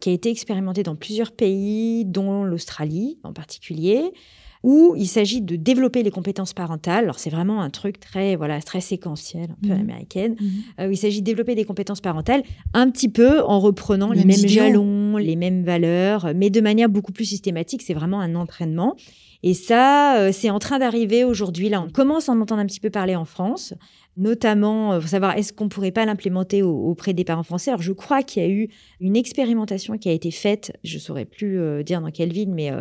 qui 0.00 0.10
a 0.10 0.12
été 0.12 0.30
expérimenté 0.30 0.82
dans 0.82 0.96
plusieurs 0.96 1.32
pays, 1.32 2.04
dont 2.04 2.44
l'Australie 2.44 3.18
en 3.22 3.32
particulier, 3.32 4.02
où 4.62 4.94
il 4.96 5.06
s'agit 5.06 5.42
de 5.42 5.54
développer 5.56 6.02
les 6.02 6.10
compétences 6.10 6.52
parentales. 6.52 7.04
Alors 7.04 7.18
c'est 7.18 7.30
vraiment 7.30 7.60
un 7.62 7.70
truc 7.70 8.00
très 8.00 8.34
voilà 8.36 8.60
très 8.60 8.80
séquentiel, 8.80 9.50
un 9.52 9.66
peu 9.68 9.74
Mhm. 9.74 9.80
américaine. 9.80 10.36
Mhm. 10.40 10.50
Euh, 10.80 10.92
il 10.92 10.96
s'agit 10.96 11.20
de 11.20 11.24
développer 11.26 11.54
des 11.54 11.64
compétences 11.64 12.00
parentales 12.00 12.42
un 12.74 12.90
petit 12.90 13.08
peu 13.08 13.42
en 13.42 13.60
reprenant 13.60 14.10
les 14.12 14.24
Mêmes 14.24 14.48
jalons, 14.48 15.16
les 15.18 15.36
mêmes 15.36 15.62
valeurs, 15.62 16.32
mais 16.34 16.50
de 16.50 16.60
manière 16.60 16.88
beaucoup 16.88 17.12
plus 17.12 17.26
systématique. 17.26 17.82
C'est 17.82 17.94
vraiment 17.94 18.20
un 18.20 18.34
entraînement. 18.34 18.96
Et 19.48 19.54
ça, 19.54 20.18
euh, 20.18 20.32
c'est 20.32 20.50
en 20.50 20.58
train 20.58 20.80
d'arriver 20.80 21.22
aujourd'hui. 21.22 21.68
Là, 21.68 21.80
on 21.80 21.88
commence 21.88 22.28
à 22.28 22.32
en 22.32 22.40
entendre 22.40 22.60
un 22.62 22.66
petit 22.66 22.80
peu 22.80 22.90
parler 22.90 23.14
en 23.14 23.24
France, 23.24 23.74
notamment 24.16 24.94
euh, 24.94 24.98
pour 24.98 25.08
savoir 25.08 25.36
est-ce 25.38 25.52
qu'on 25.52 25.68
pourrait 25.68 25.92
pas 25.92 26.04
l'implémenter 26.04 26.62
au- 26.64 26.74
auprès 26.90 27.12
des 27.14 27.22
parents 27.22 27.44
français. 27.44 27.70
Alors, 27.70 27.80
je 27.82 27.92
crois 27.92 28.24
qu'il 28.24 28.42
y 28.42 28.46
a 28.46 28.48
eu 28.48 28.68
une 28.98 29.14
expérimentation 29.14 29.98
qui 29.98 30.08
a 30.08 30.12
été 30.12 30.32
faite. 30.32 30.72
Je 30.82 30.98
saurais 30.98 31.26
plus 31.26 31.60
euh, 31.60 31.84
dire 31.84 32.00
dans 32.00 32.10
quelle 32.10 32.32
ville, 32.32 32.50
mais 32.50 32.72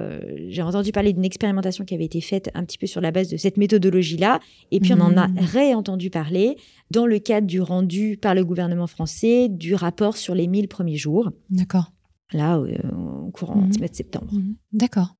j'ai 0.47 0.63
entendu 0.63 0.91
parler 0.91 1.13
d'une 1.13 1.23
expérimentation 1.25 1.85
qui 1.85 1.93
avait 1.93 2.05
été 2.05 2.19
faite 2.19 2.49
un 2.55 2.63
petit 2.63 2.79
peu 2.79 2.87
sur 2.87 2.99
la 3.01 3.11
base 3.11 3.27
de 3.29 3.37
cette 3.37 3.57
méthodologie-là. 3.57 4.39
Et 4.71 4.79
puis, 4.79 4.93
on 4.93 5.01
en 5.01 5.17
a 5.17 5.27
Mhm. 5.27 5.35
réentendu 5.39 6.09
parler 6.09 6.55
dans 6.89 7.05
le 7.05 7.19
cadre 7.19 7.45
du 7.45 7.61
rendu 7.61 8.17
par 8.19 8.33
le 8.33 8.43
gouvernement 8.43 8.87
français 8.87 9.49
du 9.49 9.75
rapport 9.75 10.17
sur 10.17 10.33
les 10.33 10.47
1000 10.47 10.67
premiers 10.67 10.97
jours, 10.97 11.29
D'accord. 11.51 11.91
là, 12.33 12.59
au 12.59 13.29
courant 13.31 13.61
de 13.67 13.87
septembre. 13.93 14.33
Mhm. 14.33 14.55
D'accord. 14.73 15.15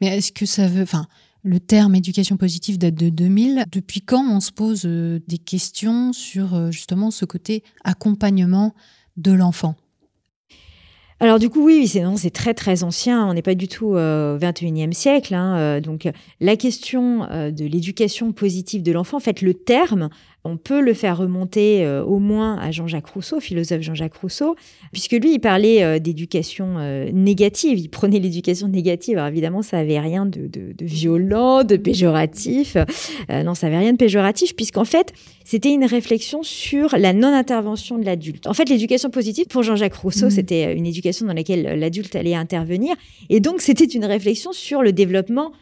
Mais 0.00 0.18
est-ce 0.18 0.32
que 0.32 0.46
ça 0.46 0.66
veut. 0.68 0.82
Enfin, 0.82 1.06
le 1.44 1.60
terme 1.60 1.94
éducation 1.94 2.36
positive 2.36 2.78
date 2.78 2.94
de 2.94 3.08
2000. 3.08 3.64
Depuis 3.70 4.00
quand 4.00 4.24
on 4.28 4.40
se 4.40 4.52
pose 4.52 4.82
euh, 4.84 5.20
des 5.28 5.38
questions 5.38 6.12
sur 6.12 6.54
euh, 6.54 6.70
justement 6.70 7.10
ce 7.10 7.24
côté 7.24 7.62
accompagnement 7.84 8.74
de 9.16 9.32
l'enfant? 9.32 9.76
Alors 11.20 11.40
du 11.40 11.50
coup, 11.50 11.64
oui, 11.64 11.88
c'est 11.88 12.30
très 12.30 12.54
très 12.54 12.84
ancien. 12.84 13.26
On 13.26 13.34
n'est 13.34 13.42
pas 13.42 13.56
du 13.56 13.66
tout 13.66 13.96
euh, 13.96 14.36
au 14.36 14.38
21e 14.38 14.92
siècle. 14.92 15.34
hein, 15.34 15.56
euh, 15.58 15.80
donc 15.80 16.06
euh, 16.06 16.12
la 16.40 16.56
question 16.56 17.24
euh, 17.24 17.50
de 17.50 17.64
l'éducation 17.64 18.32
positive 18.32 18.84
de 18.84 18.92
l'enfant, 18.92 19.16
en 19.16 19.20
fait, 19.20 19.42
le 19.42 19.54
terme, 19.54 20.10
on 20.48 20.56
peut 20.56 20.80
le 20.80 20.94
faire 20.94 21.18
remonter 21.18 21.84
euh, 21.84 22.02
au 22.02 22.18
moins 22.18 22.56
à 22.58 22.70
Jean-Jacques 22.70 23.06
Rousseau, 23.08 23.40
philosophe 23.40 23.82
Jean-Jacques 23.82 24.14
Rousseau, 24.14 24.56
puisque 24.92 25.12
lui, 25.12 25.34
il 25.34 25.38
parlait 25.38 25.82
euh, 25.82 25.98
d'éducation 25.98 26.76
euh, 26.78 27.10
négative. 27.12 27.78
Il 27.78 27.88
prenait 27.88 28.18
l'éducation 28.18 28.68
négative. 28.68 29.18
Alors 29.18 29.28
évidemment, 29.28 29.62
ça 29.62 29.78
avait 29.78 30.00
rien 30.00 30.26
de, 30.26 30.46
de, 30.46 30.72
de 30.72 30.84
violent, 30.84 31.64
de 31.64 31.76
péjoratif. 31.76 32.76
Non, 33.28 33.54
ça 33.54 33.66
avait 33.66 33.78
rien 33.78 33.92
de 33.92 33.98
péjoratif, 33.98 34.56
puisqu'en 34.56 34.84
fait, 34.84 35.12
c'était 35.44 35.72
une 35.72 35.84
réflexion 35.84 36.42
sur 36.42 36.96
la 36.96 37.12
non-intervention 37.12 37.98
de 37.98 38.04
l'adulte. 38.04 38.46
En 38.46 38.54
fait, 38.54 38.68
l'éducation 38.68 39.10
positive, 39.10 39.46
pour 39.46 39.62
Jean-Jacques 39.62 39.94
Rousseau, 39.94 40.26
Mhm. 40.26 40.30
c'était 40.30 40.74
une 40.76 40.86
éducation 40.86 41.26
dans 41.26 41.34
laquelle 41.34 41.78
l'adulte 41.78 42.14
allait 42.16 42.34
intervenir. 42.34 42.94
Et 43.28 43.40
donc, 43.40 43.60
c'était 43.60 43.84
une 43.84 44.04
réflexion 44.04 44.52
sur 44.52 44.82
le 44.82 44.92
développement, 44.92 45.52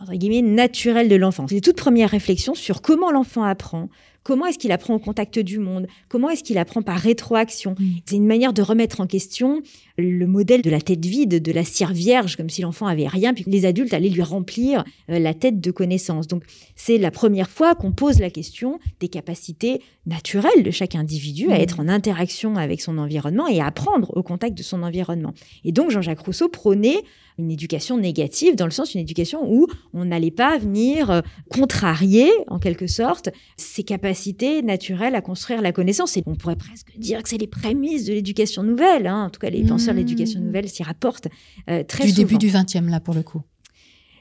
entre 0.00 0.12
guillemets, 0.14 0.42
naturel 0.42 1.08
de 1.08 1.16
l'enfant. 1.16 1.46
C'est 1.48 1.54
les 1.56 1.60
toutes 1.60 1.76
premières 1.76 2.10
réflexions 2.10 2.54
sur 2.54 2.82
comment 2.82 3.10
l'enfant 3.10 3.42
apprend, 3.44 3.88
comment 4.22 4.46
est-ce 4.46 4.58
qu'il 4.58 4.72
apprend 4.72 4.94
au 4.94 4.98
contact 4.98 5.38
du 5.38 5.58
monde, 5.58 5.86
comment 6.08 6.28
est-ce 6.28 6.42
qu'il 6.44 6.58
apprend 6.58 6.82
par 6.82 6.98
rétroaction? 6.98 7.74
C'est 8.04 8.16
une 8.16 8.26
manière 8.26 8.52
de 8.52 8.60
remettre 8.62 9.00
en 9.00 9.06
question 9.06 9.62
le 9.96 10.26
modèle 10.26 10.62
de 10.62 10.70
la 10.70 10.80
tête 10.80 11.04
vide, 11.04 11.42
de 11.42 11.52
la 11.52 11.64
cire 11.64 11.92
vierge, 11.92 12.36
comme 12.36 12.50
si 12.50 12.62
l'enfant 12.62 12.86
avait 12.86 13.08
rien, 13.08 13.32
puis 13.34 13.44
que 13.44 13.50
les 13.50 13.64
adultes 13.64 13.94
allaient 13.94 14.08
lui 14.10 14.22
remplir 14.22 14.84
euh, 15.10 15.18
la 15.18 15.34
tête 15.34 15.60
de 15.60 15.70
connaissances. 15.70 16.28
Donc, 16.28 16.44
c'est 16.76 16.98
la 16.98 17.10
première 17.10 17.48
fois 17.50 17.74
qu'on 17.74 17.90
pose 17.92 18.20
la 18.20 18.30
question 18.30 18.78
des 19.00 19.08
capacités 19.08 19.80
naturelles 20.06 20.62
de 20.62 20.70
chaque 20.70 20.94
individu 20.94 21.50
à 21.50 21.54
Mhm. 21.56 21.60
être 21.60 21.80
en 21.80 21.88
interaction 21.88 22.56
avec 22.56 22.80
son 22.80 22.98
environnement 22.98 23.46
et 23.48 23.60
à 23.60 23.66
apprendre 23.66 24.16
au 24.16 24.22
contact 24.22 24.56
de 24.56 24.62
son 24.62 24.82
environnement. 24.82 25.32
Et 25.64 25.72
donc, 25.72 25.90
Jean-Jacques 25.90 26.20
Rousseau 26.20 26.48
prônait 26.48 26.98
une 27.38 27.50
éducation 27.50 27.96
négative, 27.98 28.56
dans 28.56 28.64
le 28.64 28.70
sens 28.72 28.94
une 28.94 29.00
éducation 29.00 29.40
où 29.48 29.66
on 29.94 30.04
n'allait 30.04 30.30
pas 30.32 30.58
venir 30.58 31.10
euh, 31.10 31.20
contrarier, 31.50 32.30
en 32.48 32.58
quelque 32.58 32.86
sorte, 32.86 33.28
ses 33.56 33.82
capacités 33.82 34.62
naturelles 34.62 35.14
à 35.14 35.20
construire 35.20 35.62
la 35.62 35.72
connaissance. 35.72 36.16
Et 36.16 36.22
on 36.26 36.34
pourrait 36.34 36.56
presque 36.56 36.96
dire 36.98 37.22
que 37.22 37.28
c'est 37.28 37.38
les 37.38 37.46
prémices 37.46 38.04
de 38.06 38.12
l'éducation 38.12 38.62
nouvelle. 38.62 39.06
hein. 39.06 39.24
En 39.26 39.30
tout 39.30 39.40
cas, 39.40 39.50
les 39.50 39.62
penseurs 39.64 39.94
de 39.94 39.98
l'éducation 40.00 40.40
Mhm. 40.40 40.46
nouvelle 40.46 40.68
s'y 40.68 40.82
rapportent 40.82 41.28
euh, 41.70 41.82
très 41.84 42.04
Du 42.04 42.10
souvent. 42.10 42.22
début 42.26 42.38
du 42.38 42.48
20e, 42.48 42.88
là, 42.88 43.00
pour 43.00 43.14
le 43.14 43.22
coup. 43.22 43.42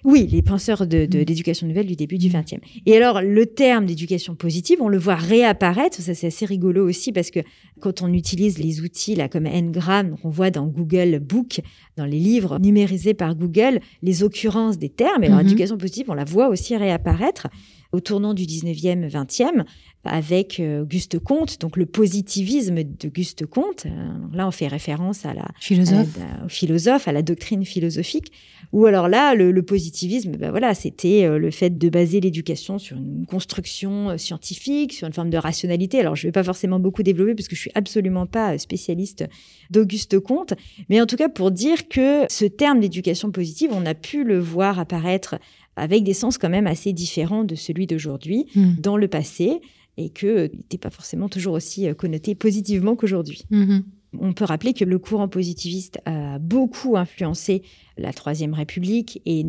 Oui, 0.04 0.28
les 0.32 0.42
penseurs 0.42 0.86
de, 0.88 1.06
de- 1.06 1.20
Mm. 1.20 1.24
d'éducation 1.26 1.68
nouvelle 1.68 1.88
du 1.88 1.96
début 1.96 2.18
du. 2.18 2.28
XXe. 2.30 2.58
Et 2.86 2.96
alors, 2.98 3.22
le 3.22 3.46
terme 3.46 3.86
d'éducation 3.86 4.36
positive, 4.36 4.78
on 4.82 4.90
le 4.90 4.98
voit 4.98 5.16
réapparaître. 5.16 5.98
Ça, 6.02 6.14
c'est 6.14 6.28
assez 6.28 6.46
rigolo 6.46 6.88
aussi 6.88 7.12
parce 7.12 7.32
que 7.32 7.40
quand 7.80 8.02
on 8.02 8.12
utilise 8.14 8.58
les 8.60 8.82
outils 8.82 9.16
là 9.16 9.30
comme 9.30 9.46
Ngram, 9.48 10.16
on 10.24 10.30
voit 10.30 10.52
dans 10.52 10.68
Google 10.68 11.20
Book, 11.20 11.62
dans 11.96 12.06
les 12.06 12.20
livres 12.20 12.60
numérisés 12.60 13.14
par 13.14 13.36
Google, 13.36 13.80
les 14.04 14.24
occurrences 14.24 14.78
des 14.78 14.90
termes. 14.90 15.24
Et 15.24 15.28
alors, 15.28 15.40
Mhm. 15.40 15.48
éducation 15.48 15.78
positive, 15.78 16.06
on 16.10 16.14
la 16.14 16.26
voit 16.26 16.50
aussi 16.50 16.76
réapparaître 16.76 17.48
au 17.94 18.00
tournant 18.02 18.34
du 18.34 18.46
19e, 18.46 19.08
20e 19.08 19.64
avec 20.04 20.60
euh, 20.60 20.84
Auguste 20.84 21.20
Comte, 21.20 21.60
donc 21.60 21.76
le 21.76 21.86
positivisme 21.86 22.82
d'Auguste 22.84 23.46
Comte. 23.46 23.86
Euh, 23.86 23.90
là, 24.34 24.48
on 24.48 24.52
fait 24.52 24.68
référence 24.68 25.26
à 25.26 25.34
la, 25.34 25.46
Philosophe. 25.60 26.08
au 26.46 26.50
philosophe, 26.50 27.08
à 27.08 27.12
la 27.12 27.22
doctrine 27.22 27.66
philosophique. 27.66 28.32
Ou 28.74 28.86
alors 28.86 29.08
là, 29.10 29.34
le, 29.36 29.52
le 29.52 29.64
positivisme, 29.64 30.38
ben 30.38 30.52
voilà, 30.52 30.74
c'était 30.74 31.26
euh, 31.26 31.38
le 31.38 31.52
fait 31.52 31.78
de 31.78 31.90
baser 31.90 32.20
l'éducation 32.22 32.80
sur 32.80 32.98
une 32.98 33.26
construction 33.26 34.18
scientifique, 34.18 34.94
sur 34.94 35.08
une 35.08 35.14
forme 35.14 35.30
de 35.30 35.38
rationalité. 35.38 36.00
Alors, 36.00 36.16
je 36.16 36.24
ne 36.26 36.28
vais 36.30 36.34
pas 36.34 36.44
forcément 36.44 36.80
beaucoup 36.80 37.04
développer 37.04 37.36
parce 37.36 37.48
que 37.48 37.56
je 37.56 37.62
suis 37.62 37.72
absolument 37.76 38.26
pas 38.26 38.58
spécialiste 38.58 39.26
d'Auguste 39.72 40.20
Comte, 40.20 40.54
mais 40.90 41.02
en 41.02 41.06
tout 41.06 41.16
cas 41.18 41.30
pour 41.30 41.52
dire 41.52 41.88
que 41.90 42.24
ce 42.30 42.46
terme 42.46 42.80
d'éducation 42.80 43.32
positive, 43.32 43.72
on 43.74 43.86
a 43.86 43.94
pu 43.94 44.24
le 44.24 44.40
voir 44.40 44.80
apparaître 44.80 45.36
avec 45.76 46.04
des 46.04 46.14
sens 46.14 46.38
quand 46.38 46.50
même 46.50 46.68
assez 46.68 46.92
différents 46.94 47.44
de 47.44 47.56
celui 47.56 47.86
d'aujourd'hui 47.88 48.48
Mhm. 48.56 48.76
dans 48.80 48.98
le 48.98 49.08
passé 49.08 49.60
et 49.98 50.10
que 50.10 50.48
n'était 50.54 50.78
pas 50.78 50.90
forcément 50.90 51.30
toujours 51.30 51.54
aussi 51.54 51.88
euh, 51.88 51.94
connoté 51.94 52.36
positivement 52.36 52.96
qu'aujourd'hui. 52.96 53.44
Mhm. 53.50 53.84
On 54.20 54.34
peut 54.34 54.46
rappeler 54.46 54.74
que 54.74 54.86
le 54.86 55.00
courant 55.00 55.28
positiviste 55.28 56.00
a 56.06 56.40
beaucoup 56.40 56.96
influencé 56.96 57.62
la 57.98 58.14
Troisième 58.14 58.54
République 58.54 59.22
et 59.26 59.46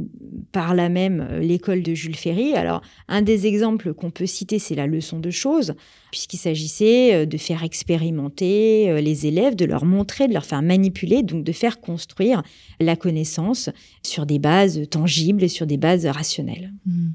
par 0.52 0.74
là 0.74 0.88
même 0.88 1.20
euh, 1.20 1.40
l'école 1.40 1.82
de 1.82 1.94
Jules 1.94 2.16
Ferry. 2.16 2.54
Alors, 2.54 2.82
un 3.06 3.22
des 3.22 3.46
exemples 3.46 3.94
qu'on 3.94 4.11
peut 4.11 4.26
citer, 4.26 4.58
c'est 4.58 4.74
la 4.74 4.87
leçon 4.87 5.20
de 5.20 5.30
choses, 5.30 5.74
puisqu'il 6.11 6.38
s'agissait 6.38 7.14
euh, 7.14 7.26
de 7.26 7.37
faire 7.37 7.62
expérimenter 7.62 8.90
euh, 8.90 9.00
les 9.00 9.26
élèves, 9.26 9.54
de 9.54 9.64
leur 9.64 9.84
montrer, 9.84 10.26
de 10.26 10.32
leur 10.32 10.44
faire 10.44 10.62
manipuler, 10.62 11.22
donc 11.22 11.44
de 11.44 11.52
faire 11.52 11.80
construire 11.80 12.42
la 12.80 12.96
connaissance 12.96 13.70
sur 14.02 14.26
des 14.26 14.38
bases 14.38 14.80
tangibles 14.90 15.44
et 15.44 15.48
sur 15.48 15.66
des 15.66 15.76
bases 15.76 16.06
rationnelles. 16.06 16.72
Mhm. 16.87 17.14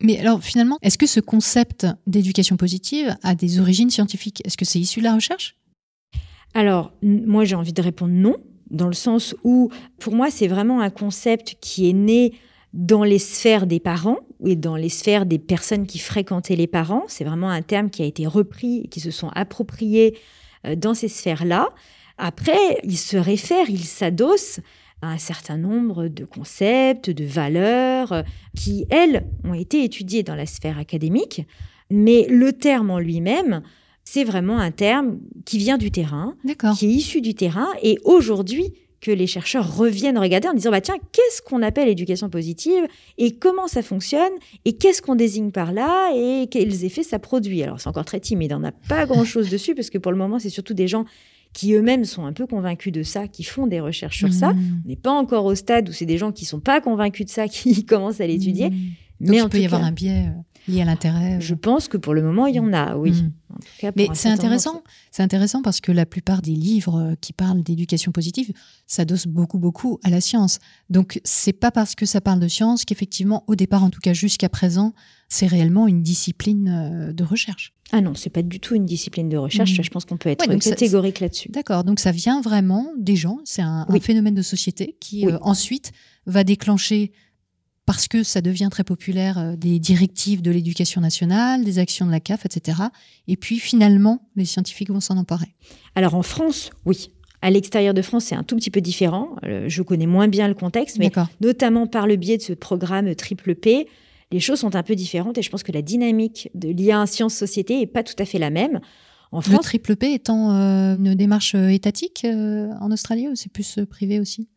Mais 0.00 0.18
alors, 0.18 0.42
finalement, 0.42 0.78
est-ce 0.82 0.98
que 0.98 1.06
ce 1.06 1.20
concept 1.20 1.86
d'éducation 2.06 2.56
positive 2.56 3.16
a 3.22 3.34
des 3.34 3.60
origines 3.60 3.90
scientifiques? 3.90 4.42
Est-ce 4.44 4.56
que 4.56 4.64
c'est 4.64 4.78
issu 4.78 5.00
de 5.00 5.04
la 5.04 5.14
recherche? 5.14 5.56
Alors, 6.54 6.92
moi, 7.02 7.44
j'ai 7.44 7.54
envie 7.54 7.72
de 7.72 7.82
répondre 7.82 8.12
non, 8.12 8.36
dans 8.70 8.88
le 8.88 8.94
sens 8.94 9.34
où, 9.44 9.70
pour 9.98 10.14
moi, 10.14 10.30
c'est 10.30 10.48
vraiment 10.48 10.80
un 10.80 10.90
concept 10.90 11.56
qui 11.60 11.88
est 11.88 11.92
né 11.92 12.34
dans 12.72 13.04
les 13.04 13.18
sphères 13.18 13.66
des 13.66 13.80
parents 13.80 14.18
et 14.44 14.54
dans 14.54 14.76
les 14.76 14.90
sphères 14.90 15.24
des 15.24 15.38
personnes 15.38 15.86
qui 15.86 15.98
fréquentaient 15.98 16.56
les 16.56 16.66
parents. 16.66 17.04
C'est 17.08 17.24
vraiment 17.24 17.48
un 17.48 17.62
terme 17.62 17.88
qui 17.90 18.02
a 18.02 18.06
été 18.06 18.26
repris 18.26 18.82
et 18.84 18.88
qui 18.88 19.00
se 19.00 19.10
sont 19.10 19.30
appropriés 19.34 20.18
euh, 20.66 20.76
dans 20.76 20.92
ces 20.94 21.08
sphères-là. 21.08 21.70
Après, 22.18 22.80
il 22.84 22.98
se 22.98 23.16
réfère, 23.16 23.68
il 23.68 23.84
s'adosse 23.84 24.60
à 25.06 25.12
un 25.12 25.18
certain 25.18 25.56
nombre 25.56 26.08
de 26.08 26.24
concepts, 26.24 27.10
de 27.10 27.24
valeurs 27.24 28.12
euh, 28.12 28.22
qui, 28.56 28.86
elles, 28.90 29.24
ont 29.44 29.54
été 29.54 29.84
étudiées 29.84 30.22
dans 30.22 30.34
la 30.34 30.46
sphère 30.46 30.78
académique. 30.78 31.46
Mais 31.90 32.26
le 32.28 32.52
terme 32.52 32.90
en 32.90 32.98
lui-même, 32.98 33.62
c'est 34.04 34.24
vraiment 34.24 34.58
un 34.58 34.70
terme 34.70 35.18
qui 35.44 35.58
vient 35.58 35.78
du 35.78 35.90
terrain, 35.90 36.34
qui 36.76 36.86
est 36.86 36.90
issu 36.90 37.20
du 37.20 37.34
terrain, 37.34 37.68
et 37.82 37.98
aujourd'hui 38.04 38.72
que 39.00 39.10
les 39.10 39.26
chercheurs 39.26 39.76
reviennent 39.76 40.18
regarder 40.18 40.48
en 40.48 40.54
disant 40.54 40.70
bah 40.70 40.80
tiens 40.80 40.96
qu'est-ce 41.12 41.42
qu'on 41.42 41.62
appelle 41.62 41.88
éducation 41.88 42.30
positive 42.30 42.86
et 43.18 43.36
comment 43.36 43.68
ça 43.68 43.82
fonctionne 43.82 44.32
et 44.64 44.72
qu'est-ce 44.72 45.02
qu'on 45.02 45.14
désigne 45.14 45.50
par 45.50 45.72
là 45.72 46.10
et 46.14 46.48
quels 46.50 46.84
effets 46.84 47.02
ça 47.02 47.18
produit? 47.18 47.62
Alors 47.62 47.78
c'est 47.78 47.88
encore 47.88 48.06
très 48.06 48.20
timide 48.20 48.54
on 48.54 48.60
n'a 48.60 48.72
pas 48.72 49.06
grand 49.06 49.24
chose 49.24 49.50
dessus 49.50 49.74
parce 49.74 49.90
que 49.90 49.98
pour 49.98 50.12
le 50.12 50.18
moment 50.18 50.38
c'est 50.38 50.50
surtout 50.50 50.74
des 50.74 50.88
gens 50.88 51.04
qui 51.52 51.72
eux-mêmes 51.74 52.04
sont 52.04 52.24
un 52.26 52.32
peu 52.32 52.46
convaincus 52.46 52.92
de 52.92 53.02
ça 53.02 53.28
qui 53.28 53.42
font 53.44 53.66
des 53.66 53.80
recherches 53.80 54.18
sur 54.18 54.32
ça 54.32 54.52
Mhm. 54.52 54.82
on 54.84 54.88
n'est 54.88 54.96
pas 54.96 55.12
encore 55.12 55.44
au 55.44 55.54
stade 55.54 55.88
où 55.88 55.92
c'est 55.92 56.06
des 56.06 56.18
gens 56.18 56.32
qui 56.32 56.44
sont 56.44 56.60
pas 56.60 56.80
convaincus 56.80 57.26
de 57.26 57.30
ça 57.30 57.48
qui 57.48 57.84
commencent 57.84 58.20
à 58.20 58.26
l'étudier 58.26 58.70
Mhm. 58.70 58.76
mais 59.20 59.26
Donc, 59.38 59.46
il 59.46 59.48
peut 59.50 59.60
y 59.60 59.64
avoir 59.66 59.84
un 59.84 59.92
biais 59.92 60.26
euh, 60.68 60.72
lié 60.72 60.82
à 60.82 60.84
l'intérêt. 60.84 61.40
je 61.40 61.54
pense 61.54 61.88
que 61.88 61.96
pour 61.96 62.14
le 62.14 62.22
moment 62.22 62.46
il 62.46 62.56
y 62.56 62.60
en 62.60 62.72
a 62.72 62.96
oui 62.96 63.24
cas, 63.78 63.92
pour 63.92 63.96
Mais 63.96 64.08
c'est 64.14 64.28
intéressant, 64.28 64.82
c'est 65.10 65.22
intéressant 65.22 65.62
parce 65.62 65.80
que 65.80 65.92
la 65.92 66.06
plupart 66.06 66.42
des 66.42 66.52
livres 66.52 66.96
euh, 66.96 67.14
qui 67.20 67.32
parlent 67.32 67.62
d'éducation 67.62 68.12
positive 68.12 68.52
s'adossent 68.86 69.26
beaucoup, 69.26 69.58
beaucoup 69.58 69.98
à 70.02 70.10
la 70.10 70.20
science. 70.20 70.58
Donc, 70.90 71.20
c'est 71.24 71.52
pas 71.52 71.70
parce 71.70 71.94
que 71.94 72.06
ça 72.06 72.20
parle 72.20 72.40
de 72.40 72.48
science 72.48 72.84
qu'effectivement, 72.84 73.44
au 73.46 73.54
départ, 73.54 73.84
en 73.84 73.90
tout 73.90 74.00
cas 74.00 74.12
jusqu'à 74.12 74.48
présent, 74.48 74.92
c'est 75.28 75.46
réellement 75.46 75.88
une 75.88 76.02
discipline 76.02 76.68
euh, 76.68 77.12
de 77.12 77.24
recherche. 77.24 77.72
Ah 77.92 78.00
non, 78.00 78.14
c'est 78.14 78.30
pas 78.30 78.42
du 78.42 78.58
tout 78.58 78.74
une 78.74 78.84
discipline 78.86 79.28
de 79.28 79.36
recherche. 79.36 79.76
Ça, 79.76 79.82
Je 79.82 79.90
pense 79.90 80.04
qu'on 80.04 80.16
peut 80.16 80.28
être 80.28 80.48
Ouais, 80.48 80.58
catégorique 80.58 81.20
là-dessus. 81.20 81.50
D'accord, 81.50 81.84
donc 81.84 82.00
ça 82.00 82.10
vient 82.10 82.40
vraiment 82.40 82.92
des 82.98 83.14
gens, 83.14 83.38
c'est 83.44 83.62
un, 83.62 83.86
phénomène 84.00 84.34
de 84.34 84.42
société 84.42 84.96
qui 85.00 85.26
Oui. 85.26 85.32
euh, 85.32 85.38
ensuite 85.40 85.92
va 86.26 86.42
déclencher, 86.42 87.12
parce 87.86 88.08
que 88.08 88.24
ça 88.24 88.40
devient 88.40 88.68
très 88.70 88.84
populaire, 88.84 89.38
euh, 89.38 89.56
des 89.56 89.78
directives 89.78 90.42
de 90.42 90.50
l'éducation 90.50 91.00
nationale, 91.00 91.64
des 91.64 91.78
actions 91.78 92.04
de 92.04 92.10
la 92.10 92.20
CAF, 92.20 92.44
etc. 92.44 92.82
Et 93.28 93.36
puis 93.36 93.58
finalement, 93.58 94.28
les 94.34 94.44
scientifiques 94.44 94.90
vont 94.90 95.00
s'en 95.00 95.16
emparer. 95.16 95.54
Alors 95.94 96.14
en 96.14 96.22
France, 96.22 96.70
oui. 96.84 97.10
À 97.42 97.50
l'extérieur 97.50 97.94
de 97.94 98.02
France, 98.02 98.24
c'est 98.24 98.34
un 98.34 98.42
tout 98.42 98.56
petit 98.56 98.70
peu 98.70 98.80
différent. 98.80 99.36
Euh, 99.44 99.66
je 99.68 99.82
connais 99.82 100.06
moins 100.06 100.26
bien 100.26 100.48
le 100.48 100.54
contexte, 100.54 100.98
mais 100.98 101.12
notamment 101.40 101.86
par 101.86 102.06
le 102.06 102.16
biais 102.16 102.38
de 102.38 102.42
ce 102.42 102.52
programme 102.54 103.14
Triple 103.14 103.54
P, 103.54 103.86
les 104.32 104.40
choses 104.40 104.60
sont 104.60 104.74
un 104.74 104.82
peu 104.82 104.96
différentes 104.96 105.38
et 105.38 105.42
je 105.42 105.50
pense 105.50 105.62
que 105.62 105.70
la 105.70 105.82
dynamique 105.82 106.50
de 106.54 106.70
l'IA 106.70 107.06
science-société 107.06 107.80
est 107.80 107.86
pas 107.86 108.02
tout 108.02 108.16
à 108.18 108.24
fait 108.24 108.38
la 108.38 108.50
même. 108.50 108.80
En 109.30 109.38
Le 109.38 109.42
France, 109.42 109.64
triple 109.66 109.96
P 109.96 110.14
étant 110.14 110.52
euh, 110.52 110.96
une 110.96 111.14
démarche 111.14 111.54
étatique 111.54 112.24
euh, 112.24 112.70
en 112.80 112.90
Australie 112.90 113.28
ou 113.28 113.36
c'est 113.36 113.52
plus 113.52 113.78
privé 113.88 114.18
aussi? 114.18 114.48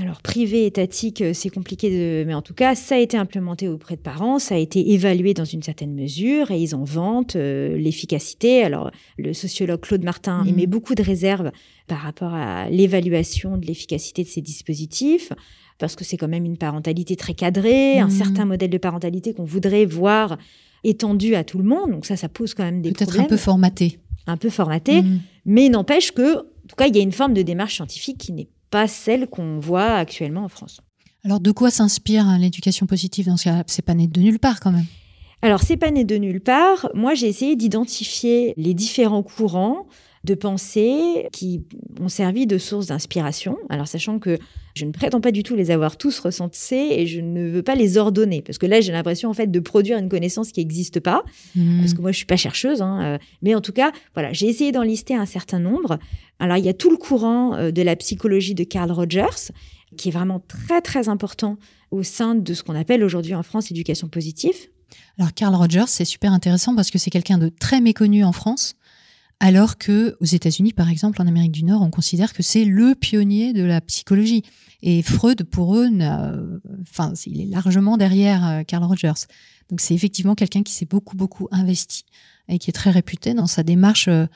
Alors, 0.00 0.20
privé, 0.22 0.66
étatique, 0.66 1.20
euh, 1.20 1.32
c'est 1.34 1.50
compliqué 1.50 1.88
de. 1.90 2.24
Mais 2.26 2.34
en 2.34 2.42
tout 2.42 2.54
cas, 2.54 2.74
ça 2.74 2.96
a 2.96 2.98
été 2.98 3.16
implémenté 3.16 3.68
auprès 3.68 3.94
de 3.94 4.00
parents, 4.00 4.38
ça 4.40 4.56
a 4.56 4.58
été 4.58 4.92
évalué 4.92 5.34
dans 5.34 5.44
une 5.44 5.62
certaine 5.62 5.94
mesure 5.94 6.50
et 6.50 6.58
ils 6.60 6.74
en 6.74 6.82
vantent 6.84 7.36
euh, 7.36 7.76
l'efficacité. 7.76 8.64
Alors, 8.64 8.90
le 9.18 9.32
sociologue 9.32 9.80
Claude 9.80 10.02
Martin 10.02 10.42
Mhm. 10.42 10.48
émet 10.48 10.66
beaucoup 10.66 10.94
de 10.96 11.02
réserves 11.02 11.52
par 11.86 11.98
rapport 11.98 12.34
à 12.34 12.68
l'évaluation 12.70 13.56
de 13.56 13.66
l'efficacité 13.66 14.24
de 14.24 14.28
ces 14.28 14.40
dispositifs 14.40 15.32
parce 15.78 15.94
que 15.96 16.04
c'est 16.04 16.16
quand 16.16 16.28
même 16.28 16.44
une 16.44 16.56
parentalité 16.56 17.14
très 17.16 17.34
cadrée, 17.34 17.98
un 17.98 18.06
Mhm. 18.06 18.10
certain 18.10 18.44
modèle 18.46 18.70
de 18.70 18.78
parentalité 18.78 19.32
qu'on 19.34 19.44
voudrait 19.44 19.84
voir 19.86 20.38
étendu 20.82 21.34
à 21.34 21.44
tout 21.44 21.58
le 21.58 21.64
monde. 21.64 21.90
Donc 21.92 22.04
ça, 22.06 22.16
ça 22.16 22.28
pose 22.28 22.54
quand 22.54 22.64
même 22.64 22.82
des 22.82 22.92
Peut-être 22.92 23.18
un 23.20 23.24
peu 23.24 23.36
formaté. 23.36 23.98
un 24.26 24.36
peu 24.36 24.50
formaté. 24.50 25.02
Mm. 25.02 25.20
Mais 25.46 25.68
n'empêche 25.68 26.12
que, 26.12 26.38
en 26.38 26.66
tout 26.68 26.76
cas, 26.76 26.86
il 26.86 26.96
y 26.96 26.98
a 26.98 27.02
une 27.02 27.12
forme 27.12 27.34
de 27.34 27.42
démarche 27.42 27.74
scientifique 27.76 28.18
qui 28.18 28.32
n'est 28.32 28.48
pas 28.74 28.88
celle 28.88 29.28
qu'on 29.28 29.60
voit 29.60 29.94
actuellement 29.94 30.42
en 30.42 30.48
France. 30.48 30.80
Alors 31.24 31.38
de 31.38 31.52
quoi 31.52 31.70
s'inspire 31.70 32.26
hein, 32.26 32.38
l'éducation 32.38 32.86
positive 32.86 33.26
dans 33.26 33.36
ce 33.36 33.44
cas 33.44 33.62
C'est 33.68 33.84
pas 33.84 33.94
né 33.94 34.08
de 34.08 34.20
nulle 34.20 34.40
part 34.40 34.58
quand 34.58 34.72
même. 34.72 34.86
Alors, 35.42 35.62
c'est 35.62 35.76
pas 35.76 35.92
né 35.92 36.04
de 36.04 36.16
nulle 36.16 36.40
part. 36.40 36.88
Moi, 36.92 37.14
j'ai 37.14 37.28
essayé 37.28 37.54
d'identifier 37.54 38.52
les 38.56 38.74
différents 38.74 39.22
courants 39.22 39.86
de 40.24 40.34
pensée 40.34 41.28
qui 41.32 41.62
ont 42.00 42.08
servi 42.08 42.46
de 42.46 42.56
source 42.56 42.86
d'inspiration. 42.86 43.58
Alors, 43.68 43.86
sachant 43.86 44.18
que 44.18 44.38
je 44.74 44.86
ne 44.86 44.90
prétends 44.90 45.20
pas 45.20 45.30
du 45.30 45.42
tout 45.42 45.54
les 45.54 45.70
avoir 45.70 45.98
tous 45.98 46.18
recensés 46.18 46.88
et 46.90 47.06
je 47.06 47.20
ne 47.20 47.48
veux 47.48 47.62
pas 47.62 47.74
les 47.74 47.98
ordonner 47.98 48.40
parce 48.40 48.58
que 48.58 48.66
là, 48.66 48.80
j'ai 48.80 48.92
l'impression 48.92 49.28
en 49.28 49.34
fait 49.34 49.50
de 49.50 49.60
produire 49.60 49.98
une 49.98 50.08
connaissance 50.08 50.50
qui 50.50 50.60
n'existe 50.60 51.00
pas. 51.00 51.22
Mm. 51.54 51.80
parce 51.80 51.94
que 51.94 52.00
moi 52.00 52.10
je 52.10 52.16
suis 52.16 52.26
pas 52.26 52.36
chercheuse, 52.36 52.80
hein, 52.80 53.00
euh, 53.02 53.18
mais 53.42 53.54
en 53.54 53.60
tout 53.60 53.72
cas, 53.72 53.92
voilà, 54.14 54.32
j'ai 54.32 54.46
essayé 54.46 54.72
d'en 54.72 54.82
lister 54.82 55.14
un 55.14 55.26
certain 55.26 55.60
nombre. 55.60 55.98
Alors 56.38 56.56
il 56.56 56.64
y 56.64 56.68
a 56.68 56.74
tout 56.74 56.90
le 56.90 56.96
courant 56.96 57.54
euh, 57.54 57.70
de 57.70 57.82
la 57.82 57.94
psychologie 57.96 58.54
de 58.54 58.64
Carl 58.64 58.90
Rogers, 58.90 59.52
qui 59.96 60.08
est 60.08 60.12
vraiment 60.12 60.40
très 60.40 60.80
très 60.80 61.08
important 61.08 61.58
au 61.90 62.02
sein 62.02 62.34
de 62.34 62.54
ce 62.54 62.62
qu'on 62.62 62.74
appelle 62.74 63.04
aujourd'hui 63.04 63.34
en 63.34 63.42
France 63.42 63.70
éducation 63.70 64.08
positive. 64.08 64.56
Alors 65.18 65.32
Carl 65.34 65.54
Rogers, 65.54 65.88
c'est 65.88 66.04
super 66.04 66.32
intéressant 66.32 66.74
parce 66.74 66.90
que 66.90 66.98
c'est 66.98 67.10
quelqu'un 67.10 67.38
de 67.38 67.48
très 67.48 67.80
méconnu 67.80 68.24
en 68.24 68.32
France, 68.32 68.74
alors 69.40 69.78
que 69.78 70.16
aux 70.20 70.24
États-Unis, 70.24 70.72
par 70.72 70.88
exemple, 70.88 71.20
en 71.20 71.26
Amérique 71.26 71.52
du 71.52 71.64
Nord, 71.64 71.82
on 71.82 71.90
considère 71.90 72.32
que 72.32 72.42
c'est 72.42 72.64
le 72.64 72.94
pionnier 72.94 73.52
de 73.52 73.62
la 73.62 73.80
psychologie. 73.80 74.42
Et 74.82 75.02
Freud, 75.02 75.44
pour 75.44 75.76
eux, 75.76 75.88
enfin, 76.82 77.12
il 77.26 77.40
est 77.40 77.46
largement 77.46 77.96
derrière 77.96 78.46
euh, 78.46 78.62
Carl 78.62 78.84
Rogers. 78.84 79.26
Donc 79.70 79.80
c'est 79.80 79.94
effectivement 79.94 80.34
quelqu'un 80.34 80.62
qui 80.62 80.72
s'est 80.72 80.84
beaucoup 80.86 81.16
beaucoup 81.16 81.48
investi 81.50 82.04
et 82.48 82.58
qui 82.58 82.70
est 82.70 82.74
très 82.74 82.90
réputé 82.90 83.34
dans 83.34 83.46
sa 83.46 83.62
démarche 83.62 84.08
euh, 84.08 84.26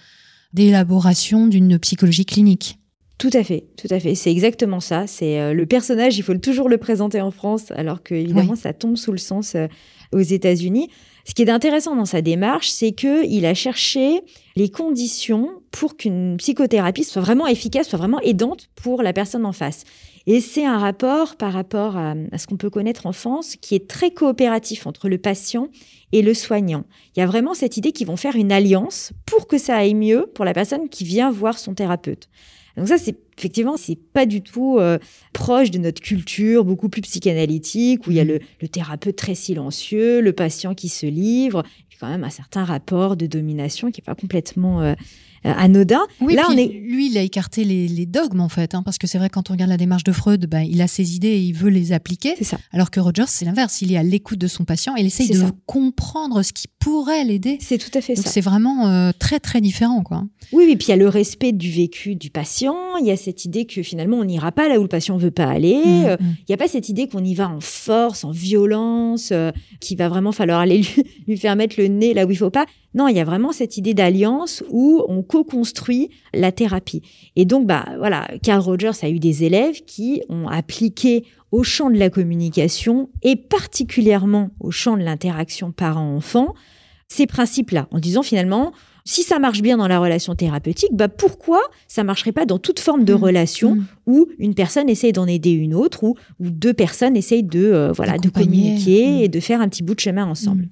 d'élaboration 0.52 1.46
d'une 1.46 1.78
psychologie 1.78 2.24
clinique. 2.24 2.78
Tout 3.18 3.30
à 3.32 3.42
fait, 3.42 3.64
tout 3.76 3.88
à 3.90 3.98
fait. 3.98 4.14
C'est 4.14 4.30
exactement 4.30 4.78
ça. 4.78 5.08
C'est 5.08 5.40
euh, 5.40 5.52
le 5.52 5.66
personnage, 5.66 6.16
il 6.18 6.22
faut 6.22 6.36
toujours 6.36 6.68
le 6.68 6.78
présenter 6.78 7.20
en 7.20 7.32
France, 7.32 7.72
alors 7.72 8.04
que 8.04 8.14
évidemment 8.14 8.54
ça 8.54 8.72
tombe 8.72 8.96
sous 8.96 9.10
le 9.10 9.18
sens 9.18 9.56
euh, 9.56 9.66
aux 10.12 10.20
États-Unis. 10.20 10.88
Ce 11.24 11.34
qui 11.34 11.42
est 11.42 11.50
intéressant 11.50 11.96
dans 11.96 12.04
sa 12.04 12.22
démarche, 12.22 12.70
c'est 12.70 12.92
que 12.92 13.26
il 13.26 13.44
a 13.44 13.54
cherché 13.54 14.20
les 14.54 14.70
conditions 14.70 15.50
pour 15.72 15.96
qu'une 15.96 16.36
psychothérapie 16.38 17.02
soit 17.02 17.20
vraiment 17.20 17.48
efficace, 17.48 17.88
soit 17.88 17.98
vraiment 17.98 18.20
aidante 18.20 18.70
pour 18.76 19.02
la 19.02 19.12
personne 19.12 19.44
en 19.44 19.52
face. 19.52 19.82
Et 20.26 20.40
c'est 20.40 20.64
un 20.64 20.78
rapport 20.78 21.36
par 21.36 21.52
rapport 21.52 21.96
à, 21.96 22.14
à 22.30 22.38
ce 22.38 22.46
qu'on 22.46 22.56
peut 22.56 22.70
connaître 22.70 23.06
en 23.06 23.12
France 23.12 23.56
qui 23.56 23.74
est 23.74 23.88
très 23.88 24.12
coopératif 24.12 24.86
entre 24.86 25.08
le 25.08 25.18
patient 25.18 25.68
et 26.12 26.22
le 26.22 26.34
soignant. 26.34 26.84
Il 27.16 27.20
y 27.20 27.22
a 27.22 27.26
vraiment 27.26 27.54
cette 27.54 27.76
idée 27.76 27.90
qu'ils 27.92 28.06
vont 28.06 28.16
faire 28.16 28.36
une 28.36 28.52
alliance 28.52 29.12
pour 29.26 29.48
que 29.48 29.58
ça 29.58 29.76
aille 29.76 29.94
mieux 29.94 30.30
pour 30.34 30.44
la 30.44 30.54
personne 30.54 30.88
qui 30.88 31.04
vient 31.04 31.30
voir 31.30 31.58
son 31.58 31.74
thérapeute. 31.74 32.28
Donc 32.78 32.88
ça, 32.88 32.96
c'est 32.96 33.16
effectivement, 33.36 33.76
c'est 33.76 33.96
pas 33.96 34.24
du 34.24 34.40
tout 34.40 34.78
euh, 34.78 34.98
proche 35.32 35.70
de 35.70 35.78
notre 35.78 36.00
culture, 36.00 36.64
beaucoup 36.64 36.88
plus 36.88 37.02
psychanalytique, 37.02 38.06
où 38.06 38.10
il 38.10 38.16
y 38.16 38.20
a 38.20 38.24
le, 38.24 38.38
le 38.60 38.68
thérapeute 38.68 39.16
très 39.16 39.34
silencieux, 39.34 40.20
le 40.20 40.32
patient 40.32 40.74
qui 40.74 40.88
se 40.88 41.06
livre, 41.06 41.64
et 41.92 41.96
quand 41.98 42.08
même 42.08 42.24
un 42.24 42.30
certain 42.30 42.64
rapport 42.64 43.16
de 43.16 43.26
domination 43.26 43.90
qui 43.90 44.00
est 44.00 44.04
pas 44.04 44.14
complètement 44.14 44.80
euh, 44.80 44.92
euh, 44.92 44.94
anodin. 45.44 46.00
Oui, 46.20 46.34
Là, 46.34 46.46
on 46.50 46.56
est 46.56 46.66
lui, 46.68 47.10
il 47.10 47.18
a 47.18 47.22
écarté 47.22 47.64
les, 47.64 47.88
les 47.88 48.06
dogmes 48.06 48.40
en 48.40 48.48
fait, 48.48 48.74
hein, 48.74 48.82
parce 48.82 48.98
que 48.98 49.06
c'est 49.06 49.18
vrai 49.18 49.28
quand 49.30 49.50
on 49.50 49.54
regarde 49.54 49.70
la 49.70 49.76
démarche 49.76 50.04
de 50.04 50.12
Freud, 50.12 50.46
ben, 50.46 50.60
il 50.62 50.80
a 50.82 50.88
ses 50.88 51.14
idées 51.16 51.28
et 51.28 51.40
il 51.40 51.52
veut 51.52 51.70
les 51.70 51.92
appliquer, 51.92 52.34
c'est 52.38 52.44
ça. 52.44 52.58
alors 52.72 52.90
que 52.90 53.00
Rogers, 53.00 53.24
c'est 53.28 53.44
l'inverse, 53.44 53.82
il 53.82 53.92
est 53.92 53.96
à 53.96 54.02
l'écoute 54.02 54.38
de 54.38 54.46
son 54.46 54.64
patient 54.64 54.94
et 54.96 55.00
il 55.00 55.06
essaye 55.06 55.28
de 55.28 55.34
ça. 55.34 55.50
comprendre 55.66 56.42
ce 56.42 56.52
qui 56.52 56.66
pourrait 56.78 57.24
l'aider. 57.24 57.58
C'est 57.60 57.78
tout 57.78 57.96
à 57.96 58.00
fait 58.00 58.14
Donc 58.14 58.24
ça. 58.24 58.30
c'est 58.30 58.40
vraiment 58.40 58.88
euh, 58.88 59.10
très 59.18 59.40
très 59.40 59.60
différent 59.60 60.02
quoi. 60.02 60.24
Oui, 60.52 60.64
oui, 60.66 60.76
puis 60.76 60.86
il 60.86 60.90
y 60.90 60.94
a 60.94 60.96
le 60.96 61.08
respect 61.08 61.52
du 61.52 61.70
vécu 61.70 62.14
du 62.14 62.30
patient. 62.30 62.76
Il 63.00 63.06
y 63.06 63.10
a 63.10 63.16
cette 63.16 63.44
idée 63.44 63.66
que 63.66 63.82
finalement 63.82 64.16
on 64.18 64.24
n'ira 64.24 64.50
pas 64.52 64.68
là 64.68 64.78
où 64.78 64.82
le 64.82 64.88
patient 64.88 65.16
veut 65.16 65.30
pas 65.30 65.46
aller. 65.46 65.76
Mm, 65.84 66.04
Euh, 66.06 66.16
mm. 66.18 66.34
Il 66.40 66.44
n'y 66.50 66.54
a 66.54 66.56
pas 66.58 66.68
cette 66.68 66.88
idée 66.88 67.08
qu'on 67.08 67.24
y 67.24 67.34
va 67.34 67.48
en 67.48 67.60
force, 67.60 68.24
en 68.24 68.30
violence, 68.30 69.30
euh, 69.32 69.50
qu'il 69.80 69.98
va 69.98 70.08
vraiment 70.08 70.32
falloir 70.32 70.60
aller 70.60 70.78
lui, 70.82 71.04
lui 71.26 71.36
faire 71.36 71.56
mettre 71.56 71.76
le 71.78 71.88
nez 71.88 72.14
là 72.14 72.24
où 72.26 72.30
il 72.30 72.36
faut 72.36 72.50
pas. 72.50 72.66
Non, 72.94 73.06
il 73.08 73.16
y 73.16 73.20
a 73.20 73.24
vraiment 73.24 73.52
cette 73.52 73.76
idée 73.76 73.94
d'alliance 73.94 74.64
où 74.70 75.02
on 75.08 75.22
co-construit 75.22 76.08
la 76.32 76.52
thérapie. 76.52 77.02
Et 77.36 77.44
donc, 77.44 77.66
bah 77.66 77.84
voilà, 77.98 78.26
Carl 78.42 78.60
Rogers 78.60 78.92
a 79.02 79.08
eu 79.10 79.18
des 79.18 79.44
élèves 79.44 79.82
qui 79.84 80.22
ont 80.28 80.48
appliqué 80.48 81.24
au 81.52 81.62
champ 81.62 81.90
de 81.90 81.98
la 81.98 82.10
communication 82.10 83.10
et 83.22 83.36
particulièrement 83.36 84.50
au 84.60 84.70
champ 84.70 84.96
de 84.96 85.02
l'interaction 85.02 85.70
parent-enfant 85.72 86.54
ces 87.10 87.26
principes-là, 87.26 87.88
en 87.90 87.98
disant 88.00 88.22
finalement, 88.22 88.72
si 89.06 89.22
ça 89.22 89.38
marche 89.38 89.62
bien 89.62 89.78
dans 89.78 89.88
la 89.88 89.98
relation 89.98 90.34
thérapeutique, 90.34 90.90
bah 90.92 91.08
pourquoi 91.08 91.60
ça 91.86 92.04
marcherait 92.04 92.32
pas 92.32 92.44
dans 92.44 92.58
toute 92.58 92.80
forme 92.80 93.04
de 93.04 93.14
Mm. 93.14 93.22
relation 93.22 93.74
Mm. 93.76 93.84
où 94.06 94.26
une 94.38 94.54
personne 94.54 94.90
essaye 94.90 95.12
d'en 95.12 95.26
aider 95.26 95.52
une 95.52 95.72
autre 95.74 96.04
ou, 96.04 96.16
ou 96.38 96.50
deux 96.50 96.74
personnes 96.74 97.16
essayent 97.16 97.42
de 97.44 97.64
euh, 97.64 97.92
voilà 97.92 98.18
de 98.18 98.28
communiquer 98.28 99.06
Mm. 99.08 99.20
et 99.22 99.28
de 99.28 99.40
faire 99.40 99.62
un 99.62 99.68
petit 99.68 99.82
bout 99.82 99.94
de 99.94 100.00
chemin 100.00 100.26
ensemble. 100.26 100.68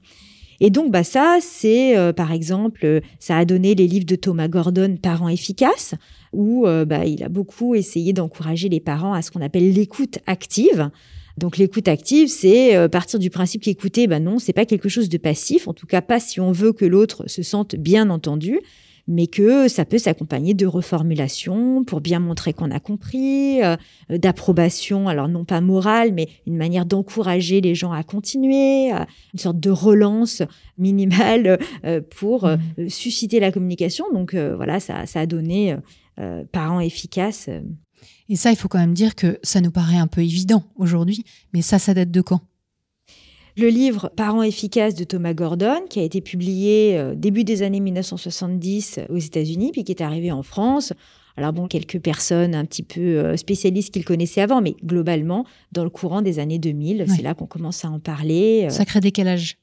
Et 0.61 0.71
donc 0.71 0.91
bah 0.91 1.05
ça 1.05 1.39
c'est 1.41 1.97
euh, 1.97 2.13
par 2.13 2.33
exemple 2.33 2.85
euh, 2.85 3.01
ça 3.19 3.37
a 3.37 3.45
donné 3.45 3.75
les 3.75 3.87
livres 3.87 4.07
de 4.07 4.17
Thomas 4.17 4.49
Gordon 4.49 4.97
Parents 5.01 5.29
efficaces 5.29 5.95
où 6.33 6.67
euh, 6.67 6.85
bah 6.85 7.05
il 7.05 7.23
a 7.23 7.29
beaucoup 7.29 7.75
essayé 7.75 8.13
d'encourager 8.13 8.69
les 8.69 8.81
parents 8.81 9.13
à 9.13 9.23
ce 9.23 9.31
qu'on 9.31 9.43
appelle 9.43 9.73
l'écoute 9.73 10.19
active. 10.27 10.91
Donc 11.37 11.59
l'écoute 11.59 11.87
active, 11.89 12.29
c'est 12.29 12.77
euh, 12.77 12.89
partir 12.89 13.19
du 13.19 13.29
principe 13.29 13.63
qu'écouter, 13.63 14.07
ben 14.07 14.23
non, 14.23 14.39
c'est 14.39 14.55
pas 14.55 14.65
quelque 14.65 14.89
chose 14.89 15.11
de 15.11 15.19
passif, 15.19 15.69
en 15.69 15.75
tout 15.75 15.87
cas 15.87 16.01
pas 16.01 16.19
si 16.19 16.41
on 16.41 16.51
veut 16.51 16.73
que 16.73 16.87
l'autre 16.87 17.29
se 17.29 17.43
sente 17.43 17.77
bien 17.77 18.09
entendu, 18.09 18.61
mais 19.09 19.27
que 19.27 19.69
ça 19.69 19.85
peut 19.85 19.99
s'accompagner 19.99 20.55
de 20.55 20.67
reformulation 20.67 21.85
pour 21.85 22.01
bien 22.01 22.19
montrer 22.19 22.53
qu'on 22.53 22.71
a 22.71 22.81
compris, 22.81 23.63
euh, 23.63 23.77
d'approbation, 24.11 25.09
alors 25.09 25.29
non 25.29 25.45
pas 25.45 25.61
morale, 25.61 26.13
mais 26.13 26.29
une 26.47 26.57
manière 26.57 26.87
d'encourager 26.87 27.61
les 27.61 27.75
gens 27.75 27.93
à 27.93 28.03
continuer, 28.03 28.93
euh, 28.93 29.05
une 29.33 29.39
sorte 29.39 29.61
de 29.61 29.71
relance 29.71 30.43
minimale 30.79 31.59
euh, 31.85 32.01
pour 32.19 32.45
euh, 32.45 32.57
Mhm. 32.79 32.89
susciter 32.89 33.41
la 33.41 33.53
communication. 33.53 34.05
Donc 34.13 34.35
voilà, 34.35 34.81
ça, 34.81 35.07
ça 35.07 35.21
a 35.21 35.27
donné 35.27 35.77
parents 36.53 36.81
efficaces. 36.81 37.49
Et 38.29 38.37
ça, 38.37 38.51
il 38.51 38.57
faut 38.57 38.69
quand 38.69 38.79
même 38.79 38.95
dire 38.95 39.15
que 39.15 39.39
ça 39.43 39.61
nous 39.61 39.71
paraît 39.71 39.97
un 39.99 40.07
peu 40.07 40.23
évident 40.23 40.65
aujourd'hui, 40.77 41.25
mais 41.53 41.63
ça, 41.63 41.79
ça 41.79 41.95
date 41.95 42.11
de 42.11 42.21
quand? 42.21 42.41
Le 43.59 43.69
livre 43.69 44.11
Parents 44.15 44.43
efficaces 44.43 44.95
de 44.95 45.05
Thomas 45.05 45.33
Gordon, 45.33 45.81
qui 45.89 45.99
a 46.01 46.03
été 46.03 46.21
publié 46.21 46.99
euh, 46.99 47.15
début 47.15 47.43
des 47.43 47.63
années 47.63 47.81
1970 47.81 49.01
aux 49.09 49.17
États-Unis, 49.17 49.71
puis 49.73 49.83
qui 49.85 49.93
est 49.93 50.03
arrivé 50.03 50.31
en 50.31 50.43
France. 50.43 50.93
Alors 51.39 51.53
bon, 51.55 51.67
quelques 51.67 51.99
personnes 51.99 52.55
un 52.55 52.65
petit 52.67 52.83
peu 52.83 53.01
euh, 53.01 53.37
spécialistes 53.37 53.93
qui 53.95 53.99
le 54.01 54.05
connaissaient 54.05 54.43
avant, 54.43 54.61
mais 54.61 54.75
globalement, 54.85 55.47
dans 55.73 55.85
le 55.85 55.91
courant 55.91 56.21
des 56.21 56.39
années 56.39 56.59
2000, 56.59 56.99
Ouais. 57.03 57.07
c'est 57.09 57.23
là 57.23 57.33
qu'on 57.35 57.47
commence 57.47 57.85
à 57.85 57.91
en 57.91 57.99
parler. 57.99 58.65
euh. 58.67 58.71
Sacré 58.71 59.01
décalage. 59.01 59.57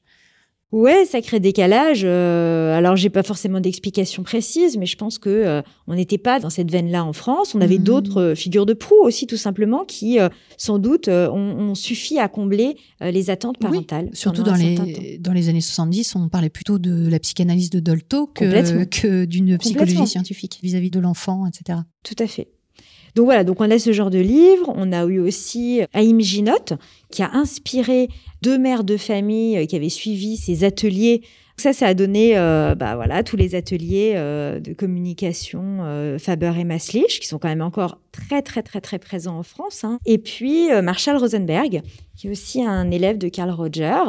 Ouais, 0.74 1.04
sacré 1.04 1.38
décalage. 1.38 2.00
Euh, 2.02 2.76
alors, 2.76 2.96
j'ai 2.96 3.08
pas 3.08 3.22
forcément 3.22 3.60
d'explication 3.60 4.24
précise, 4.24 4.76
mais 4.76 4.86
je 4.86 4.96
pense 4.96 5.18
que 5.18 5.30
euh, 5.30 5.62
on 5.86 5.94
n'était 5.94 6.18
pas 6.18 6.40
dans 6.40 6.50
cette 6.50 6.68
veine-là 6.68 7.04
en 7.04 7.12
France. 7.12 7.54
On 7.54 7.60
avait 7.60 7.78
Mhm. 7.78 7.84
d'autres 7.84 8.20
euh, 8.20 8.34
figures 8.34 8.66
de 8.66 8.72
proue 8.72 9.00
aussi, 9.04 9.28
tout 9.28 9.36
simplement, 9.36 9.84
qui 9.84 10.18
euh, 10.18 10.28
sans 10.56 10.80
doute 10.80 11.06
ont, 11.06 11.30
ont 11.32 11.76
suffi 11.76 12.18
à 12.18 12.26
combler 12.26 12.76
les 13.00 13.30
attentes 13.30 13.58
Oui, 13.62 13.68
parentales. 13.70 14.10
Surtout 14.14 14.42
dans 14.42 14.50
temps. 14.52 14.82
les, 14.84 15.18
dans 15.18 15.32
les 15.32 15.48
années 15.48 15.60
70, 15.60 16.16
on 16.16 16.28
parlait 16.28 16.50
plutôt 16.50 16.80
de 16.80 17.08
la 17.08 17.20
psychanalyse 17.20 17.70
de 17.70 17.78
Dolto 17.78 18.26
que, 18.26 18.84
que 18.86 19.26
d'une 19.26 19.56
psychologie 19.58 20.08
scientifique 20.08 20.58
vis-à-vis 20.60 20.90
de 20.90 20.98
l'enfant, 20.98 21.46
etc. 21.46 21.78
Tout 22.02 22.16
à 22.18 22.26
fait. 22.26 22.48
Donc 23.14 23.26
voilà, 23.26 23.44
donc 23.44 23.60
on 23.60 23.70
a 23.70 23.78
ce 23.78 23.92
genre 23.92 24.10
de 24.10 24.18
livre. 24.18 24.72
On 24.74 24.92
a 24.92 25.04
eu 25.04 25.20
aussi 25.20 25.82
Haïm 25.92 26.20
Ginott, 26.20 26.74
qui 27.10 27.22
a 27.22 27.30
inspiré 27.32 28.08
deux 28.42 28.58
mères 28.58 28.84
de 28.84 28.96
famille 28.96 29.56
euh, 29.56 29.66
qui 29.66 29.76
avaient 29.76 29.88
suivi 29.88 30.36
ses 30.36 30.64
ateliers. 30.64 31.22
Ça, 31.56 31.72
ça 31.72 31.86
a 31.86 31.94
donné, 31.94 32.36
euh, 32.36 32.74
bah 32.74 32.96
voilà, 32.96 33.22
tous 33.22 33.36
les 33.36 33.54
ateliers 33.54 34.14
euh, 34.16 34.58
de 34.58 34.72
communication 34.72 35.78
euh, 35.82 36.18
Faber 36.18 36.52
et 36.58 36.64
Maslich, 36.64 37.20
qui 37.20 37.28
sont 37.28 37.38
quand 37.38 37.46
même 37.48 37.62
encore 37.62 38.00
très, 38.10 38.42
très, 38.42 38.62
très, 38.64 38.80
très 38.80 38.98
présents 38.98 39.38
en 39.38 39.44
France. 39.44 39.84
hein. 39.84 40.00
Et 40.04 40.18
puis 40.18 40.72
euh, 40.72 40.82
Marshall 40.82 41.16
Rosenberg, 41.16 41.82
qui 42.16 42.26
est 42.26 42.30
aussi 42.30 42.64
un 42.64 42.90
élève 42.90 43.18
de 43.18 43.28
Carl 43.28 43.50
Roger, 43.52 44.00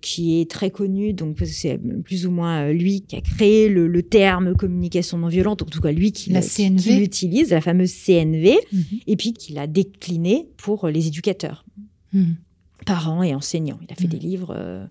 qui 0.00 0.40
est 0.40 0.50
très 0.50 0.70
connu, 0.70 1.12
donc 1.12 1.36
c'est 1.44 1.78
plus 2.04 2.26
ou 2.26 2.30
moins 2.30 2.62
euh, 2.68 2.72
lui 2.72 3.02
qui 3.02 3.16
a 3.16 3.20
créé 3.20 3.68
le, 3.68 3.86
le 3.86 4.02
terme 4.02 4.56
communication 4.56 5.18
non 5.18 5.28
violente, 5.28 5.62
en 5.62 5.66
tout 5.66 5.80
cas 5.80 5.92
lui 5.92 6.12
qui 6.12 6.30
La 6.30 6.40
l'a- 6.40 6.46
qui- 6.46 6.68
CNV. 6.68 6.76
qui 6.82 6.96
l'utilise, 6.96 7.50
la 7.50 7.60
fameuse 7.60 7.92
CNV, 7.92 8.56
Mhm. 8.72 8.82
et 9.06 9.16
puis 9.16 9.32
qui 9.34 9.52
l'a 9.52 9.66
décliné 9.66 10.48
pour 10.56 10.88
les 10.88 11.06
éducateurs, 11.06 11.64
Mhm. 12.12 12.36
parents 12.86 13.22
et 13.22 13.34
enseignants. 13.34 13.78
Il 13.86 13.92
a 13.92 13.94
fait 13.96 14.04
Mhm. 14.04 14.10
des 14.10 14.18
livres. 14.18 14.54
euh, 14.56 14.86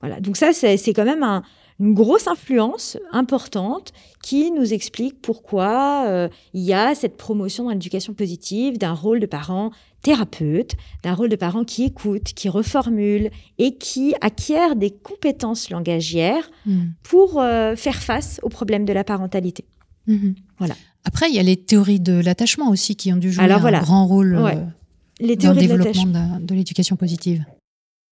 voilà. 0.00 0.20
Donc 0.20 0.36
ça, 0.36 0.52
c'est 0.52 0.76
c'est 0.76 0.92
quand 0.92 1.04
même 1.04 1.22
un- 1.22 1.42
une 1.82 1.94
grosse 1.94 2.28
influence 2.28 2.96
importante 3.10 3.92
qui 4.22 4.52
nous 4.52 4.72
explique 4.72 5.20
pourquoi 5.20 6.04
euh, 6.06 6.28
il 6.54 6.62
y 6.62 6.72
a 6.72 6.94
cette 6.94 7.16
promotion 7.16 7.64
dans 7.64 7.70
l'éducation 7.70 8.14
positive 8.14 8.78
d'un 8.78 8.92
rôle 8.92 9.18
de 9.18 9.26
parent 9.26 9.72
thérapeute, 10.02 10.72
d'un 11.02 11.14
rôle 11.14 11.28
de 11.28 11.36
parent 11.36 11.64
qui 11.64 11.84
écoute, 11.84 12.32
qui 12.34 12.48
reformule 12.48 13.30
et 13.58 13.74
qui 13.76 14.14
acquiert 14.20 14.76
des 14.76 14.90
compétences 14.90 15.70
langagières 15.70 16.50
Mhm. 16.66 16.92
pour 17.02 17.40
euh, 17.40 17.74
faire 17.76 18.00
face 18.00 18.38
aux 18.44 18.48
problèmes 18.48 18.84
de 18.84 18.92
la 18.92 19.02
parentalité. 19.04 19.64
Mhm. 20.06 20.34
Voilà. 20.58 20.74
Après, 21.04 21.28
il 21.30 21.34
y 21.34 21.40
a 21.40 21.42
les 21.42 21.56
théories 21.56 22.00
de 22.00 22.12
l'attachement 22.12 22.68
aussi 22.70 22.94
qui 22.94 23.12
ont 23.12 23.16
dû 23.16 23.32
jouer 23.32 23.44
Alors 23.44 23.58
un 23.58 23.60
voilà. 23.60 23.80
grand 23.80 24.06
rôle 24.06 24.36
euh. 24.36 24.54
Les 25.20 25.34
dans 25.36 25.52
le 25.52 25.60
développement 25.60 26.38
de 26.40 26.54
l'éducation 26.54 26.96
positive. 26.96 27.44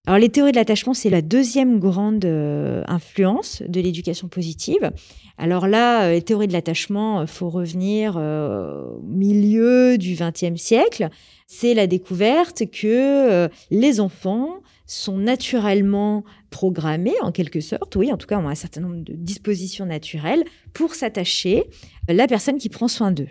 Alors, 0.07 0.18
les 0.18 0.30
théories 0.30 0.53
de 0.53 0.57
l'attachement, 0.57 0.94
c'est 0.94 1.11
la 1.11 1.20
deuxième 1.20 1.78
grande 1.78 2.24
euh, 2.24 2.82
influence 2.88 3.62
de 3.68 3.80
l'éducation 3.80 4.28
positive. 4.28 4.90
Alors 5.36 5.68
là, 5.68 6.05
euh, 6.05 6.12
les 6.12 6.22
théories 6.22 6.48
de 6.48 6.53
l'attachement, 6.53 7.22
il 7.22 7.28
faut 7.28 7.51
revenir 7.51 8.16
euh, 8.16 8.82
au 8.96 9.03
milieu 9.03 9.98
du 9.98 10.14
XXe 10.14 10.61
siècle. 10.61 11.09
C'est 11.46 11.74
la 11.74 11.86
découverte 11.86 12.64
que 12.70 12.86
euh, 12.86 13.48
les 13.70 14.01
enfants 14.01 14.61
sont 14.86 15.18
naturellement 15.18 16.24
programmés, 16.51 17.14
en 17.20 17.30
quelque 17.30 17.61
sorte, 17.61 17.94
oui, 17.94 18.12
en 18.12 18.16
tout 18.16 18.26
cas, 18.26 18.38
ont 18.38 18.48
un 18.48 18.55
certain 18.55 18.80
nombre 18.80 19.03
de 19.03 19.14
dispositions 19.14 19.86
naturelles 19.86 20.44
pour 20.72 20.94
s'attacher 20.94 21.64
à 22.09 22.14
la 22.14 22.26
personne 22.26 22.59
qui 22.59 22.68
prend 22.68 22.88
soin 22.88 23.12
d'eux 23.12 23.28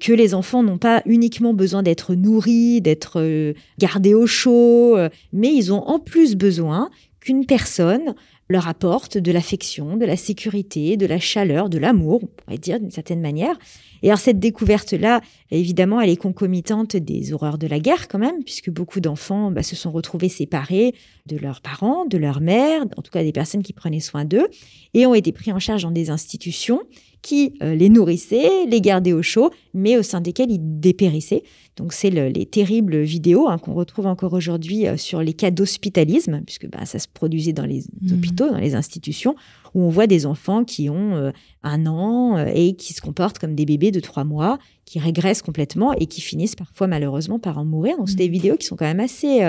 que 0.00 0.12
les 0.12 0.34
enfants 0.34 0.62
n'ont 0.62 0.78
pas 0.78 1.02
uniquement 1.06 1.54
besoin 1.54 1.82
d'être 1.82 2.14
nourris, 2.14 2.80
d'être 2.80 3.20
euh, 3.20 3.54
gardés 3.78 4.14
au 4.14 4.26
chaud, 4.26 4.96
euh, 4.96 5.08
mais 5.32 5.52
ils 5.52 5.72
ont 5.72 5.82
en 5.88 5.98
plus 5.98 6.36
besoin 6.36 6.90
qu'une 7.20 7.46
personne 7.46 8.14
leur 8.48 8.68
apporte 8.68 9.18
de 9.18 9.32
l'affection, 9.32 9.96
de 9.96 10.04
la 10.04 10.16
sécurité, 10.16 10.96
de 10.96 11.06
la 11.06 11.18
chaleur, 11.18 11.68
de 11.68 11.78
l'amour, 11.78 12.20
on 12.22 12.26
pourrait 12.26 12.58
dire 12.58 12.78
d'une 12.78 12.90
certaine 12.90 13.20
manière. 13.20 13.58
Et 14.02 14.08
alors 14.08 14.20
cette 14.20 14.38
découverte-là, 14.38 15.20
évidemment, 15.50 16.00
elle 16.00 16.10
est 16.10 16.16
concomitante 16.16 16.96
des 16.96 17.32
horreurs 17.32 17.58
de 17.58 17.66
la 17.66 17.80
guerre 17.80 18.08
quand 18.08 18.18
même, 18.18 18.44
puisque 18.44 18.70
beaucoup 18.70 19.00
d'enfants 19.00 19.50
bah, 19.50 19.62
se 19.62 19.74
sont 19.74 19.90
retrouvés 19.90 20.28
séparés 20.28 20.94
de 21.26 21.36
leurs 21.36 21.60
parents, 21.60 22.06
de 22.06 22.18
leur 22.18 22.40
mère, 22.40 22.82
en 22.96 23.02
tout 23.02 23.10
cas 23.10 23.24
des 23.24 23.32
personnes 23.32 23.62
qui 23.62 23.72
prenaient 23.72 24.00
soin 24.00 24.24
d'eux, 24.24 24.46
et 24.94 25.06
ont 25.06 25.14
été 25.14 25.32
pris 25.32 25.52
en 25.52 25.58
charge 25.58 25.82
dans 25.82 25.90
des 25.90 26.10
institutions 26.10 26.82
qui 27.22 27.54
euh, 27.62 27.74
les 27.74 27.88
nourrissaient, 27.88 28.66
les 28.68 28.80
gardaient 28.80 29.12
au 29.12 29.22
chaud, 29.22 29.50
mais 29.74 29.96
au 29.96 30.04
sein 30.04 30.20
desquelles 30.20 30.52
ils 30.52 30.60
dépérissaient. 30.60 31.42
Donc 31.76 31.92
c'est 31.92 32.08
le- 32.10 32.28
les 32.28 32.46
terribles 32.46 33.00
vidéos 33.02 33.48
hein, 33.48 33.58
qu'on 33.58 33.74
retrouve 33.74 34.06
encore 34.06 34.32
aujourd'hui 34.32 34.86
euh, 34.86 34.96
sur 34.96 35.20
les 35.22 35.34
cas 35.34 35.50
d'hospitalisme, 35.50 36.40
puisque 36.46 36.68
bah, 36.70 36.86
ça 36.86 36.98
se 36.98 37.06
produisait 37.12 37.52
dans 37.52 37.66
les 37.66 37.84
Mhm. 38.00 38.14
hôpitaux, 38.14 38.50
dans 38.50 38.58
les 38.58 38.74
institutions, 38.74 39.34
où 39.74 39.82
on 39.82 39.90
voit 39.90 40.06
des 40.06 40.24
enfants 40.24 40.64
qui 40.64 40.88
ont 40.88 41.14
euh, 41.16 41.32
un 41.62 41.86
an 41.86 42.38
euh, 42.38 42.46
et 42.54 42.74
qui 42.76 42.94
se 42.94 43.02
comportent 43.02 43.38
comme 43.38 43.54
des 43.54 43.66
bébés 43.66 43.90
de 43.90 44.00
trois 44.00 44.24
mois, 44.24 44.58
qui 44.86 44.98
régressent 44.98 45.42
complètement 45.42 45.92
et 45.92 46.06
qui 46.06 46.22
finissent 46.22 46.56
parfois 46.56 46.86
malheureusement 46.86 47.38
par 47.38 47.58
en 47.58 47.64
mourir. 47.66 47.98
Donc 47.98 48.08
c'est 48.08 48.16
des 48.16 48.28
Mhm. 48.28 48.32
vidéos 48.32 48.56
qui 48.56 48.66
sont 48.66 48.76
quand 48.76 48.86
même 48.86 49.00
assez 49.00 49.40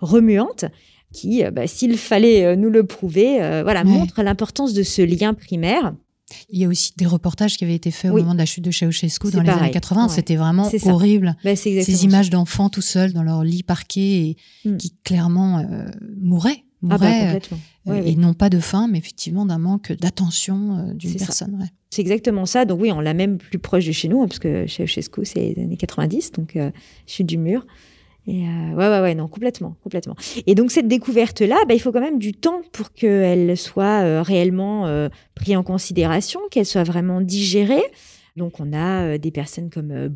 remuantes, 0.00 0.64
qui, 1.12 1.42
bah, 1.52 1.66
s'il 1.66 1.96
fallait 1.98 2.56
nous 2.56 2.70
le 2.70 2.84
prouver, 2.84 3.36
voilà, 3.62 3.80
Ouais. 3.82 3.84
montrent 3.90 4.22
l'importance 4.22 4.72
de 4.74 4.82
ce 4.82 5.02
lien 5.02 5.34
primaire. 5.34 5.94
Il 6.48 6.58
y 6.60 6.64
a 6.64 6.68
aussi 6.68 6.92
des 6.96 7.06
reportages 7.06 7.56
qui 7.56 7.64
avaient 7.64 7.74
été 7.74 7.90
faits 7.90 8.10
Oui. 8.10 8.20
au 8.20 8.24
moment 8.24 8.34
de 8.34 8.38
la 8.38 8.46
chute 8.46 8.64
de 8.64 8.70
Ceausescu 8.70 9.30
dans 9.30 9.40
les 9.40 9.46
pareil, 9.46 9.62
années 9.64 9.70
80. 9.72 10.02
ouais. 10.04 10.08
C'était 10.14 10.36
vraiment 10.36 10.68
horrible. 10.86 11.36
Bah, 11.44 11.50
exactement 11.50 11.82
Ces 11.84 12.04
images 12.04 12.30
d'enfants 12.30 12.68
tout 12.68 12.82
seuls 12.82 13.12
dans 13.12 13.22
leur 13.22 13.42
lit 13.44 13.62
parquet 13.62 14.00
et 14.00 14.36
Mm. 14.64 14.76
qui 14.76 14.94
clairement 15.04 15.58
euh, 15.58 15.86
mouraient, 16.20 16.64
Ah 16.82 16.98
bah, 16.98 16.98
mouraient, 16.98 17.24
complètement. 17.26 17.58
euh, 17.88 17.90
Ouais, 17.92 18.10
et 18.12 18.16
non 18.16 18.34
pas 18.34 18.50
de 18.50 18.60
faim, 18.60 18.88
mais 18.90 18.98
effectivement 18.98 19.46
d'un 19.46 19.58
manque 19.58 19.92
d'attention 19.92 20.76
euh, 20.90 20.94
d'une 20.94 21.14
personne. 21.14 21.54
ouais. 21.60 21.66
C'est 21.90 22.02
exactement 22.02 22.46
ça. 22.46 22.64
Donc 22.66 22.80
oui, 22.80 22.92
on 22.92 23.00
l'a 23.00 23.14
même 23.14 23.38
plus 23.38 23.58
proche 23.58 23.86
de 23.86 23.92
chez 23.92 24.06
nous, 24.08 24.22
hein, 24.22 24.26
parce 24.28 24.38
que 24.38 24.66
Ceausescu, 24.68 25.24
c'est 25.24 25.54
les 25.56 25.62
années 25.62 25.76
90, 25.76 26.32
donc 26.32 26.56
chute 27.06 27.26
du 27.26 27.36
mur. 27.38 27.66
Et 28.26 28.46
euh, 28.46 28.74
ouais, 28.74 28.88
ouais, 28.88 29.00
ouais, 29.00 29.14
non, 29.14 29.28
complètement, 29.28 29.76
complètement. 29.82 30.14
Et 30.46 30.54
donc 30.54 30.70
cette 30.70 30.88
découverte-là, 30.88 31.56
bah, 31.66 31.74
il 31.74 31.80
faut 31.80 31.90
quand 31.90 32.00
même 32.00 32.18
du 32.18 32.32
temps 32.32 32.62
pour 32.72 32.92
qu'elle 32.92 33.56
soit 33.56 34.02
euh, 34.02 34.22
réellement 34.22 34.86
euh, 34.86 35.08
prise 35.34 35.56
en 35.56 35.62
considération, 35.62 36.40
qu'elle 36.50 36.66
soit 36.66 36.84
vraiment 36.84 37.20
digérée. 37.20 37.82
Donc 38.36 38.60
on 38.60 38.72
a 38.72 39.18
des 39.18 39.30
personnes 39.30 39.70
comme 39.70 39.90
euh, 39.90 40.08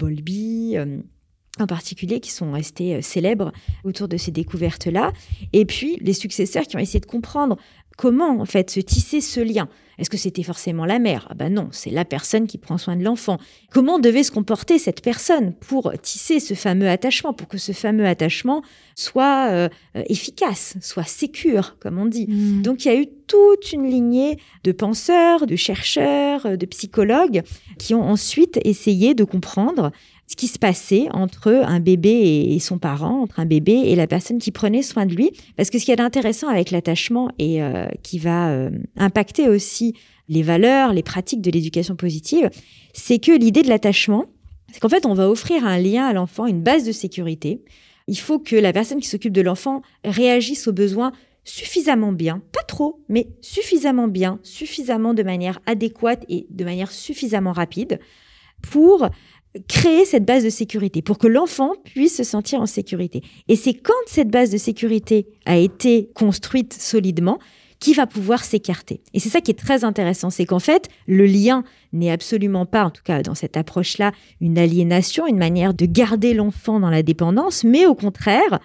en 1.61 1.67
particulier, 1.67 2.21
qui 2.21 2.31
sont 2.31 2.53
restés 2.53 2.97
euh, 2.97 3.01
célèbres 3.01 3.53
autour 3.85 4.09
de 4.09 4.17
ces 4.17 4.33
découvertes-là. 4.33 5.13
Et 5.53 5.65
puis 5.65 5.99
les 6.01 6.13
successeurs 6.13 6.65
qui 6.65 6.77
ont 6.77 6.81
essayé 6.81 7.01
de 7.01 7.07
comprendre 7.07 7.57
comment 7.97 8.41
en 8.41 8.45
fait 8.45 8.71
se 8.71 8.81
tisser 8.81 9.21
ce 9.21 9.41
lien. 9.41 9.69
Est-ce 9.99 10.11
que 10.11 10.17
c'était 10.17 10.43
forcément 10.43 10.85
la 10.85 10.99
mère? 10.99 11.27
Ah 11.31 11.35
ben 11.35 11.53
non, 11.53 11.69
c'est 11.73 11.91
la 11.91 12.05
personne 12.05 12.47
qui 12.47 12.59
prend 12.59 12.79
soin 12.79 12.97
de 12.97 13.05
l'enfant. 13.05 13.39
Comment 13.73 13.99
devait 13.99 14.23
se 14.23 14.31
comporter 14.31 14.79
cette 14.79 15.03
personne 15.03 15.55
pour 15.55 15.93
tisser 16.03 16.41
ce 16.41 16.55
fameux 16.55 16.89
attachement, 16.89 17.33
pour 17.33 17.49
que 17.49 17.59
ce 17.59 17.73
fameux 17.73 18.07
attachement 18.07 18.63
soit 18.97 19.49
euh, 19.51 19.69
efficace, 19.95 20.77
soit 20.81 21.05
sécure, 21.05 21.77
comme 21.79 21.99
on 21.99 22.07
dit? 22.07 22.27
Mm. 22.29 22.63
Donc 22.63 22.85
il 22.85 22.89
y 22.89 22.91
a 22.91 23.01
eu 23.01 23.07
toute 23.27 23.73
une 23.73 23.89
lignée 23.89 24.39
de 24.65 24.73
penseurs, 24.73 25.47
de 25.47 25.57
chercheurs, 25.57 26.47
euh, 26.47 26.57
de 26.57 26.67
psychologues 26.67 27.43
qui 27.79 27.95
ont 27.95 28.03
ensuite 28.03 28.59
essayé 28.65 29.15
de 29.15 29.25
comprendre 29.25 29.93
ce 30.27 30.37
qui 30.37 30.49
se 30.49 30.59
passait 30.59 31.07
entre 31.13 31.53
un 31.53 31.81
bébé 31.81 32.49
et 32.51 32.59
son 32.59 32.79
parent, 32.79 33.23
entre 33.23 33.41
un 33.41 33.47
bébé 33.47 33.73
et 33.73 33.95
la 33.95 34.07
personne 34.07 34.39
qui 34.39 34.51
prenait 34.51 34.83
soin 34.83 35.07
de 35.07 35.15
lui. 35.15 35.33
Parce 35.57 35.71
que 35.71 35.79
ce 35.79 35.85
qui 35.85 35.91
est 35.91 36.01
intéressant 36.01 36.49
avec 36.49 36.71
l'attachement 36.71 37.31
et 37.39 37.63
euh, 37.63 37.87
qui 38.03 38.19
va 38.19 38.51
euh, 38.51 38.71
impacter 38.97 39.49
aussi 39.49 39.95
les 40.29 40.43
valeurs, 40.43 40.93
les 40.95 41.03
pratiques 41.03 41.43
de 41.43 41.51
l'éducation 41.51 41.97
positive, 41.97 42.49
c'est 42.95 43.19
que 43.19 43.33
l'idée 43.33 43.63
de 43.63 43.69
l'attachement, 43.69 44.25
c'est 44.73 44.81
qu'en 44.81 44.89
fait, 44.89 45.07
on 45.07 45.15
va 45.15 45.29
offrir 45.29 45.67
un 45.67 45.79
lien 45.79 46.07
à 46.07 46.13
l'enfant, 46.15 46.47
une 46.47 46.63
base 46.63 46.85
de 46.85 46.93
sécurité. 46.93 47.63
Il 48.09 48.19
faut 48.19 48.39
que 48.39 48.57
la 48.57 48.73
personne 48.73 49.01
qui 49.01 49.09
s'occupe 49.09 49.33
de 49.33 49.43
l'enfant 49.43 49.83
réagisse 50.05 50.67
aux 50.67 50.73
besoins 50.73 51.13
suffisamment 51.45 52.13
bien, 52.13 52.43
pas 52.53 52.63
trop, 52.63 53.03
mais 53.09 53.29
suffisamment 53.43 54.09
bien, 54.09 54.41
suffisamment 54.43 55.13
de 55.13 55.23
manière 55.23 55.61
adéquate 55.67 56.25
et 56.31 56.47
de 56.49 56.65
manière 56.65 56.91
suffisamment 56.91 57.53
rapide 57.53 58.01
pour 58.63 59.09
créer 59.69 60.05
cette 60.05 60.25
base 60.25 60.45
de 60.45 60.51
sécurité, 60.51 61.03
pour 61.03 61.19
que 61.19 61.27
l'enfant 61.27 61.73
puisse 61.85 62.17
se 62.17 62.25
sentir 62.25 62.61
en 62.61 62.67
sécurité. 62.67 63.23
Et 63.49 63.57
c'est 63.57 63.75
quand 63.75 63.93
cette 64.07 64.29
base 64.29 64.51
de 64.51 64.59
sécurité 64.59 65.27
a 65.47 65.57
été 65.57 66.11
construite 66.15 66.73
solidement 66.73 67.39
qui 67.81 67.93
va 67.93 68.07
pouvoir 68.07 68.45
s'écarter. 68.45 69.01
Et 69.13 69.21
c'est 69.21 69.29
ça 69.29 69.41
qui 69.41 69.51
est 69.51 69.59
très 69.59 69.85
intéressant, 69.85 70.31
c'est 70.31 70.47
qu'en 70.47 70.59
fait, 70.59 70.89
le 71.07 71.27
lien 71.27 71.65
n'est 71.93 72.11
absolument 72.11 72.67
pas, 72.67 72.85
en 72.85 72.91
tout 72.91 73.03
cas 73.05 73.23
dans 73.23 73.35
cette 73.35 73.57
approche-là, 73.57 74.13
une 74.41 74.59
aliénation, 74.59 75.27
une 75.27 75.39
manière 75.39 75.75
de 75.75 75.85
garder 75.85 76.35
l'enfant 76.35 76.81
dans 76.81 76.91
la 76.91 77.03
dépendance, 77.03 77.63
mais 77.63 77.85
au 77.87 77.95
contraire, 77.95 78.59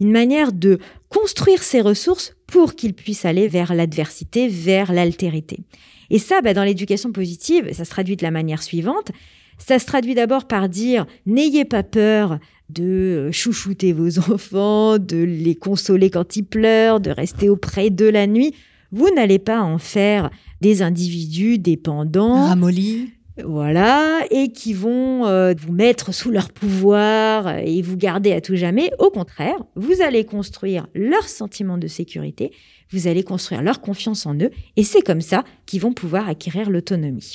une 0.00 0.12
manière 0.12 0.52
de 0.52 0.78
construire 1.08 1.62
ses 1.62 1.80
ressources 1.80 2.34
pour 2.46 2.74
qu'il 2.74 2.92
puisse 2.92 3.24
aller 3.24 3.48
vers 3.48 3.74
l'adversité, 3.74 4.46
vers 4.48 4.92
l'altérité. 4.92 5.60
Et 6.10 6.18
ça, 6.18 6.40
bah, 6.40 6.54
dans 6.54 6.64
l'éducation 6.64 7.12
positive, 7.12 7.72
ça 7.72 7.84
se 7.84 7.90
traduit 7.90 8.16
de 8.16 8.22
la 8.22 8.30
manière 8.30 8.62
suivante. 8.62 9.10
Ça 9.58 9.78
se 9.78 9.86
traduit 9.86 10.14
d'abord 10.14 10.46
par 10.46 10.68
dire 10.68 11.06
n'ayez 11.26 11.64
pas 11.64 11.82
peur 11.82 12.38
de 12.70 13.30
chouchouter 13.32 13.92
vos 13.92 14.18
enfants, 14.32 14.98
de 14.98 15.22
les 15.22 15.54
consoler 15.54 16.10
quand 16.10 16.36
ils 16.36 16.44
pleurent, 16.44 17.00
de 17.00 17.10
rester 17.10 17.48
auprès 17.48 17.90
d'eux 17.90 18.10
la 18.10 18.26
nuit. 18.26 18.54
Vous 18.92 19.08
n'allez 19.14 19.38
pas 19.38 19.60
en 19.60 19.78
faire 19.78 20.30
des 20.60 20.82
individus 20.82 21.58
dépendants. 21.58 22.46
Ramollis. 22.46 23.10
Voilà, 23.44 24.20
et 24.30 24.50
qui 24.50 24.72
vont 24.72 25.26
euh, 25.26 25.52
vous 25.58 25.72
mettre 25.72 26.14
sous 26.14 26.30
leur 26.30 26.50
pouvoir 26.50 27.58
et 27.58 27.82
vous 27.82 27.98
garder 27.98 28.32
à 28.32 28.40
tout 28.40 28.56
jamais. 28.56 28.90
Au 28.98 29.10
contraire, 29.10 29.62
vous 29.74 30.00
allez 30.00 30.24
construire 30.24 30.86
leur 30.94 31.28
sentiment 31.28 31.76
de 31.76 31.86
sécurité, 31.86 32.50
vous 32.90 33.08
allez 33.08 33.22
construire 33.22 33.60
leur 33.60 33.82
confiance 33.82 34.24
en 34.24 34.34
eux, 34.36 34.50
et 34.76 34.84
c'est 34.84 35.02
comme 35.02 35.20
ça 35.20 35.44
qu'ils 35.66 35.82
vont 35.82 35.92
pouvoir 35.92 36.30
acquérir 36.30 36.70
l'autonomie. 36.70 37.34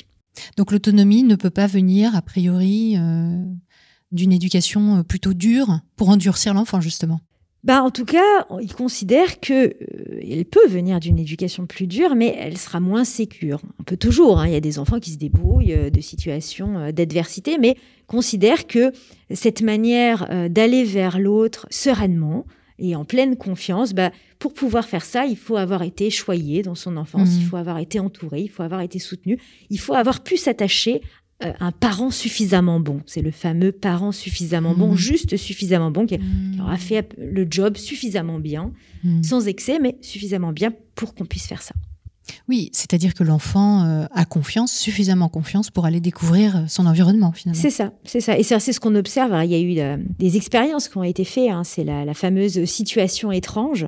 Donc 0.56 0.72
l'autonomie 0.72 1.22
ne 1.22 1.36
peut 1.36 1.50
pas 1.50 1.66
venir, 1.66 2.14
a 2.16 2.22
priori, 2.22 2.96
euh, 2.96 3.42
d'une 4.10 4.32
éducation 4.32 4.98
euh, 4.98 5.02
plutôt 5.02 5.34
dure 5.34 5.80
pour 5.96 6.08
endurcir 6.08 6.54
l'enfant, 6.54 6.80
justement. 6.80 7.20
Bah, 7.64 7.80
en 7.84 7.92
tout 7.92 8.04
cas, 8.04 8.44
il 8.60 8.74
considère 8.74 9.38
que 9.38 9.52
euh, 9.52 10.20
elle 10.20 10.44
peut 10.44 10.66
venir 10.66 10.98
d'une 10.98 11.18
éducation 11.18 11.66
plus 11.66 11.86
dure, 11.86 12.16
mais 12.16 12.34
elle 12.36 12.58
sera 12.58 12.80
moins 12.80 13.04
sécure. 13.04 13.60
On 13.78 13.84
peut 13.84 13.96
toujours, 13.96 14.40
hein, 14.40 14.48
il 14.48 14.52
y 14.52 14.56
a 14.56 14.60
des 14.60 14.80
enfants 14.80 14.98
qui 14.98 15.12
se 15.12 15.18
débrouillent 15.18 15.74
euh, 15.74 15.90
de 15.90 16.00
situations 16.00 16.76
euh, 16.78 16.92
d'adversité, 16.92 17.58
mais 17.58 17.76
considère 18.08 18.66
que 18.66 18.92
cette 19.32 19.62
manière 19.62 20.28
d'aller 20.50 20.84
vers 20.84 21.18
l'autre 21.18 21.66
sereinement 21.70 22.44
et 22.78 22.96
en 22.96 23.04
pleine 23.04 23.36
confiance, 23.36 23.92
bah, 23.92 24.10
pour 24.38 24.54
pouvoir 24.54 24.86
faire 24.86 25.04
ça, 25.04 25.26
il 25.26 25.36
faut 25.36 25.56
avoir 25.56 25.82
été 25.82 26.10
choyé 26.10 26.62
dans 26.62 26.74
son 26.74 26.96
enfance, 26.96 27.30
il 27.36 27.44
mmh. 27.44 27.48
faut 27.48 27.56
avoir 27.56 27.78
été 27.78 28.00
entouré, 28.00 28.42
il 28.42 28.50
faut 28.50 28.62
avoir 28.62 28.80
été 28.80 28.98
soutenu, 28.98 29.38
il 29.70 29.78
faut 29.78 29.94
avoir 29.94 30.22
pu 30.22 30.36
s'attacher 30.36 31.02
euh, 31.44 31.52
un 31.60 31.72
parent 31.72 32.10
suffisamment 32.10 32.80
bon. 32.80 33.00
C'est 33.06 33.22
le 33.22 33.30
fameux 33.30 33.72
parent 33.72 34.12
suffisamment 34.12 34.74
bon, 34.74 34.92
mmh. 34.92 34.96
juste 34.96 35.36
suffisamment 35.36 35.90
bon, 35.90 36.06
qui, 36.06 36.18
aura 36.60 36.74
mmh. 36.74 36.78
fait 36.78 37.14
le 37.18 37.46
job 37.48 37.76
suffisamment 37.76 38.38
bien, 38.38 38.72
mmh. 39.04 39.22
sans 39.22 39.48
excès, 39.48 39.78
mais 39.80 39.96
suffisamment 40.00 40.52
bien 40.52 40.72
pour 40.94 41.14
qu'on 41.14 41.24
puisse 41.24 41.46
faire 41.46 41.62
ça. 41.62 41.74
Oui, 42.48 42.70
c'est-à-dire 42.72 43.14
que 43.14 43.24
l'enfant 43.24 43.84
euh, 43.84 44.04
a 44.12 44.24
confiance, 44.24 44.72
suffisamment 44.72 45.28
confiance 45.28 45.70
pour 45.70 45.86
aller 45.86 46.00
découvrir 46.00 46.56
euh, 46.56 46.60
son 46.68 46.86
environnement 46.86 47.32
finalement. 47.32 47.60
C'est 47.60 47.70
ça, 47.70 47.92
c'est 48.04 48.20
ça. 48.20 48.38
Et 48.38 48.42
c'est 48.42 48.72
ce 48.72 48.80
qu'on 48.80 48.94
observe. 48.94 49.32
il 49.44 49.50
y 49.50 49.54
a 49.54 49.60
eu 49.60 50.04
des 50.18 50.36
expériences 50.36 50.88
qui 50.88 50.98
ont 50.98 51.04
été 51.04 51.24
faites. 51.24 51.50
Hein. 51.50 51.64
C'est 51.64 51.84
la, 51.84 52.14
fameuse 52.14 52.64
situation 52.66 53.32
étrange 53.32 53.86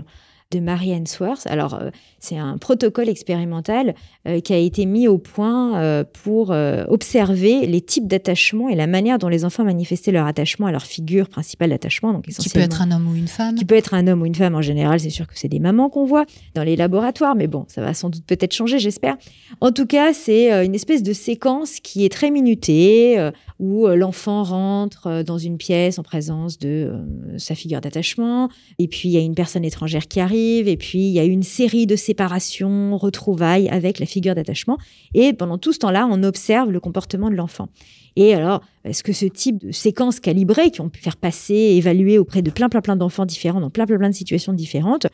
de 0.55 0.61
Marianne 0.61 1.07
Swartz. 1.07 1.47
Alors, 1.47 1.75
euh, 1.75 1.91
c'est 2.19 2.39
un 2.39 2.57
protocole 2.59 3.09
expérimental 3.09 3.95
euh, 4.27 4.41
qui 4.41 4.53
a 4.53 4.57
été 4.57 4.87
mis 4.87 5.09
au 5.09 5.19
point 5.19 5.81
euh, 5.81 6.05
pour 6.23 6.55
observer 6.89 7.67
les 7.67 7.81
types 7.81 8.07
d'attachement 8.07 8.69
et 8.69 8.75
la 8.75 8.87
manière 8.87 9.19
dont 9.19 9.29
les 9.29 9.45
enfants 9.45 9.65
manifestaient 9.65 10.13
leur 10.13 10.27
attachement 10.27 10.67
à 10.67 10.73
leur 10.73 10.85
figure 10.85 11.29
principale 11.29 11.71
d'attachement. 11.71 12.13
Donc, 12.13 12.27
qui 12.27 12.49
peut 12.49 12.61
être 12.61 12.83
un 12.83 12.91
homme 12.93 13.09
ou 13.09 13.15
une 13.15 13.29
femme. 13.29 13.55
Qui 13.57 13.65
peut 13.65 13.75
être 13.75 13.95
un 13.95 14.07
homme 14.07 14.23
ou 14.23 14.27
une 14.27 14.35
femme. 14.35 14.55
En 14.55 14.63
général, 14.63 15.01
c'est 15.01 15.11
sûr 15.11 15.27
que 15.27 15.39
c'est 15.39 15.49
des 15.49 15.59
mamans 15.59 15.91
qu'on 15.91 16.05
voit 16.05 16.25
dans 16.55 16.63
les 16.63 16.77
laboratoires, 16.77 17.35
mais 17.35 17.47
bon, 17.47 17.65
ça 17.69 17.81
va 17.81 17.95
sans 17.95 18.11
doute 18.11 18.25
peut-être 18.25 18.53
changer, 18.53 18.79
j'espère. 18.79 19.17
En 19.61 19.73
tout 19.73 19.87
cas, 19.87 20.13
c'est 20.13 20.65
une 20.65 20.75
espèce 20.75 21.03
de 21.03 21.13
séquence 21.13 21.81
qui 21.81 22.05
est 22.05 22.13
très 22.13 22.31
minutée, 22.31 23.31
où 23.59 23.87
l'enfant 23.87 24.45
rentre 24.45 25.23
dans 25.23 25.39
une 25.39 25.57
pièce 25.57 25.99
en 25.99 26.03
présence 26.03 26.59
de 26.59 26.93
sa 27.39 27.55
figure 27.55 27.81
d'attachement, 27.81 28.49
et 28.79 28.89
puis 28.89 29.09
il 29.09 29.13
y 29.13 29.17
a 29.17 29.21
une 29.21 29.35
personne 29.35 29.65
étrangère 29.65 30.07
qui 30.07 30.21
arrive 30.21 30.44
et 30.45 30.77
puis 30.77 30.99
il 30.99 31.13
y 31.13 31.19
a 31.19 31.25
une 31.25 31.43
série 31.43 31.87
de 31.87 31.97
séparations, 31.97 32.97
retrouvailles 32.97 33.69
avec 33.69 33.99
la 33.99 34.07
figure 34.07 34.35
d'attachement. 34.35 34.79
Et 35.15 35.33
pendant 35.33 35.59
tout 35.59 35.73
ce 35.73 35.79
temps-là, 35.81 36.09
on 36.11 36.23
observe 36.23 36.71
le 36.71 36.81
comportement 36.81 37.31
de 37.31 37.35
l'enfant. 37.35 37.69
Et 38.17 38.35
alors, 38.35 38.61
est-ce 38.85 39.03
que 39.03 39.13
ce 39.13 39.27
type 39.27 39.59
de 39.59 39.73
séquences 39.73 40.21
calibrées 40.21 40.71
qui 40.71 40.81
ont 40.81 40.89
pu 40.89 41.01
faire 41.01 41.17
passer, 41.17 41.55
évaluer 41.55 42.19
auprès 42.19 42.43
de 42.43 42.51
plein, 42.51 42.69
plein, 42.69 42.81
plein 42.81 42.97
d'enfants 42.97 43.27
différents, 43.27 43.61
dans 43.61 43.71
plein, 43.71 43.87
plein, 43.87 43.99
plein 43.99 44.11
de 44.11 44.15
situations 44.15 44.53
différentes, 44.53 45.07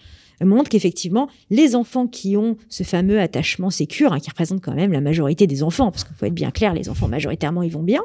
montrent 0.43 0.71
qu'effectivement, 0.71 1.29
les 1.51 1.77
enfants 1.77 2.07
qui 2.07 2.37
ont 2.37 2.57
ce 2.69 2.83
fameux 2.83 3.21
attachement 3.21 3.71
sécure, 3.71 4.13
hein, 4.13 4.21
qui 4.21 4.29
représente 4.29 4.61
quand 4.61 4.75
même 4.75 4.93
la 4.93 5.01
majorité 5.01 5.47
des 5.47 5.63
enfants, 5.63 5.91
parce 5.91 6.05
qu'il 6.05 6.15
faut 6.15 6.27
être 6.27 6.35
bien 6.35 6.51
clair, 6.51 6.75
les 6.75 6.89
enfants 6.89 7.09
majoritairement, 7.09 7.63
ils 7.63 7.73
vont 7.73 7.83
bien, 7.83 8.03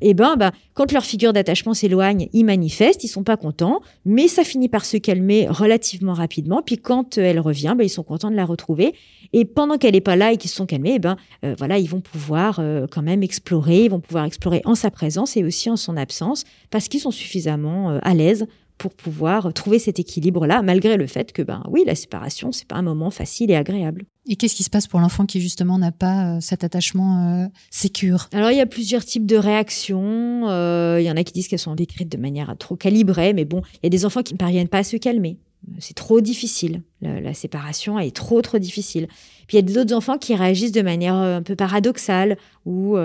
eh 0.00 0.14
ben, 0.14 0.36
bah, 0.36 0.52
quand 0.74 0.92
leur 0.92 1.04
figure 1.04 1.32
d'attachement 1.32 1.74
s'éloigne, 1.74 2.28
ils 2.32 2.44
manifestent, 2.44 3.04
ils 3.04 3.08
sont 3.08 3.24
pas 3.24 3.36
contents, 3.36 3.80
mais 4.04 4.28
ça 4.28 4.44
finit 4.44 4.68
par 4.68 4.84
se 4.84 4.96
calmer 4.96 5.48
relativement 5.48 6.14
rapidement. 6.14 6.62
Puis 6.64 6.78
quand 6.78 7.18
euh, 7.18 7.22
elle 7.22 7.40
revient, 7.40 7.74
bah, 7.76 7.84
ils 7.84 7.90
sont 7.90 8.02
contents 8.02 8.30
de 8.30 8.36
la 8.36 8.44
retrouver. 8.44 8.94
Et 9.32 9.44
pendant 9.44 9.76
qu'elle 9.76 9.94
n'est 9.94 10.00
pas 10.00 10.16
là 10.16 10.32
et 10.32 10.36
qu'ils 10.36 10.50
se 10.50 10.56
sont 10.56 10.66
calmés, 10.66 10.94
eh 10.96 10.98
ben, 10.98 11.16
euh, 11.44 11.54
voilà, 11.58 11.78
ils 11.78 11.88
vont 11.88 12.00
pouvoir 12.00 12.58
euh, 12.60 12.86
quand 12.90 13.02
même 13.02 13.22
explorer, 13.22 13.84
ils 13.84 13.90
vont 13.90 14.00
pouvoir 14.00 14.24
explorer 14.24 14.62
en 14.64 14.74
sa 14.74 14.90
présence 14.90 15.36
et 15.36 15.44
aussi 15.44 15.68
en 15.70 15.76
son 15.76 15.96
absence, 15.96 16.44
parce 16.70 16.88
qu'ils 16.88 17.00
sont 17.00 17.10
suffisamment 17.10 17.98
à 18.02 18.14
l'aise 18.14 18.46
pour 18.78 18.94
pouvoir 18.94 19.52
trouver 19.52 19.78
cet 19.78 19.98
équilibre-là, 19.98 20.62
malgré 20.62 20.96
le 20.96 21.06
fait 21.06 21.32
que, 21.32 21.42
ben 21.42 21.62
oui, 21.68 21.82
la 21.84 21.94
séparation, 21.94 22.52
c'est 22.52 22.66
pas 22.66 22.76
un 22.76 22.82
moment 22.82 23.10
facile 23.10 23.50
et 23.50 23.56
agréable. 23.56 24.06
Et 24.26 24.36
qu'est-ce 24.36 24.54
qui 24.54 24.62
se 24.62 24.70
passe 24.70 24.86
pour 24.86 25.00
l'enfant 25.00 25.26
qui 25.26 25.40
justement 25.40 25.78
n'a 25.78 25.90
pas 25.90 26.36
euh, 26.36 26.40
cet 26.40 26.62
attachement 26.62 27.44
euh, 27.44 27.46
sécure? 27.70 28.28
Alors 28.32 28.50
il 28.50 28.58
y 28.58 28.60
a 28.60 28.66
plusieurs 28.66 29.04
types 29.04 29.26
de 29.26 29.36
réactions. 29.36 30.48
Euh, 30.48 30.98
il 31.00 31.04
y 31.04 31.10
en 31.10 31.16
a 31.16 31.24
qui 31.24 31.32
disent 31.32 31.48
qu'elles 31.48 31.58
sont 31.58 31.74
décrites 31.74 32.10
de 32.10 32.18
manière 32.18 32.54
trop 32.58 32.76
calibrée, 32.76 33.32
mais 33.32 33.44
bon, 33.44 33.62
il 33.74 33.80
y 33.84 33.86
a 33.86 33.90
des 33.90 34.04
enfants 34.04 34.22
qui 34.22 34.34
ne 34.34 34.38
parviennent 34.38 34.68
pas 34.68 34.78
à 34.78 34.84
se 34.84 34.96
calmer. 34.96 35.38
C'est 35.80 35.94
trop 35.94 36.20
difficile. 36.20 36.82
La, 37.00 37.34
séparation 37.34 37.98
est 37.98 38.14
trop 38.14 38.42
trop 38.42 38.58
difficile. 38.58 39.06
Puis 39.46 39.56
il 39.56 39.66
y 39.66 39.70
a 39.70 39.74
d'autres 39.74 39.94
enfants 39.94 40.18
qui 40.18 40.34
réagissent 40.34 40.72
de 40.72 40.82
manière 40.82 41.14
un 41.14 41.42
peu 41.42 41.54
paradoxale, 41.54 42.36
où 42.66 42.96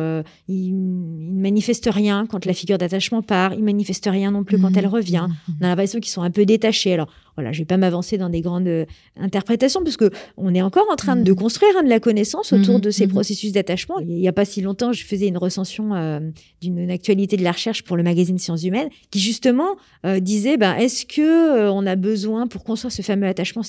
ils, 0.47 0.73
ne 0.73 1.41
manifestent 1.41 1.89
rien 1.91 2.25
quand 2.25 2.45
la 2.45 2.53
figure 2.53 2.77
d'attachement 2.77 3.21
part, 3.21 3.53
ils 3.53 3.63
manifestent 3.63 4.09
rien 4.09 4.31
non 4.31 4.43
plus 4.43 4.59
quand 4.59 4.71
mmh. 4.71 4.77
elle 4.77 4.87
revient. 4.87 5.27
Mmh. 5.29 5.51
On 5.61 5.65
a 5.65 5.67
l'impression 5.69 5.99
qu'ils 5.99 6.11
sont 6.11 6.23
un 6.23 6.31
peu 6.31 6.45
détachés. 6.45 6.93
Alors 6.93 7.07
voilà, 7.35 7.51
je 7.51 7.59
vais 7.59 7.65
pas 7.65 7.77
m'avancer 7.77 8.17
dans 8.17 8.29
des 8.29 8.41
grandes 8.41 8.67
euh, 8.67 8.85
interprétations 9.19 9.83
parce 9.83 9.97
que 9.97 10.11
on 10.37 10.53
est 10.53 10.61
encore 10.61 10.85
en 10.91 10.95
train 10.95 11.15
de 11.15 11.31
mm. 11.31 11.35
construire 11.35 11.71
hein, 11.77 11.83
de 11.83 11.89
la 11.89 11.99
connaissance 11.99 12.53
autour 12.53 12.79
de 12.79 12.91
ces 12.91 13.07
processus 13.07 13.51
d'attachement. 13.51 13.99
Il 13.99 14.19
y 14.19 14.27
a 14.27 14.33
pas 14.33 14.45
si 14.45 14.61
longtemps, 14.61 14.93
je 14.93 15.03
faisais 15.03 15.27
une 15.27 15.37
recension 15.37 15.95
euh, 15.95 16.19
d'une 16.61 16.91
actualité 16.91 17.37
de 17.37 17.43
la 17.43 17.51
recherche 17.51 17.83
pour 17.83 17.97
le 17.97 18.03
magazine 18.03 18.37
Sciences 18.37 18.63
Humaines 18.63 18.89
qui 19.09 19.19
justement 19.19 19.77
euh, 20.05 20.19
disait 20.19 20.57
ben 20.57 20.75
est-ce 20.75 21.05
que 21.05 21.69
on 21.69 21.85
a 21.87 21.95
besoin 21.95 22.47
pour 22.47 22.63
construire 22.63 22.91
ce 22.91 23.01
fameux 23.01 23.27
attachement 23.27 23.63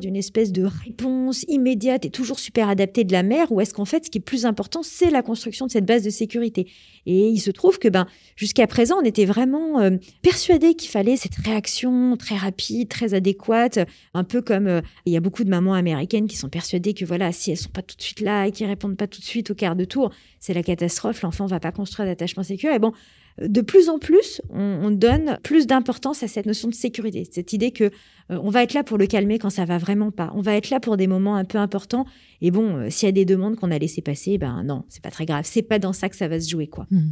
d'une 0.00 0.16
espèce 0.16 0.52
de 0.52 0.64
réponse 0.64 1.44
immédiate 1.48 2.04
et 2.04 2.10
toujours 2.10 2.38
super 2.38 2.68
adaptée 2.68 3.04
de 3.04 3.12
la 3.12 3.22
mère 3.22 3.52
ou 3.52 3.60
est-ce 3.60 3.74
qu'en 3.74 3.84
fait 3.84 4.04
ce 4.04 4.10
qui 4.10 4.18
est 4.18 4.20
plus 4.20 4.46
important 4.46 4.82
c'est 4.82 5.10
la 5.10 5.22
construction 5.22 5.66
de 5.66 5.70
cette 5.70 5.86
base 5.86 6.02
de 6.02 6.10
sécurité? 6.10 6.68
Et 7.06 7.28
il 7.28 7.38
se 7.38 7.50
trouve 7.50 7.78
que 7.78 7.88
ben 7.88 8.06
jusqu'à 8.36 8.66
présent 8.66 8.96
on 9.00 9.04
était 9.04 9.24
vraiment 9.24 9.90
persuadé 10.22 10.74
qu'il 10.74 10.90
fallait 10.90 11.16
cette 11.16 11.36
réaction 11.36 12.16
très 12.16 12.36
rapide, 12.36 12.88
très 12.88 13.14
adéquate, 13.14 13.78
un 14.14 14.24
peu 14.24 14.42
comme 14.42 14.66
euh, 14.66 14.80
il 15.04 15.12
y 15.12 15.16
a 15.16 15.20
beaucoup 15.20 15.44
de 15.44 15.50
mamans 15.50 15.74
américaines 15.74 16.26
qui 16.26 16.36
sont 16.36 16.48
persuadées 16.48 16.94
que 16.94 17.04
voilà, 17.04 17.32
si 17.32 17.50
elles 17.50 17.56
sont 17.56 17.70
pas 17.70 17.82
tout 17.82 17.96
de 17.96 18.02
suite 18.02 18.20
là 18.20 18.46
et 18.46 18.52
qui 18.52 18.64
répondent 18.64 18.96
pas 18.96 19.06
tout 19.06 19.20
de 19.20 19.24
suite 19.24 19.50
au 19.50 19.54
quart 19.54 19.76
de 19.76 19.84
tour, 19.84 20.10
c'est 20.40 20.54
la 20.54 20.62
catastrophe, 20.62 21.22
l'enfant 21.22 21.46
va 21.46 21.60
pas 21.60 21.72
construire 21.72 22.08
d'attachement 22.08 22.42
sécure. 22.42 22.72
Et 22.72 22.78
bon, 22.78 22.92
de 23.40 23.60
plus 23.60 23.88
en 23.88 23.98
plus, 23.98 24.40
on, 24.50 24.90
donne 24.90 25.38
plus 25.42 25.66
d'importance 25.66 26.22
à 26.22 26.28
cette 26.28 26.46
notion 26.46 26.68
de 26.68 26.74
sécurité, 26.74 27.28
cette 27.30 27.52
idée 27.52 27.70
que 27.70 27.84
euh, 27.84 28.40
on 28.42 28.48
va 28.48 28.62
être 28.62 28.72
là 28.72 28.82
pour 28.82 28.96
le 28.96 29.06
calmer 29.06 29.38
quand 29.38 29.50
ça 29.50 29.64
va 29.64 29.78
vraiment 29.78 30.10
pas. 30.10 30.32
On 30.34 30.40
va 30.40 30.54
être 30.54 30.70
là 30.70 30.80
pour 30.80 30.96
des 30.96 31.06
moments 31.06 31.36
un 31.36 31.44
peu 31.44 31.58
importants. 31.58 32.06
Et 32.40 32.50
bon, 32.50 32.76
euh, 32.76 32.90
s'il 32.90 33.06
y 33.06 33.10
a 33.10 33.12
des 33.12 33.24
demandes 33.24 33.56
qu'on 33.56 33.70
a 33.70 33.78
laissées 33.78 34.02
passer, 34.02 34.38
ben 34.38 34.62
non, 34.64 34.84
c'est 34.88 35.02
pas 35.02 35.10
très 35.10 35.26
grave. 35.26 35.44
C'est 35.46 35.62
pas 35.62 35.78
dans 35.78 35.92
ça 35.92 36.08
que 36.08 36.16
ça 36.16 36.28
va 36.28 36.40
se 36.40 36.48
jouer, 36.48 36.66
quoi. 36.66 36.86
Mmh. 36.90 37.10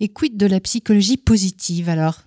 Et 0.00 0.08
quid 0.08 0.36
de 0.36 0.46
la 0.46 0.60
psychologie 0.60 1.16
positive 1.16 1.88
alors? 1.88 2.22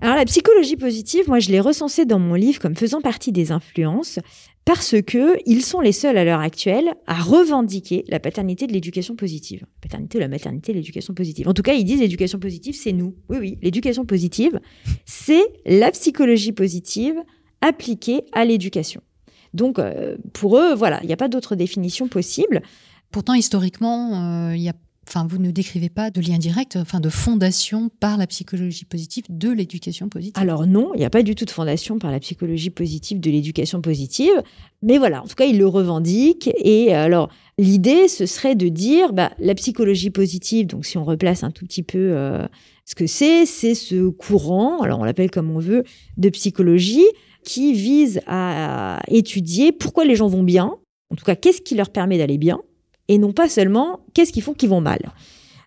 Alors 0.00 0.16
la 0.16 0.24
psychologie 0.24 0.76
positive, 0.76 1.28
moi 1.28 1.40
je 1.40 1.50
l'ai 1.50 1.60
recensée 1.60 2.04
dans 2.04 2.18
mon 2.18 2.34
livre 2.34 2.60
comme 2.60 2.76
faisant 2.76 3.00
partie 3.00 3.32
des 3.32 3.50
influences 3.52 4.18
parce 4.64 4.96
que 5.00 5.38
ils 5.46 5.64
sont 5.64 5.80
les 5.80 5.92
seuls 5.92 6.18
à 6.18 6.24
l'heure 6.24 6.40
actuelle 6.40 6.94
à 7.06 7.14
revendiquer 7.14 8.04
la 8.08 8.20
paternité 8.20 8.66
de 8.66 8.72
l'éducation 8.72 9.16
positive. 9.16 9.64
paternité 9.80 10.18
la 10.18 10.28
maternité 10.28 10.74
l'éducation 10.74 11.14
positive. 11.14 11.48
En 11.48 11.54
tout 11.54 11.62
cas, 11.62 11.72
ils 11.72 11.84
disent 11.84 12.00
l'éducation 12.00 12.38
positive, 12.38 12.76
c'est 12.76 12.92
nous. 12.92 13.14
Oui, 13.30 13.38
oui, 13.40 13.58
l'éducation 13.62 14.04
positive, 14.04 14.60
c'est 15.06 15.42
la 15.64 15.90
psychologie 15.90 16.52
positive 16.52 17.14
appliquée 17.62 18.24
à 18.32 18.44
l'éducation. 18.44 19.00
Donc, 19.54 19.78
euh, 19.78 20.18
pour 20.34 20.58
eux, 20.58 20.74
voilà, 20.74 21.00
il 21.02 21.06
n'y 21.06 21.14
a 21.14 21.16
pas 21.16 21.28
d'autre 21.28 21.56
définition 21.56 22.06
possible. 22.06 22.62
Pourtant, 23.10 23.32
historiquement, 23.32 24.50
euh, 24.50 24.54
il 24.54 24.62
y 24.62 24.68
a 24.68 24.74
enfin, 25.08 25.26
vous 25.28 25.38
ne 25.38 25.50
décrivez 25.50 25.88
pas 25.88 26.10
de 26.10 26.20
lien 26.20 26.38
direct, 26.38 26.76
enfin, 26.76 27.00
de 27.00 27.08
fondation 27.08 27.90
par 28.00 28.16
la 28.16 28.26
psychologie 28.26 28.84
positive 28.84 29.24
de 29.28 29.50
l'éducation 29.50 30.08
positive. 30.08 30.34
Alors 30.36 30.66
non, 30.66 30.92
il 30.94 30.98
n'y 30.98 31.04
a 31.04 31.10
pas 31.10 31.22
du 31.22 31.34
tout 31.34 31.44
de 31.44 31.50
fondation 31.50 31.98
par 31.98 32.10
la 32.10 32.20
psychologie 32.20 32.70
positive 32.70 33.18
de 33.20 33.30
l'éducation 33.30 33.80
positive. 33.80 34.42
Mais 34.82 34.98
voilà, 34.98 35.22
en 35.22 35.26
tout 35.26 35.34
cas, 35.34 35.46
ils 35.46 35.58
le 35.58 35.66
revendiquent. 35.66 36.50
Et 36.56 36.92
alors, 36.92 37.30
l'idée, 37.58 38.08
ce 38.08 38.26
serait 38.26 38.54
de 38.54 38.68
dire, 38.68 39.12
bah, 39.12 39.32
la 39.38 39.54
psychologie 39.54 40.10
positive, 40.10 40.66
donc 40.66 40.86
si 40.86 40.98
on 40.98 41.04
replace 41.04 41.42
un 41.42 41.50
tout 41.50 41.64
petit 41.64 41.82
peu 41.82 42.12
euh, 42.12 42.46
ce 42.84 42.94
que 42.94 43.06
c'est, 43.06 43.46
c'est 43.46 43.74
ce 43.74 44.08
courant, 44.08 44.80
alors 44.82 45.00
on 45.00 45.04
l'appelle 45.04 45.30
comme 45.30 45.50
on 45.50 45.58
veut, 45.58 45.84
de 46.16 46.28
psychologie 46.28 47.06
qui 47.44 47.72
vise 47.72 48.20
à 48.26 49.00
étudier 49.08 49.72
pourquoi 49.72 50.04
les 50.04 50.16
gens 50.16 50.28
vont 50.28 50.42
bien, 50.42 50.74
en 51.10 51.16
tout 51.16 51.24
cas, 51.24 51.34
qu'est-ce 51.34 51.62
qui 51.62 51.74
leur 51.74 51.90
permet 51.90 52.18
d'aller 52.18 52.38
bien 52.38 52.60
et 53.08 53.18
non 53.18 53.32
pas 53.32 53.48
seulement 53.48 54.00
qu'est-ce 54.14 54.32
qu'ils 54.32 54.42
font 54.42 54.54
qui 54.54 54.66
vont 54.66 54.80
mal. 54.80 55.00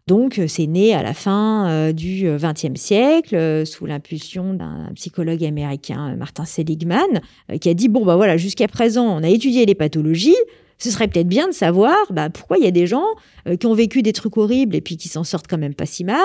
Donc, 0.08 0.40
euh, 0.40 0.48
c'est 0.48 0.68
né 0.68 0.94
à 0.94 1.04
la 1.04 1.14
fin 1.14 1.70
euh, 1.70 1.92
du 1.94 2.28
XXe 2.28 2.80
siècle, 2.80 3.66
sous 3.66 3.86
l'impulsion 3.86 4.54
d'un 4.54 4.90
psychologue 4.96 5.44
américain, 5.44 6.16
Martin 6.16 6.46
Seligman, 6.46 7.22
qui 7.60 7.70
a 7.70 7.74
dit, 7.74 7.88
bon, 7.88 8.06
bah 8.06 8.16
voilà, 8.16 8.38
jusqu'à 8.38 8.68
présent, 8.68 9.06
on 9.06 9.24
a 9.24 9.30
étudié 9.30 9.66
les 9.66 9.76
pathologies, 9.76 10.36
ce 10.82 10.90
serait 10.90 11.08
peut-être 11.08 11.28
bien 11.28 11.48
de 11.48 11.54
savoir 11.54 11.96
bah, 12.10 12.30
pourquoi 12.32 12.58
il 12.58 12.64
y 12.64 12.68
a 12.68 12.72
des 12.72 12.88
gens 12.88 13.06
euh, 13.48 13.56
qui 13.56 13.68
ont 13.68 13.74
vécu 13.76 14.02
des 14.02 14.14
trucs 14.14 14.36
horribles 14.36 14.76
et 14.76 14.82
puis 14.82 14.98
qui 14.98 15.10
s'en 15.10 15.24
sortent 15.24 15.48
quand 15.48 15.60
même 15.60 15.76
pas 15.76 15.86
si 15.86 16.04
mal, 16.04 16.18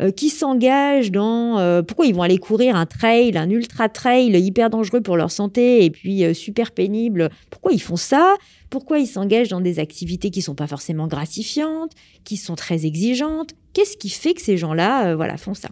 euh, 0.00 0.10
qui 0.10 0.30
s'engagent 0.30 1.12
dans 1.12 1.58
euh, 1.58 1.82
pourquoi 1.82 2.06
ils 2.06 2.14
vont 2.14 2.22
aller 2.22 2.38
courir 2.38 2.74
un 2.74 2.86
trail, 2.86 3.36
un 3.36 3.50
ultra 3.50 3.90
trail 3.90 4.30
hyper 4.30 4.70
dangereux 4.70 5.02
pour 5.02 5.18
leur 5.18 5.30
santé 5.30 5.84
et 5.84 5.90
puis 5.90 6.34
super 6.34 6.72
pénible. 6.72 7.28
Pourquoi 7.50 7.72
ils 7.72 7.82
font 7.82 7.96
ça? 7.96 8.36
Pourquoi 8.70 8.98
ils 8.98 9.06
s'engagent 9.06 9.48
dans 9.48 9.60
des 9.60 9.78
activités 9.78 10.30
qui 10.30 10.40
sont 10.40 10.54
pas 10.54 10.66
forcément 10.66 11.06
gratifiantes, 11.06 11.92
qui 12.24 12.38
sont 12.38 12.54
très 12.54 12.86
exigeantes? 12.86 13.50
Qu'est-ce 13.74 13.98
qui 13.98 14.08
fait 14.08 14.32
que 14.32 14.40
ces 14.40 14.56
gens-là, 14.56 15.16
voilà, 15.16 15.36
font 15.36 15.54
ça? 15.54 15.68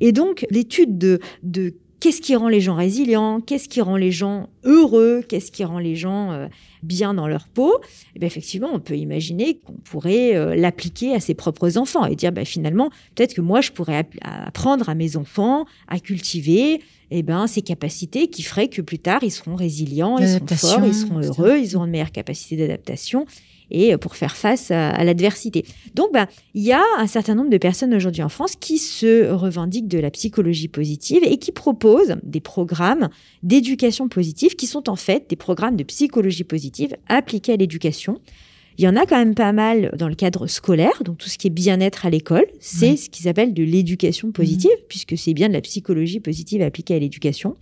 Et 0.00 0.12
donc 0.12 0.46
l'étude 0.50 0.96
de, 0.96 1.20
de 1.42 1.74
Qu'est-ce 1.98 2.20
qui 2.20 2.36
rend 2.36 2.48
les 2.48 2.60
gens 2.60 2.74
résilients? 2.74 3.40
Qu'est-ce 3.40 3.68
qui 3.68 3.80
rend 3.80 3.96
les 3.96 4.12
gens 4.12 4.48
heureux? 4.64 5.22
Qu'est-ce 5.26 5.50
qui 5.50 5.64
rend 5.64 5.78
les 5.78 5.96
gens 5.96 6.32
euh, 6.32 6.46
bien 6.82 7.14
dans 7.14 7.26
leur 7.26 7.48
peau? 7.48 7.72
Et 7.74 8.16
eh 8.16 8.18
bien, 8.18 8.26
Effectivement, 8.26 8.68
on 8.72 8.80
peut 8.80 8.96
imaginer 8.96 9.58
qu'on 9.58 9.72
pourrait 9.72 10.36
euh, 10.36 10.54
l'appliquer 10.54 11.14
à 11.14 11.20
ses 11.20 11.34
propres 11.34 11.78
enfants 11.78 12.04
et 12.04 12.14
dire 12.14 12.32
bah, 12.32 12.44
finalement, 12.44 12.90
peut-être 13.14 13.34
que 13.34 13.40
moi, 13.40 13.62
je 13.62 13.72
pourrais 13.72 14.06
apprendre 14.20 14.88
à 14.88 14.94
mes 14.94 15.16
enfants 15.16 15.64
à 15.88 15.98
cultiver 15.98 16.82
eh 17.10 17.22
ben, 17.22 17.46
ces 17.46 17.62
capacités 17.62 18.28
qui 18.28 18.42
feraient 18.42 18.68
que 18.68 18.82
plus 18.82 18.98
tard, 18.98 19.20
ils 19.22 19.30
seront 19.30 19.54
résilients, 19.54 20.18
ils 20.18 20.28
seront 20.28 20.46
forts, 20.46 20.86
ils 20.86 20.94
seront 20.94 21.20
heureux, 21.20 21.58
ils 21.58 21.76
auront 21.76 21.86
une 21.86 21.92
meilleure 21.92 22.12
capacité 22.12 22.56
d'adaptation 22.56 23.26
et 23.70 23.94
euh, 23.94 23.98
pour 23.98 24.16
faire 24.16 24.36
face 24.36 24.70
à, 24.70 25.04
l'adversité. 25.04 25.64
Donc, 25.94 26.12
bah, 26.12 26.26
il 26.54 26.62
y 26.62 26.72
a 26.72 26.82
un 26.98 27.06
certain 27.06 27.34
nombre 27.34 27.50
de 27.50 27.58
personnes 27.58 27.94
aujourd'hui 27.94 28.22
en 28.22 28.28
France 28.28 28.54
qui 28.58 28.78
se 28.78 29.30
revendiquent 29.30 29.88
de 29.88 29.98
la 29.98 30.10
psychologie 30.10 30.68
positive 30.68 31.22
et 31.24 31.38
qui 31.38 31.52
proposent 31.52 32.16
des 32.22 32.40
programmes 32.40 33.08
d'éducation 33.42 34.08
positive 34.08 34.56
qui 34.56 34.66
sont 34.66 34.88
en 34.88 34.96
fait 34.96 35.28
des 35.28 35.36
programmes 35.36 35.76
de 35.76 35.84
psychologie 35.84 36.44
positive 36.44 36.96
appliqués 37.08 37.52
à 37.52 37.56
l'éducation. 37.56 38.20
Il 38.78 38.84
y 38.84 38.88
en 38.88 38.96
a 38.96 39.06
quand 39.06 39.16
même 39.16 39.34
pas 39.34 39.52
mal 39.52 39.90
dans 39.96 40.08
le 40.08 40.14
cadre 40.14 40.46
scolaire, 40.46 41.02
donc 41.02 41.16
tout 41.16 41.30
ce 41.30 41.38
qui 41.38 41.46
est 41.46 41.50
bien-être 41.50 42.04
à 42.04 42.10
l'école, 42.10 42.44
c'est 42.60 42.96
ce 42.96 43.08
qu'ils 43.08 43.26
appellent 43.26 43.54
de 43.54 43.62
l'éducation 43.62 44.32
positive, 44.32 44.70
mmh. 44.70 44.86
puisque 44.88 45.16
c'est 45.16 45.32
bien 45.32 45.48
de 45.48 45.54
la 45.54 45.62
psychologie 45.62 46.20
positive 46.20 46.60
appliquée 46.60 46.94
à 46.94 46.98
l'éducation. 46.98 47.56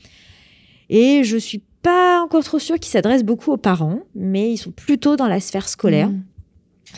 Et 0.91 1.23
je 1.23 1.37
suis 1.37 1.63
pas 1.85 2.23
encore 2.23 2.43
trop 2.43 2.59
sûr 2.59 2.81
qu'ils 2.81 2.91
s'adressent 2.91 3.23
beaucoup 3.23 3.53
aux 3.53 3.59
parents, 3.59 4.01
mais 4.17 4.51
ils 4.51 4.57
sont 4.57 4.73
plutôt 4.73 5.17
dans 5.17 5.29
la 5.29 5.39
sphère 5.39 5.69
scolaire. 5.69 6.09
Mmh. 6.09 6.23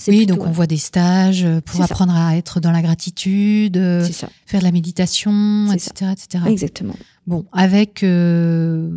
Oui, 0.08 0.26
donc 0.26 0.46
on 0.46 0.50
voit 0.50 0.66
des 0.66 0.76
stages 0.76 1.44
euh, 1.44 1.60
pour 1.60 1.82
apprendre 1.82 2.14
à 2.14 2.36
être 2.36 2.60
dans 2.60 2.70
la 2.70 2.82
gratitude, 2.82 3.76
euh, 3.78 4.06
faire 4.46 4.60
de 4.60 4.64
la 4.64 4.72
méditation, 4.72 5.72
etc., 5.72 6.12
etc. 6.12 6.44
Exactement. 6.46 6.94
Bon, 7.26 7.46
avec 7.52 8.02
euh, 8.02 8.90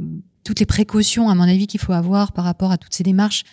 toutes 0.44 0.60
les 0.60 0.66
précautions, 0.66 1.30
à 1.30 1.36
mon 1.36 1.44
avis, 1.44 1.68
qu'il 1.68 1.80
faut 1.80 1.94
avoir 1.94 2.34
par 2.34 2.46
rapport 2.46 2.72
à 2.72 2.78
toutes 2.78 2.94
ces 2.94 3.04
démarches, 3.04 3.44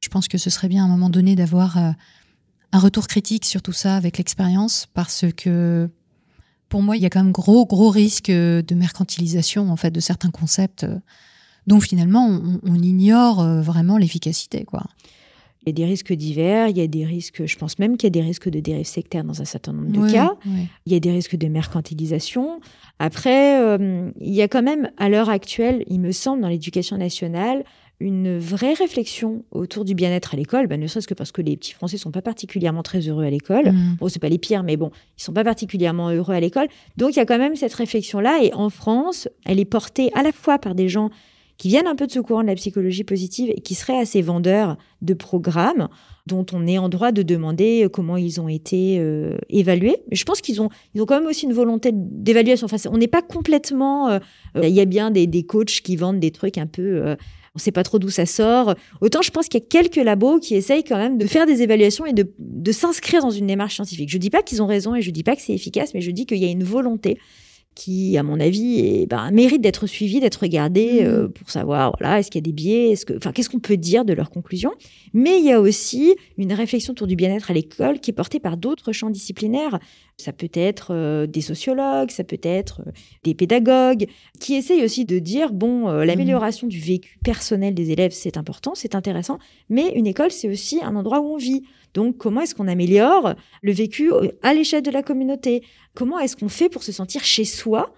je 0.00 0.08
pense 0.08 0.28
que 0.28 0.38
ce 0.38 0.50
serait 0.50 0.68
bien 0.68 0.82
à 0.82 0.86
un 0.86 0.90
moment 0.90 1.10
donné 1.10 1.36
d'avoir 1.36 1.76
un 1.76 2.78
retour 2.78 3.06
critique 3.06 3.44
sur 3.44 3.62
tout 3.62 3.72
ça 3.72 3.96
avec 3.96 4.18
l'expérience, 4.18 4.88
parce 4.94 5.26
que 5.36 5.88
pour 6.68 6.82
moi, 6.82 6.96
il 6.96 7.02
y 7.02 7.06
a 7.06 7.10
quand 7.10 7.22
même 7.22 7.32
gros, 7.32 7.66
gros 7.66 7.90
risque 7.90 8.30
de 8.30 8.74
mercantilisation 8.74 9.70
en 9.70 9.76
fait 9.76 9.90
de 9.90 10.00
certains 10.00 10.30
concepts 10.30 10.86
dont 11.66 11.80
finalement 11.80 12.40
on, 12.62 12.74
ignore 12.74 13.40
euh, 13.40 13.60
vraiment 13.60 13.96
l'efficacité, 13.98 14.64
quoi. 14.64 14.84
Il 15.66 15.70
y 15.70 15.70
a 15.70 15.72
des 15.72 15.86
risques 15.86 16.12
divers, 16.12 16.68
il 16.68 16.76
y 16.76 16.82
a 16.82 16.86
des 16.86 17.06
risques, 17.06 17.46
je 17.46 17.56
pense 17.56 17.78
même 17.78 17.96
qu'il 17.96 18.06
y 18.06 18.08
a 18.08 18.10
des 18.10 18.20
risques 18.20 18.50
de 18.50 18.60
dérive 18.60 18.84
sectaire 18.84 19.24
dans 19.24 19.40
un 19.40 19.46
certain 19.46 19.72
nombre 19.72 19.92
de 19.92 20.12
cas, 20.12 20.34
il 20.44 20.92
y 20.92 20.94
a 20.94 21.00
des 21.00 21.10
risques 21.10 21.36
de 21.36 21.48
mercantilisation. 21.48 22.60
Après, 22.98 23.62
euh, 23.62 24.10
il 24.20 24.34
y 24.34 24.42
a 24.42 24.48
quand 24.48 24.62
même, 24.62 24.90
à 24.98 25.08
l'heure 25.08 25.30
actuelle, 25.30 25.82
il 25.86 26.00
me 26.00 26.12
semble, 26.12 26.42
dans 26.42 26.48
l'éducation 26.48 26.98
nationale, 26.98 27.64
une 28.00 28.38
vraie 28.38 28.74
réflexion 28.74 29.44
autour 29.52 29.84
du 29.84 29.94
bien-être 29.94 30.34
à 30.34 30.36
l'école, 30.36 30.66
ben, 30.66 30.78
ne 30.78 30.86
serait-ce 30.86 31.08
que 31.08 31.14
parce 31.14 31.32
que 31.32 31.40
les 31.40 31.56
petits 31.56 31.72
Français 31.72 31.96
sont 31.96 32.10
pas 32.10 32.22
particulièrement 32.22 32.82
très 32.82 33.00
heureux 33.00 33.24
à 33.24 33.30
l'école. 33.30 33.72
Mmh. 33.72 33.96
Bon, 34.00 34.08
c'est 34.08 34.18
pas 34.18 34.28
les 34.28 34.38
pires, 34.38 34.64
mais 34.64 34.76
bon, 34.76 34.90
ils 35.16 35.22
sont 35.22 35.32
pas 35.32 35.44
particulièrement 35.44 36.10
heureux 36.10 36.34
à 36.34 36.40
l'école. 36.40 36.66
Donc, 36.96 37.12
il 37.12 37.16
y 37.16 37.22
a 37.22 37.26
quand 37.26 37.38
même 37.38 37.56
cette 37.56 37.72
réflexion-là. 37.72 38.40
Et 38.42 38.52
en 38.52 38.68
France, 38.68 39.28
elle 39.44 39.60
est 39.60 39.64
portée 39.64 40.10
à 40.14 40.22
la 40.22 40.32
fois 40.32 40.58
par 40.58 40.74
des 40.74 40.88
gens 40.88 41.10
qui 41.56 41.68
viennent 41.68 41.86
un 41.86 41.96
peu 41.96 42.06
de 42.06 42.12
ce 42.12 42.18
courant 42.20 42.42
de 42.42 42.48
la 42.48 42.54
psychologie 42.54 43.04
positive 43.04 43.50
et 43.54 43.60
qui 43.60 43.74
seraient 43.74 43.98
assez 43.98 44.22
vendeurs 44.22 44.76
de 45.02 45.14
programmes 45.14 45.88
dont 46.26 46.46
on 46.52 46.66
est 46.66 46.78
en 46.78 46.88
droit 46.88 47.12
de 47.12 47.22
demander 47.22 47.84
euh, 47.84 47.88
comment 47.88 48.16
ils 48.16 48.40
ont 48.40 48.48
été 48.48 48.98
euh, 48.98 49.36
évalués. 49.50 49.96
Je 50.10 50.24
pense 50.24 50.40
qu'ils 50.40 50.62
ont, 50.62 50.70
ils 50.94 51.02
ont 51.02 51.06
quand 51.06 51.18
même 51.18 51.28
aussi 51.28 51.44
une 51.44 51.52
volonté 51.52 51.90
d'évaluation. 51.92 52.64
Enfin, 52.64 52.76
on 52.90 52.96
n'est 52.96 53.08
pas 53.08 53.22
complètement. 53.22 54.08
Euh, 54.08 54.18
il 54.62 54.70
y 54.70 54.80
a 54.80 54.84
bien 54.86 55.10
des, 55.10 55.26
des, 55.26 55.44
coachs 55.44 55.80
qui 55.82 55.96
vendent 55.96 56.20
des 56.20 56.30
trucs 56.30 56.58
un 56.58 56.66
peu. 56.66 57.02
on 57.02 57.16
ne 57.56 57.60
sait 57.60 57.72
pas 57.72 57.82
trop 57.82 57.98
d'où 57.98 58.08
ça 58.08 58.24
sort. 58.24 58.74
Autant 59.00 59.20
je 59.22 59.30
pense 59.30 59.48
qu'il 59.48 59.60
y 59.60 59.62
a 59.62 59.66
quelques 59.66 59.96
labos 59.96 60.40
qui 60.40 60.54
essayent 60.54 60.84
quand 60.84 60.96
même 60.96 61.18
de 61.18 61.26
faire 61.26 61.46
des 61.46 61.62
évaluations 61.62 62.06
et 62.06 62.12
de, 62.12 62.32
de 62.38 62.72
s'inscrire 62.72 63.20
dans 63.20 63.30
une 63.30 63.46
démarche 63.46 63.74
scientifique. 63.74 64.10
Je 64.10 64.18
dis 64.18 64.30
pas 64.30 64.42
qu'ils 64.42 64.62
ont 64.62 64.66
raison 64.66 64.94
et 64.94 65.02
je 65.02 65.10
dis 65.10 65.22
pas 65.22 65.36
que 65.36 65.42
c'est 65.42 65.52
efficace, 65.52 65.92
mais 65.92 66.00
je 66.00 66.10
dis 66.10 66.24
qu'il 66.24 66.38
y 66.38 66.44
a 66.44 66.50
une 66.50 66.64
volonté 66.64 67.18
qui, 67.74 68.16
à 68.16 68.22
mon 68.22 68.38
avis, 68.38 68.78
est, 68.80 69.06
ben, 69.06 69.30
mérite 69.30 69.60
d'être 69.60 69.86
suivi, 69.86 70.20
d'être 70.20 70.36
regardé 70.36 71.02
mmh. 71.02 71.06
euh, 71.06 71.28
pour 71.28 71.50
savoir, 71.50 71.94
voilà, 71.98 72.18
est-ce 72.18 72.30
qu'il 72.30 72.38
y 72.40 72.44
a 72.44 72.46
des 72.46 72.52
biais, 72.52 72.90
est-ce 72.90 73.04
que, 73.04 73.16
enfin, 73.16 73.32
qu'est-ce 73.32 73.50
qu'on 73.50 73.60
peut 73.60 73.76
dire 73.76 74.04
de 74.04 74.12
leurs 74.12 74.30
conclusions. 74.30 74.72
Mais 75.12 75.38
il 75.38 75.44
y 75.44 75.52
a 75.52 75.60
aussi 75.60 76.14
une 76.38 76.52
réflexion 76.52 76.92
autour 76.92 77.06
du 77.06 77.16
bien-être 77.16 77.50
à 77.50 77.54
l'école 77.54 78.00
qui 78.00 78.10
est 78.10 78.14
portée 78.14 78.40
par 78.40 78.56
d'autres 78.56 78.92
champs 78.92 79.10
disciplinaires. 79.10 79.78
Ça 80.16 80.32
peut 80.32 80.50
être 80.54 80.88
euh, 80.92 81.26
des 81.26 81.40
sociologues, 81.40 82.10
ça 82.10 82.22
peut 82.22 82.38
être 82.42 82.82
euh, 82.86 82.90
des 83.24 83.34
pédagogues, 83.34 84.06
qui 84.38 84.54
essayent 84.54 84.84
aussi 84.84 85.04
de 85.04 85.18
dire, 85.18 85.52
bon, 85.52 85.88
l'amélioration 85.88 86.66
mmh. 86.66 86.70
du 86.70 86.78
vécu 86.78 87.18
personnel 87.24 87.74
des 87.74 87.90
élèves, 87.90 88.12
c'est 88.12 88.36
important, 88.36 88.74
c'est 88.74 88.94
intéressant, 88.94 89.38
mais 89.68 89.92
une 89.94 90.06
école, 90.06 90.30
c'est 90.30 90.48
aussi 90.48 90.80
un 90.82 90.94
endroit 90.94 91.20
où 91.20 91.34
on 91.34 91.36
vit. 91.36 91.62
Donc, 91.94 92.18
comment 92.18 92.40
est-ce 92.40 92.54
qu'on 92.54 92.68
améliore 92.68 93.34
le 93.62 93.72
vécu 93.72 94.10
à 94.42 94.52
l'échelle 94.52 94.82
de 94.82 94.90
la 94.90 95.02
communauté? 95.02 95.62
Comment 95.94 96.18
est-ce 96.18 96.36
qu'on 96.36 96.48
fait 96.48 96.68
pour 96.68 96.82
se 96.82 96.92
sentir 96.92 97.24
chez 97.24 97.44
soi 97.44 97.94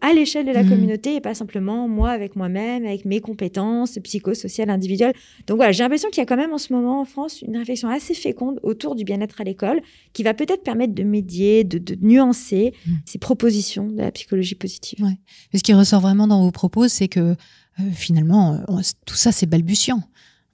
à 0.00 0.14
l'échelle 0.14 0.46
de 0.46 0.52
la 0.52 0.62
mmh. 0.62 0.68
communauté 0.68 1.16
et 1.16 1.20
pas 1.20 1.34
simplement 1.34 1.86
moi 1.86 2.10
avec 2.10 2.34
moi-même, 2.34 2.86
avec 2.86 3.04
mes 3.04 3.20
compétences 3.20 3.98
psychosociales 4.02 4.70
individuelles? 4.70 5.14
Donc 5.46 5.56
voilà, 5.56 5.72
j'ai 5.72 5.82
l'impression 5.82 6.08
qu'il 6.08 6.18
y 6.18 6.22
a 6.22 6.26
quand 6.26 6.36
même 6.36 6.52
en 6.52 6.58
ce 6.58 6.72
moment 6.72 7.00
en 7.00 7.04
France 7.04 7.42
une 7.42 7.58
réflexion 7.58 7.88
assez 7.88 8.14
féconde 8.14 8.60
autour 8.62 8.94
du 8.94 9.04
bien-être 9.04 9.40
à 9.40 9.44
l'école 9.44 9.82
qui 10.12 10.22
va 10.22 10.32
peut-être 10.32 10.62
permettre 10.62 10.94
de 10.94 11.02
médier, 11.02 11.64
de, 11.64 11.96
nuancer 12.00 12.72
mmh. 12.86 12.90
ces 13.04 13.18
propositions 13.18 13.88
de 13.88 13.98
la 13.98 14.12
psychologie 14.12 14.54
positive. 14.54 15.04
Ouais. 15.04 15.18
Mais 15.52 15.58
ce 15.58 15.64
qui 15.64 15.74
ressort 15.74 16.00
vraiment 16.00 16.26
dans 16.26 16.42
vos 16.42 16.52
propos, 16.52 16.88
c'est 16.88 17.08
que 17.08 17.36
euh, 17.80 17.90
finalement, 17.92 18.54
euh, 18.68 18.80
tout 19.06 19.16
ça, 19.16 19.32
c'est 19.32 19.46
balbutiant. 19.46 20.02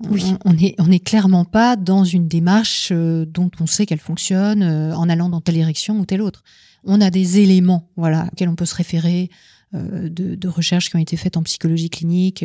Oui. 0.01 0.35
On 0.45 0.53
n'est 0.53 0.75
on 0.79 0.91
est 0.91 0.99
clairement 0.99 1.45
pas 1.45 1.77
dans 1.77 2.05
une 2.05 2.29
démarche 2.29 2.91
euh, 2.93 3.25
dont 3.25 3.51
on 3.61 3.67
sait 3.67 3.87
qu'elle 3.87 4.01
fonctionne 4.01 4.63
euh, 4.63 4.95
en 4.95 5.09
allant 5.09 5.31
dans 5.31 5.41
telle 5.41 5.55
direction 5.55 5.99
ou 5.99 6.05
telle 6.05 6.21
autre. 6.21 6.43
On 6.85 7.01
a 7.01 7.11
des 7.11 7.41
éléments, 7.41 7.89
voilà, 7.97 8.29
auxquels 8.31 8.49
on 8.49 8.57
peut 8.57 8.67
se 8.67 8.75
référer, 8.75 9.31
euh, 9.75 10.09
de, 10.09 10.35
de, 10.35 10.49
recherches 10.49 10.91
qui 10.91 10.97
ont 10.97 11.01
été 11.01 11.17
faites 11.17 11.37
en 11.37 11.43
psychologie 11.43 11.91
clinique, 11.91 12.45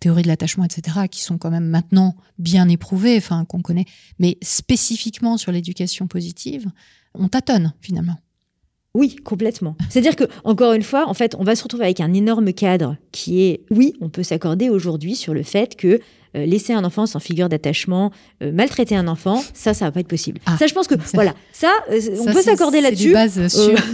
théorie 0.00 0.22
de 0.22 0.28
l'attachement, 0.28 0.64
etc., 0.64 1.06
qui 1.10 1.22
sont 1.22 1.38
quand 1.38 1.50
même 1.50 1.68
maintenant 1.68 2.16
bien 2.38 2.68
éprouvées, 2.68 3.16
enfin 3.16 3.44
qu'on 3.44 3.62
connaît. 3.62 3.86
Mais 4.18 4.36
spécifiquement 4.42 5.38
sur 5.38 5.52
l'éducation 5.52 6.08
positive, 6.08 6.66
on 7.14 7.28
tâtonne 7.28 7.72
finalement. 7.80 8.18
Oui, 8.94 9.16
complètement. 9.16 9.74
C'est-à-dire 9.88 10.16
que, 10.16 10.24
encore 10.44 10.74
une 10.74 10.82
fois, 10.82 11.08
en 11.08 11.14
fait, 11.14 11.34
on 11.38 11.44
va 11.44 11.56
se 11.56 11.62
retrouver 11.62 11.84
avec 11.84 12.00
un 12.00 12.12
énorme 12.12 12.52
cadre 12.52 12.96
qui 13.10 13.42
est, 13.42 13.64
oui, 13.70 13.94
on 14.02 14.10
peut 14.10 14.22
s'accorder 14.22 14.68
aujourd'hui 14.68 15.16
sur 15.16 15.32
le 15.32 15.42
fait 15.42 15.76
que 15.76 16.00
euh, 16.34 16.46
laisser 16.46 16.72
un 16.72 16.84
enfant 16.84 17.04
sans 17.04 17.18
figure 17.18 17.50
d'attachement, 17.50 18.10
euh, 18.42 18.52
maltraiter 18.52 18.96
un 18.96 19.06
enfant, 19.06 19.42
ça, 19.52 19.74
ça 19.74 19.84
va 19.84 19.92
pas 19.92 20.00
être 20.00 20.08
possible. 20.08 20.40
Ah, 20.46 20.56
ça, 20.58 20.66
je 20.66 20.72
pense 20.72 20.88
que, 20.88 20.94
voilà, 21.14 21.34
ça, 21.52 21.70
euh, 21.90 22.00
on 22.20 22.32
peut 22.32 22.40
s'accorder 22.40 22.80
là-dessus. 22.80 23.14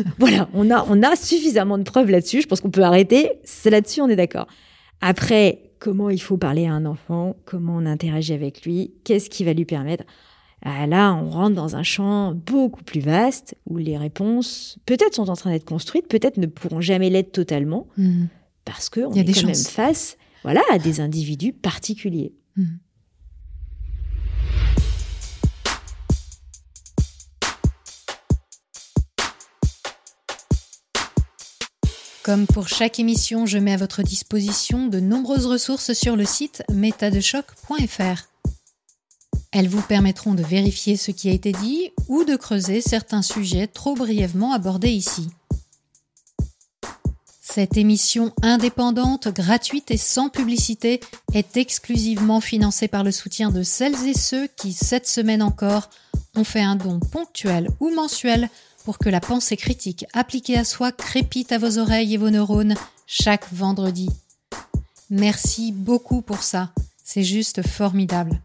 voilà, 0.19 0.49
on 0.55 0.71
a, 0.71 0.87
on 0.89 1.03
a 1.03 1.17
suffisamment 1.17 1.79
de 1.79 1.83
preuves 1.83 2.11
là-dessus. 2.11 2.43
Je 2.43 2.47
pense 2.47 2.61
qu'on 2.61 2.71
peut 2.71 2.83
arrêter. 2.83 3.33
C'est 3.43 3.71
là-dessus, 3.71 4.03
on 4.03 4.09
est 4.09 4.17
d'accord. 4.17 4.47
Après, 5.01 5.63
comment 5.81 6.11
il 6.11 6.21
faut 6.21 6.37
parler 6.37 6.67
à 6.67 6.73
un 6.73 6.87
enfant, 6.87 7.35
comment 7.45 7.77
on 7.77 7.87
interagit 7.87 8.35
avec 8.35 8.63
lui, 8.63 8.93
qu'est-ce 9.05 9.31
qui 9.31 9.45
va 9.45 9.53
lui 9.53 9.65
permettre? 9.65 10.05
Ah, 10.65 10.87
là, 10.87 11.15
on 11.15 11.31
rentre 11.31 11.55
dans 11.55 11.77
un 11.77 11.85
champ 11.85 12.35
beaucoup 12.35 12.83
plus 12.83 13.01
vaste 13.01 13.57
où 13.67 13.79
les 13.79 13.97
réponses 13.97 14.79
peut-être 14.87 15.15
sont 15.15 15.31
en 15.31 15.37
train 15.37 15.51
d'être 15.51 15.65
construites, 15.65 16.09
peut-être 16.09 16.37
ne 16.37 16.47
pourront 16.47 16.81
jamais 16.81 17.11
l'être 17.11 17.33
totalement, 17.33 17.87
mmh. 17.97 18.25
parce 18.65 18.89
qu'on 18.89 19.13
est 19.13 19.25
quand 19.25 19.47
même 19.47 19.55
face 19.55 20.18
voilà, 20.43 20.63
à 20.71 20.79
des 20.79 21.01
individus 21.01 21.53
particuliers. 21.53 22.33
Hmm. 22.57 22.77
Comme 32.29 32.47
pour 32.47 32.69
chaque 32.69 33.01
émission, 33.01 33.47
je 33.47 33.57
mets 33.57 33.73
à 33.73 33.79
votre 33.79 34.03
disposition 34.03 34.87
de 34.89 35.01
nombreuses 35.01 35.47
ressources 35.47 35.95
sur 35.95 36.15
le 36.15 36.27
site 36.27 36.63
métadechoc.fr. 36.71 38.29
Elles 39.51 39.69
vous 39.69 39.81
permettront 39.81 40.35
de 40.35 40.43
vérifier 40.43 40.99
ce 40.99 41.11
qui 41.11 41.31
a 41.31 41.33
été 41.33 41.53
dit 41.53 41.91
ou 42.07 42.25
de 42.25 42.37
creuser 42.37 42.83
certains 42.83 43.23
sujets 43.23 43.67
trop 43.67 43.95
brièvement 43.95 44.53
abordés 44.53 44.91
ici. 44.91 45.31
Cette 47.51 47.79
émission 47.79 48.35
indépendante, 48.43 49.29
gratuite 49.29 49.91
et 49.91 49.97
sans 49.97 50.29
publicité 50.29 51.01
est 51.33 51.57
exclusivement 51.57 52.43
financée 52.43 52.89
par 52.89 53.05
le 53.05 53.11
soutien 53.11 53.51
de 53.51 53.63
celles 53.63 54.07
et 54.07 54.13
ceux 54.13 54.49
qui, 54.49 54.75
cette 54.75 55.09
semaine 55.09 55.43
encore, 55.43 55.89
ont 56.37 56.45
fait 56.45 56.61
un 56.61 56.77
don 56.77 57.01
ponctuel 57.01 57.71
ou 57.81 57.89
mensuel 57.91 58.51
pour 58.85 58.99
que 58.99 59.09
la 59.09 59.21
pensée 59.21 59.57
critique 59.57 60.05
appliquée 60.13 60.59
à 60.59 60.65
soi 60.65 60.93
crépite 60.93 61.51
à 61.51 61.59
vos 61.59 61.79
oreilles 61.79 62.15
et 62.15 62.19
vos 62.19 62.31
neurones 62.31 62.75
chaque 63.07 63.51
vendredi. 63.53 64.11
Merci 65.09 65.73
beaucoup 65.73 66.21
pour 66.21 66.43
ça, 66.43 66.71
c'est 67.03 67.25
juste 67.25 67.67
formidable. 67.67 68.43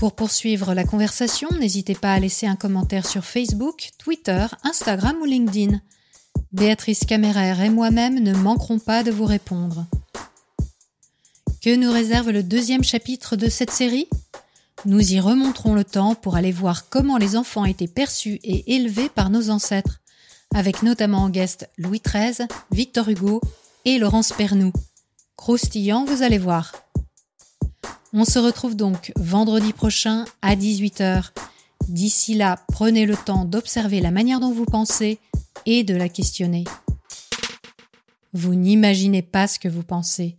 Pour 0.00 0.16
poursuivre 0.16 0.74
la 0.74 0.84
conversation, 0.84 1.48
n'hésitez 1.60 1.94
pas 1.94 2.12
à 2.12 2.18
laisser 2.18 2.46
un 2.48 2.56
commentaire 2.56 3.06
sur 3.06 3.24
Facebook, 3.24 3.90
Twitter, 3.98 4.46
Instagram 4.64 5.16
ou 5.22 5.24
LinkedIn. 5.24 5.80
Béatrice 6.54 7.04
Caméraire 7.04 7.60
et 7.62 7.68
moi-même 7.68 8.20
ne 8.20 8.32
manquerons 8.32 8.78
pas 8.78 9.02
de 9.02 9.10
vous 9.10 9.24
répondre. 9.24 9.86
Que 11.60 11.74
nous 11.74 11.90
réserve 11.90 12.30
le 12.30 12.44
deuxième 12.44 12.84
chapitre 12.84 13.34
de 13.34 13.48
cette 13.48 13.72
série? 13.72 14.06
Nous 14.86 15.14
y 15.14 15.18
remonterons 15.18 15.74
le 15.74 15.82
temps 15.82 16.14
pour 16.14 16.36
aller 16.36 16.52
voir 16.52 16.88
comment 16.88 17.16
les 17.16 17.34
enfants 17.36 17.64
étaient 17.64 17.88
perçus 17.88 18.38
et 18.44 18.76
élevés 18.76 19.08
par 19.08 19.30
nos 19.30 19.50
ancêtres, 19.50 20.00
avec 20.54 20.84
notamment 20.84 21.24
en 21.24 21.28
guest 21.28 21.68
Louis 21.76 22.00
XIII, 22.00 22.46
Victor 22.70 23.08
Hugo 23.08 23.40
et 23.84 23.98
Laurence 23.98 24.30
Pernoud. 24.30 24.72
Croustillant, 25.34 26.04
vous 26.04 26.22
allez 26.22 26.38
voir. 26.38 26.72
On 28.12 28.24
se 28.24 28.38
retrouve 28.38 28.76
donc 28.76 29.12
vendredi 29.16 29.72
prochain 29.72 30.24
à 30.40 30.54
18h. 30.54 31.30
D'ici 31.88 32.36
là, 32.36 32.60
prenez 32.68 33.06
le 33.06 33.16
temps 33.16 33.44
d'observer 33.44 34.00
la 34.00 34.12
manière 34.12 34.38
dont 34.38 34.52
vous 34.52 34.66
pensez 34.66 35.18
et 35.66 35.84
de 35.84 35.94
la 35.94 36.08
questionner. 36.08 36.64
Vous 38.32 38.54
n'imaginez 38.54 39.22
pas 39.22 39.46
ce 39.46 39.58
que 39.58 39.68
vous 39.68 39.82
pensez. 39.82 40.36